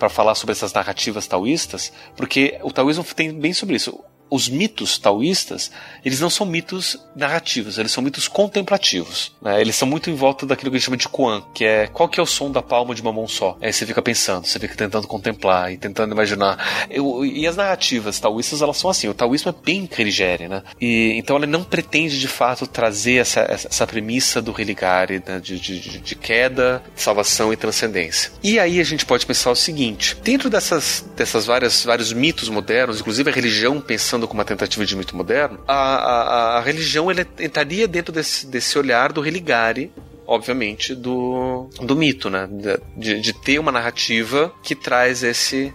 [0.01, 4.97] para falar sobre essas narrativas taoístas, porque o taoísmo tem bem sobre isso os mitos
[4.97, 5.69] taoístas,
[6.05, 9.33] eles não são mitos narrativos, eles são mitos contemplativos.
[9.41, 9.59] Né?
[9.59, 12.07] Eles são muito em volta daquilo que a gente chama de Kuan, que é qual
[12.07, 13.57] que é o som da palma de uma mão só.
[13.61, 16.87] Aí você fica pensando, você fica tentando contemplar e tentando imaginar.
[16.89, 20.63] Eu, e as narrativas taoístas, elas são assim, o taoísmo é bem religere, né?
[20.79, 25.41] E, então ela não pretende de fato trazer essa, essa premissa do religare, né?
[25.41, 28.31] de, de, de queda, salvação e transcendência.
[28.41, 33.01] E aí a gente pode pensar o seguinte, dentro dessas, dessas várias, vários mitos modernos,
[33.01, 37.25] inclusive a religião pensando como uma tentativa de mito moderno, a, a, a religião ele
[37.39, 39.91] entraria dentro desse, desse olhar do religare
[40.25, 42.47] obviamente, do, do mito, né?
[42.95, 45.73] De, de, ter uma narrativa que traz esse,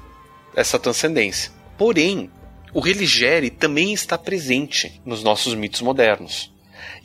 [0.55, 1.53] essa transcendência.
[1.77, 2.31] Porém,
[2.73, 6.51] o religere também está presente nos nossos mitos modernos.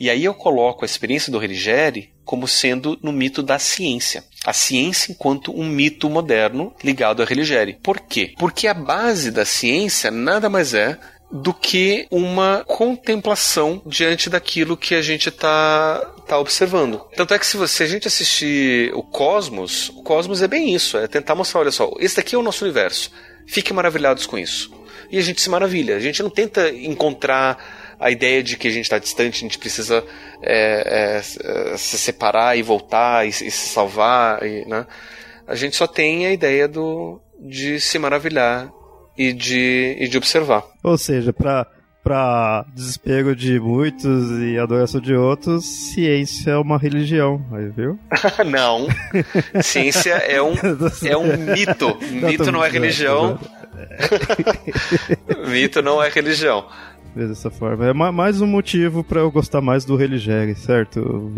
[0.00, 4.24] E aí eu coloco a experiência do religere como sendo no mito da ciência.
[4.44, 7.78] A ciência enquanto um mito moderno ligado à religere.
[7.82, 8.32] Por quê?
[8.38, 10.98] Porque a base da ciência nada mais é
[11.32, 15.98] do que uma contemplação diante daquilo que a gente está
[16.28, 17.00] tá observando.
[17.16, 20.98] Tanto é que se você a gente assistir o Cosmos, o Cosmos é bem isso,
[20.98, 23.10] é tentar mostrar, olha só, esse daqui é o nosso universo.
[23.46, 24.70] Fiquem maravilhados com isso.
[25.10, 25.96] E a gente se maravilha.
[25.96, 29.58] A gente não tenta encontrar a ideia de que a gente está distante, a gente
[29.58, 30.04] precisa
[30.42, 34.86] é, é, se separar e voltar e, e se salvar, e, né?
[35.46, 38.70] A gente só tem a ideia do, de se maravilhar
[39.16, 40.64] e de, e de observar.
[40.82, 41.66] Ou seja, para
[42.02, 47.96] para desespero de muitos e adoração de outros, ciência é uma religião, aí viu?
[48.44, 48.88] não.
[49.62, 50.54] Ciência é um,
[51.06, 51.96] é um mito.
[52.10, 53.38] Mito não é religião.
[55.48, 56.66] mito não é religião
[57.14, 57.86] ver dessa forma.
[57.86, 61.30] É mais um motivo para eu gostar mais do Religare, certo?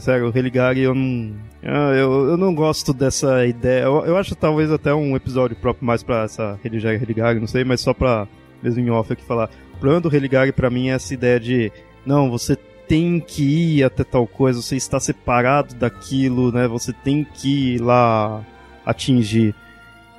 [0.00, 1.32] Sério, o Religare eu não.
[1.62, 3.84] Ah, eu, eu não gosto dessa ideia.
[3.84, 7.64] Eu, eu acho talvez até um episódio próprio mais para essa Religare Religare, não sei,
[7.64, 8.26] mas só pra
[8.62, 9.50] mesmo em off aqui falar.
[9.74, 11.70] O problema do Religare para mim é essa ideia de.
[12.06, 12.56] Não, você
[12.88, 16.66] tem que ir até tal coisa, você está separado daquilo, né?
[16.68, 18.44] Você tem que ir lá
[18.84, 19.54] atingir.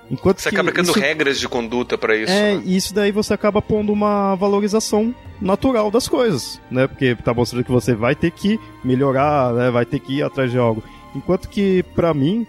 [0.10, 0.99] Enquanto você acaba criando isso...
[0.99, 2.32] regras de conduta para isso.
[2.32, 2.61] É, né?
[2.64, 6.88] e isso daí você acaba pondo uma valorização natural das coisas, né?
[6.88, 9.72] Porque tá mostrando que você vai ter que melhorar, né?
[9.72, 10.84] Vai ter que ir atrás de algo.
[11.15, 12.45] Enquanto que, para mim,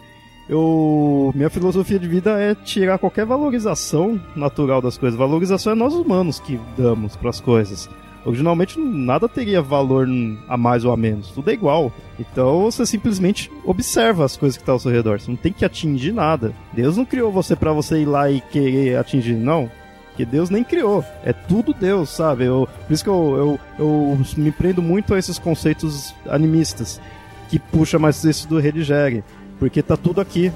[0.48, 5.18] eu minha filosofia de vida é tirar qualquer valorização natural das coisas.
[5.18, 7.88] Valorização é nós humanos que damos para as coisas.
[8.26, 10.08] Originalmente nada teria valor
[10.48, 11.92] a mais ou a menos, tudo é igual.
[12.18, 15.20] Então você simplesmente observa as coisas que estão tá ao seu redor.
[15.20, 16.52] Você não tem que atingir nada.
[16.72, 19.70] Deus não criou você para você ir lá e querer atingir, não.
[20.16, 21.04] Que Deus nem criou.
[21.22, 22.44] É tudo Deus, sabe?
[22.44, 27.00] Eu, por isso que eu, eu, eu me prendo muito a esses conceitos animistas.
[27.48, 29.22] Que puxa mais isso do Redigere.
[29.58, 30.50] Porque tá tudo aqui.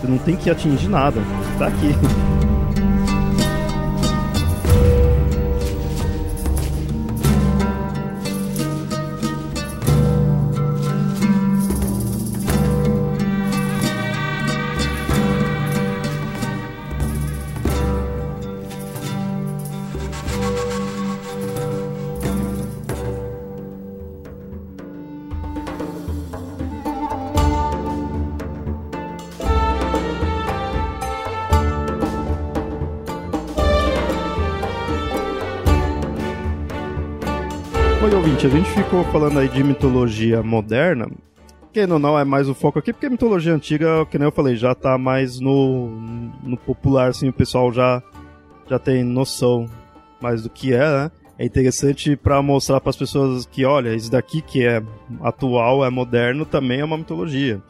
[0.00, 1.20] Você não tem que atingir nada.
[1.58, 1.88] Tá aqui.
[38.74, 41.08] ficou falando aí de mitologia moderna,
[41.72, 44.56] que não, não é mais o foco aqui, porque mitologia antiga, que nem eu falei,
[44.56, 45.90] já tá mais no,
[46.42, 48.02] no popular, assim, o pessoal já,
[48.68, 49.70] já tem noção
[50.20, 51.10] mais do que é, né?
[51.38, 54.82] É interessante para mostrar para as pessoas que, olha, isso daqui que é
[55.22, 57.62] atual, é moderno, também é uma mitologia.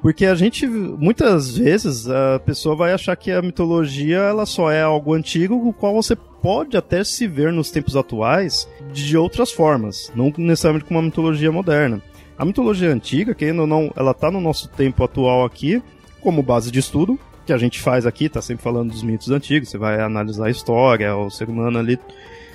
[0.00, 4.82] Porque a gente, muitas vezes, a pessoa vai achar que a mitologia ela só é
[4.82, 6.16] algo antigo, o qual você
[6.46, 11.50] pode até se ver nos tempos atuais de outras formas, não necessariamente com uma mitologia
[11.50, 12.00] moderna.
[12.38, 15.82] A mitologia antiga, querendo ou não, ela está no nosso tempo atual aqui
[16.20, 19.70] como base de estudo, que a gente faz aqui, tá sempre falando dos mitos antigos,
[19.70, 21.98] você vai analisar a história, o ser humano ali,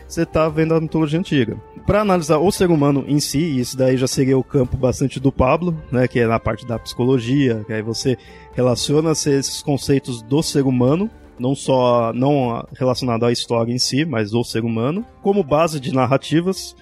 [0.07, 1.57] você tá vendo a mitologia antiga.
[1.85, 5.33] Para analisar o ser humano em si, isso daí já seria o campo bastante do
[5.33, 8.17] Pablo, né, que é na parte da psicologia, que aí você
[8.53, 14.33] relaciona esses conceitos do ser humano não só não relacionado à história em si, mas
[14.33, 16.75] ao ser humano, como base de narrativas.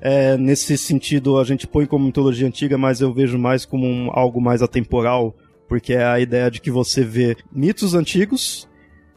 [0.00, 4.10] É, nesse sentido, a gente põe como mitologia antiga, mas eu vejo mais como um,
[4.12, 5.34] algo mais atemporal,
[5.68, 8.68] porque é a ideia de que você vê mitos antigos,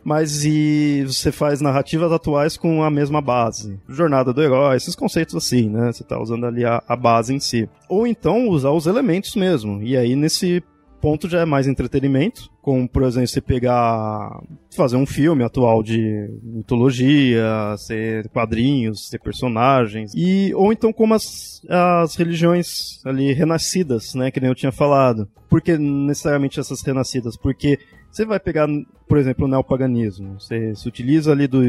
[0.07, 3.77] mas e você faz narrativas atuais com a mesma base.
[3.89, 5.91] Jornada do herói, esses conceitos assim, né?
[5.91, 7.68] Você está usando ali a, a base em si.
[7.89, 9.84] Ou então usar os elementos mesmo.
[9.84, 10.64] E aí, nesse
[11.02, 14.41] ponto já é mais entretenimento, como por exemplo você pegar
[14.76, 21.61] fazer um filme atual de mitologia, ser quadrinhos, ser personagens e ou então como as,
[21.69, 25.28] as religiões ali renascidas, né, que nem eu tinha falado.
[25.49, 27.38] Por que necessariamente essas renascidas?
[27.38, 27.80] Porque
[28.11, 28.68] você vai pegar,
[29.07, 30.40] por exemplo, o neopaganismo.
[30.40, 31.61] Você se utiliza ali do,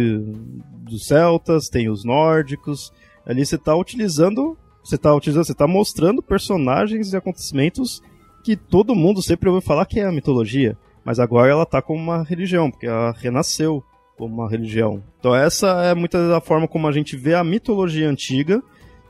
[0.84, 2.92] dos celtas, tem os nórdicos.
[3.26, 8.02] Ali você está utilizando, você está utilizando, você está mostrando personagens e acontecimentos
[8.43, 12.01] que todo mundo sempre ouviu falar que é a mitologia, mas agora ela tá como
[12.01, 13.82] uma religião, porque ela renasceu
[14.16, 15.02] como uma religião.
[15.19, 18.62] Então essa é muitas vezes a forma como a gente vê a mitologia antiga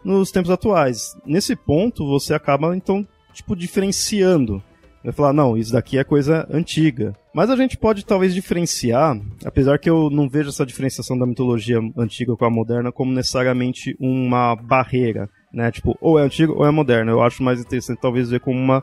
[0.05, 1.17] nos tempos atuais.
[1.25, 4.63] Nesse ponto você acaba então tipo diferenciando.
[5.03, 7.15] Vai falar, não, isso daqui é coisa antiga.
[7.33, 11.79] Mas a gente pode talvez diferenciar, apesar que eu não vejo essa diferenciação da mitologia
[11.97, 15.71] antiga com a moderna como necessariamente uma barreira, né?
[15.71, 17.13] Tipo, ou é antigo ou é moderno.
[17.13, 18.83] Eu acho mais interessante talvez ver como uma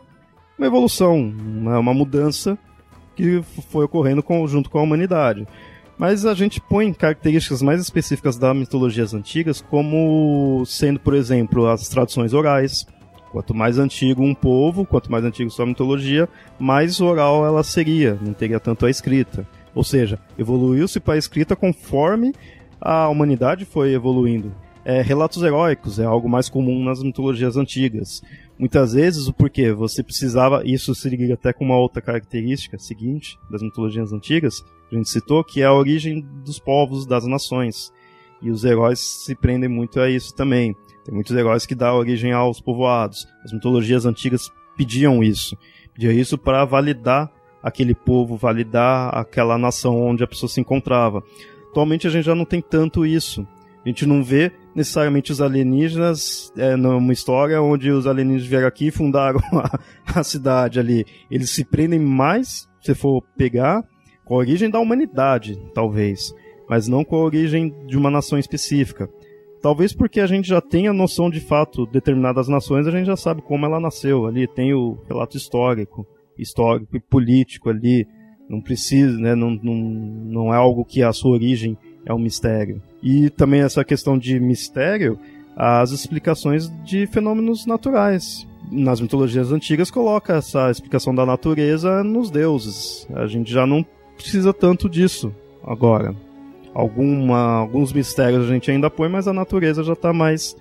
[0.58, 2.58] uma evolução, uma, uma mudança
[3.16, 5.48] que foi ocorrendo com, junto com a humanidade.
[5.98, 11.88] Mas a gente põe características mais específicas das mitologias antigas, como sendo, por exemplo, as
[11.88, 12.86] tradições orais.
[13.32, 16.28] Quanto mais antigo um povo, quanto mais antigo sua mitologia,
[16.58, 19.46] mais oral ela seria, não teria tanto a escrita.
[19.74, 22.34] Ou seja, evoluiu-se para a escrita conforme
[22.80, 24.54] a humanidade foi evoluindo.
[24.86, 28.22] É, relatos heróicos é algo mais comum nas mitologias antigas.
[28.58, 29.74] Muitas vezes o porquê?
[29.74, 34.96] Você precisava, isso se liga até com uma outra característica seguinte das mitologias antigas, que
[34.96, 37.92] a gente citou, que é a origem dos povos, das nações.
[38.42, 40.76] E os heróis se prendem muito a isso também.
[41.04, 43.28] Tem muitos heróis que dão origem aos povoados.
[43.44, 45.58] As mitologias antigas pediam isso.
[45.94, 51.24] Pediam isso para validar aquele povo, validar aquela nação onde a pessoa se encontrava.
[51.72, 53.46] Atualmente a gente já não tem tanto isso.
[53.86, 58.88] A gente não vê necessariamente os alienígenas é, numa história onde os alienígenas vieram aqui
[58.88, 59.80] e fundaram a,
[60.20, 61.06] a cidade ali.
[61.30, 63.84] Eles se prendem mais, se for pegar,
[64.26, 66.34] com a origem da humanidade, talvez,
[66.68, 69.08] mas não com a origem de uma nação específica.
[69.62, 73.16] Talvez porque a gente já tem a noção de fato determinadas nações, a gente já
[73.16, 76.08] sabe como ela nasceu ali, tem o relato histórico,
[76.38, 78.08] histórico e político ali,
[78.50, 82.82] não precisa, né, não, não, não é algo que a sua origem é um mistério.
[83.06, 85.20] E também essa questão de mistério,
[85.56, 88.48] as explicações de fenômenos naturais.
[88.72, 93.08] Nas mitologias antigas coloca essa explicação da natureza nos deuses.
[93.14, 93.86] A gente já não
[94.18, 95.32] precisa tanto disso
[95.64, 96.16] agora.
[96.74, 100.58] Alguma, alguns mistérios a gente ainda põe, mas a natureza já está mais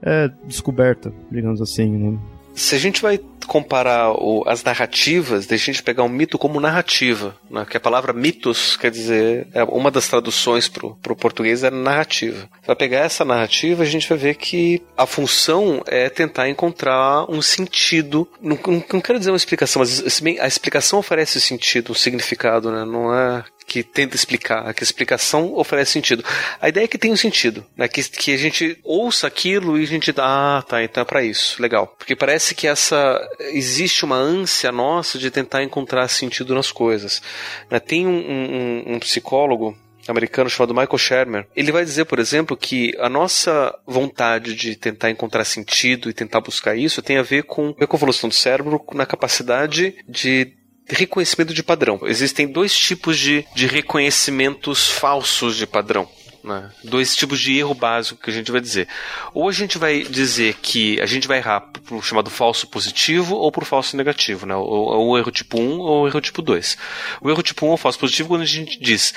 [0.00, 1.88] é, descoberta, digamos assim.
[1.90, 2.18] Né?
[2.54, 3.18] Se a gente vai
[3.50, 7.66] comparar o, as narrativas, deixa a gente pegar um mito como narrativa, né?
[7.68, 12.48] que a palavra mitos quer dizer, é uma das traduções para o português é narrativa.
[12.64, 17.42] Vai pegar essa narrativa, a gente vai ver que a função é tentar encontrar um
[17.42, 18.28] sentido.
[18.40, 22.84] Não, não, não quero dizer uma explicação, mas a explicação oferece sentido, um significado, né?
[22.84, 26.24] Não é que tenta explicar, que a explicação oferece sentido.
[26.60, 27.86] A ideia é que tem um sentido, né?
[27.88, 31.22] que, que a gente ouça aquilo e a gente dá, ah, tá, então é para
[31.22, 31.86] isso, legal.
[31.86, 33.20] Porque parece que essa
[33.52, 37.22] existe uma ânsia nossa de tentar encontrar sentido nas coisas.
[37.70, 37.78] Né?
[37.78, 39.76] Tem um, um, um psicólogo
[40.08, 41.46] americano chamado Michael Shermer.
[41.54, 46.40] Ele vai dizer, por exemplo, que a nossa vontade de tentar encontrar sentido e tentar
[46.40, 50.52] buscar isso tem a ver com a evolução do cérebro na capacidade de
[50.88, 52.00] reconhecimento de padrão.
[52.04, 56.08] Existem dois tipos de, de reconhecimentos falsos de padrão.
[56.42, 56.70] Né?
[56.84, 58.88] Dois tipos de erro básico que a gente vai dizer.
[59.34, 63.52] Ou a gente vai dizer que a gente vai errar o chamado falso positivo ou
[63.54, 64.54] o falso negativo, né?
[64.54, 66.78] ou, o erro tipo 1 ou erro tipo 2.
[67.20, 69.14] O erro tipo 1 ou falso positivo quando a gente diz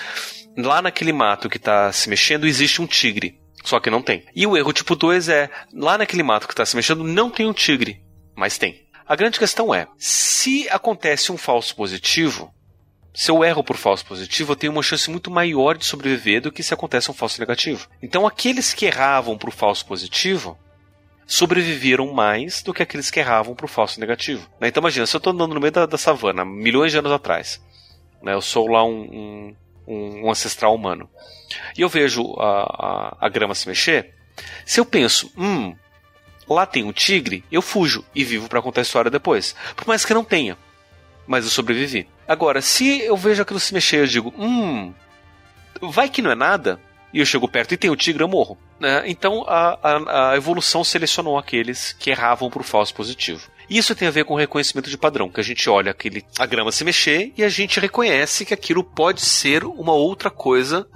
[0.58, 3.40] lá naquele mato que está se mexendo existe um tigre.
[3.64, 4.26] Só que não tem.
[4.36, 7.46] E o erro tipo 2 é lá naquele mato que está se mexendo não tem
[7.46, 8.02] um tigre,
[8.36, 8.83] mas tem.
[9.08, 12.54] A grande questão é: se acontece um falso positivo,
[13.14, 16.52] se eu erro por falso positivo, eu tenho uma chance muito maior de sobreviver do
[16.52, 17.88] que se acontece um falso negativo.
[18.02, 20.58] Então, aqueles que erravam por falso positivo
[21.26, 24.50] sobreviveram mais do que aqueles que erravam por falso negativo.
[24.60, 24.68] Né?
[24.68, 27.62] Então, imagina, se eu estou andando no meio da, da, savana, milhões de anos atrás,
[28.22, 28.34] né?
[28.34, 29.56] eu sou lá um,
[29.88, 31.10] um, um ancestral humano,
[31.78, 34.14] e eu vejo a, a, a grama se mexer,
[34.66, 35.76] se eu penso, hum,
[36.48, 39.56] lá tem um tigre, eu fujo e vivo para contar a história depois.
[39.76, 40.58] Por mais que não tenha.
[41.26, 42.08] Mas eu sobrevivi.
[42.28, 44.94] Agora, se eu vejo aquilo se mexer, eu digo, hum,
[45.82, 46.80] vai que não é nada,
[47.14, 48.58] e eu chego perto e tem o tigre, eu morro.
[48.80, 49.04] Né?
[49.06, 53.50] Então a, a, a, evolução selecionou aqueles que erravam para o falso positivo.
[53.70, 56.46] Isso tem a ver com o reconhecimento de padrão, que a gente olha aquele, a
[56.46, 60.88] grama se mexer e a gente reconhece que aquilo pode ser uma outra coisa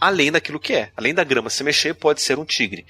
[0.00, 0.90] além daquilo que é.
[0.96, 2.86] Além da grama se mexer, pode ser um tigre.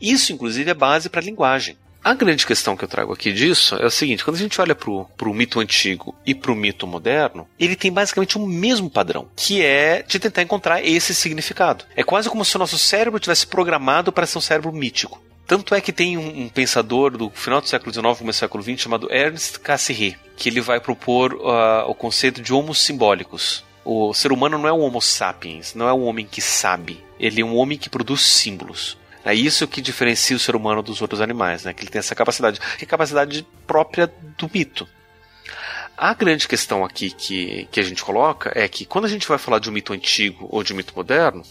[0.00, 1.76] Isso, inclusive, é base para a linguagem.
[2.04, 4.74] A grande questão que eu trago aqui disso é o seguinte: quando a gente olha
[4.74, 9.28] para o mito antigo e para o mito moderno, ele tem basicamente o mesmo padrão,
[9.36, 11.84] que é de tentar encontrar esse significado.
[11.94, 15.22] É quase como se o nosso cérebro tivesse programado para ser um cérebro mítico.
[15.46, 18.64] Tanto é que tem um, um pensador do final do século XIX, começo do século
[18.64, 23.62] XX, chamado Ernst Cassirer, que ele vai propor uh, o conceito de homos simbólicos.
[23.84, 27.04] O ser humano não é um homo sapiens, não é um homem que sabe.
[27.18, 28.96] Ele é um homem que produz símbolos.
[29.24, 31.72] É isso que diferencia o ser humano dos outros animais, né?
[31.72, 34.86] Que ele tem essa capacidade, que é capacidade própria do mito.
[35.96, 39.38] A grande questão aqui que, que a gente coloca é que quando a gente vai
[39.38, 41.42] falar de um mito antigo ou de um mito moderno,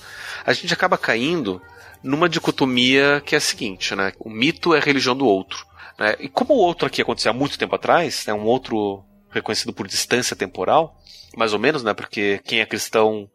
[0.46, 1.62] a gente acaba caindo
[2.04, 4.12] numa dicotomia que é a seguinte, né?
[4.20, 5.66] O mito é a religião do outro.
[5.98, 6.16] Né?
[6.20, 8.34] E como o outro aqui aconteceu há muito tempo atrás, né?
[8.34, 11.00] um outro reconhecido por distância temporal,
[11.38, 11.94] mais ou menos, né?
[11.94, 13.30] Porque quem é cristão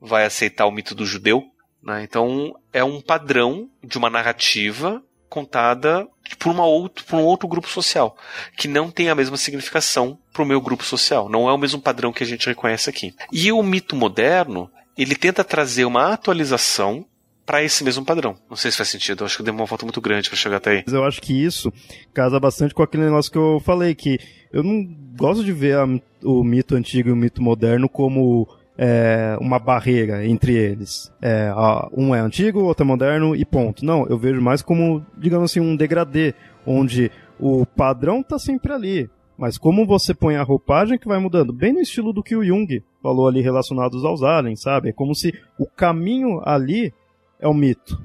[0.00, 1.49] vai aceitar o mito do judeu,
[1.82, 2.02] né?
[2.02, 6.06] Então é um padrão de uma narrativa contada
[6.38, 8.16] por, uma outro, por um outro grupo social,
[8.56, 11.28] que não tem a mesma significação para o meu grupo social.
[11.28, 13.14] Não é o mesmo padrão que a gente reconhece aqui.
[13.32, 17.06] E o mito moderno, ele tenta trazer uma atualização
[17.46, 18.36] para esse mesmo padrão.
[18.48, 20.58] Não sei se faz sentido, eu acho que deu uma volta muito grande para chegar
[20.58, 20.82] até aí.
[20.86, 21.72] Mas eu acho que isso
[22.12, 24.18] casa bastante com aquele negócio que eu falei, que
[24.52, 24.84] eu não
[25.16, 25.84] gosto de ver a,
[26.22, 31.12] o mito antigo e o mito moderno como é, uma barreira entre eles.
[31.20, 31.52] É,
[31.92, 33.84] um é antigo, outro é moderno e ponto.
[33.84, 36.34] Não, eu vejo mais como, digamos assim, um degradê,
[36.66, 39.10] onde o padrão está sempre ali.
[39.36, 42.44] Mas como você põe a roupagem que vai mudando, bem no estilo do que o
[42.44, 44.90] Jung falou ali relacionados aos aliens, sabe?
[44.90, 46.92] É como se o caminho ali
[47.38, 47.98] é o mito.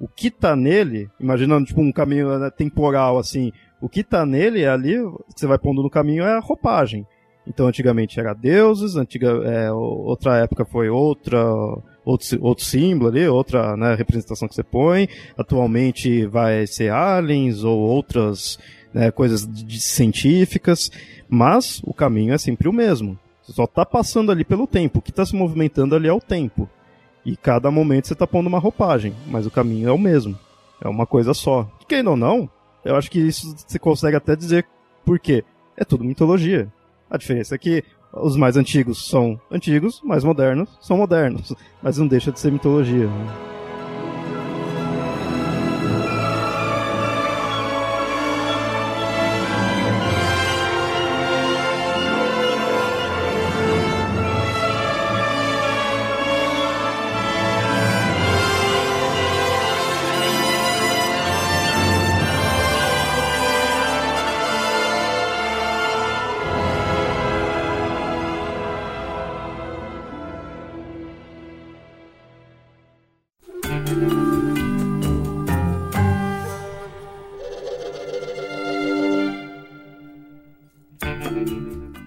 [0.00, 4.64] O que tá nele, imaginando tipo um caminho né, temporal assim, o que tá nele
[4.64, 4.96] ali,
[5.36, 7.06] você vai pondo no caminho é a roupagem.
[7.48, 11.42] Então, antigamente era deuses, antiga, é, outra época foi outra,
[12.04, 15.08] outro, outro símbolo ali, outra né, representação que você põe.
[15.36, 18.58] Atualmente vai ser aliens ou outras
[18.92, 20.90] né, coisas de, científicas,
[21.26, 23.18] mas o caminho é sempre o mesmo.
[23.42, 24.98] Você só está passando ali pelo tempo.
[24.98, 26.68] O que está se movimentando ali é o tempo.
[27.24, 30.38] E cada momento você tá pondo uma roupagem, mas o caminho é o mesmo.
[30.82, 31.66] É uma coisa só.
[31.88, 32.48] Quem ou não,
[32.84, 34.66] eu acho que isso você consegue até dizer
[35.04, 35.42] por quê.
[35.76, 36.70] É tudo mitologia.
[37.10, 41.54] A diferença é que os mais antigos são antigos, mais modernos são modernos.
[41.82, 43.06] Mas não deixa de ser mitologia.
[43.06, 43.57] Né?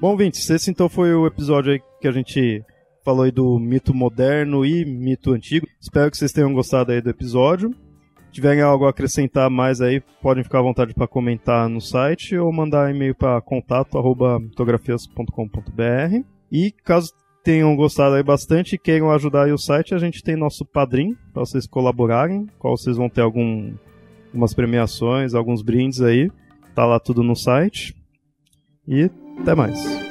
[0.02, 2.66] Bom, ouvintes, esse então foi o episódio aí que a gente
[3.06, 5.68] falou aí do mito moderno e mito antigo.
[5.80, 7.70] Espero que vocês tenham gostado aí do episódio.
[7.70, 12.36] Se tiverem algo a acrescentar mais aí, podem ficar à vontade para comentar no site
[12.36, 16.26] ou mandar e-mail para contato@mitografias.com.br.
[16.52, 17.14] E caso
[17.44, 21.16] tenham gostado aí bastante e queiram ajudar aí o site, a gente tem nosso padrim
[21.32, 23.72] para vocês colaborarem, qual vocês vão ter algum,
[24.56, 26.32] premiações, alguns brindes aí.
[26.74, 27.96] Tá lá tudo no site.
[28.88, 29.08] E
[29.40, 30.11] até mais.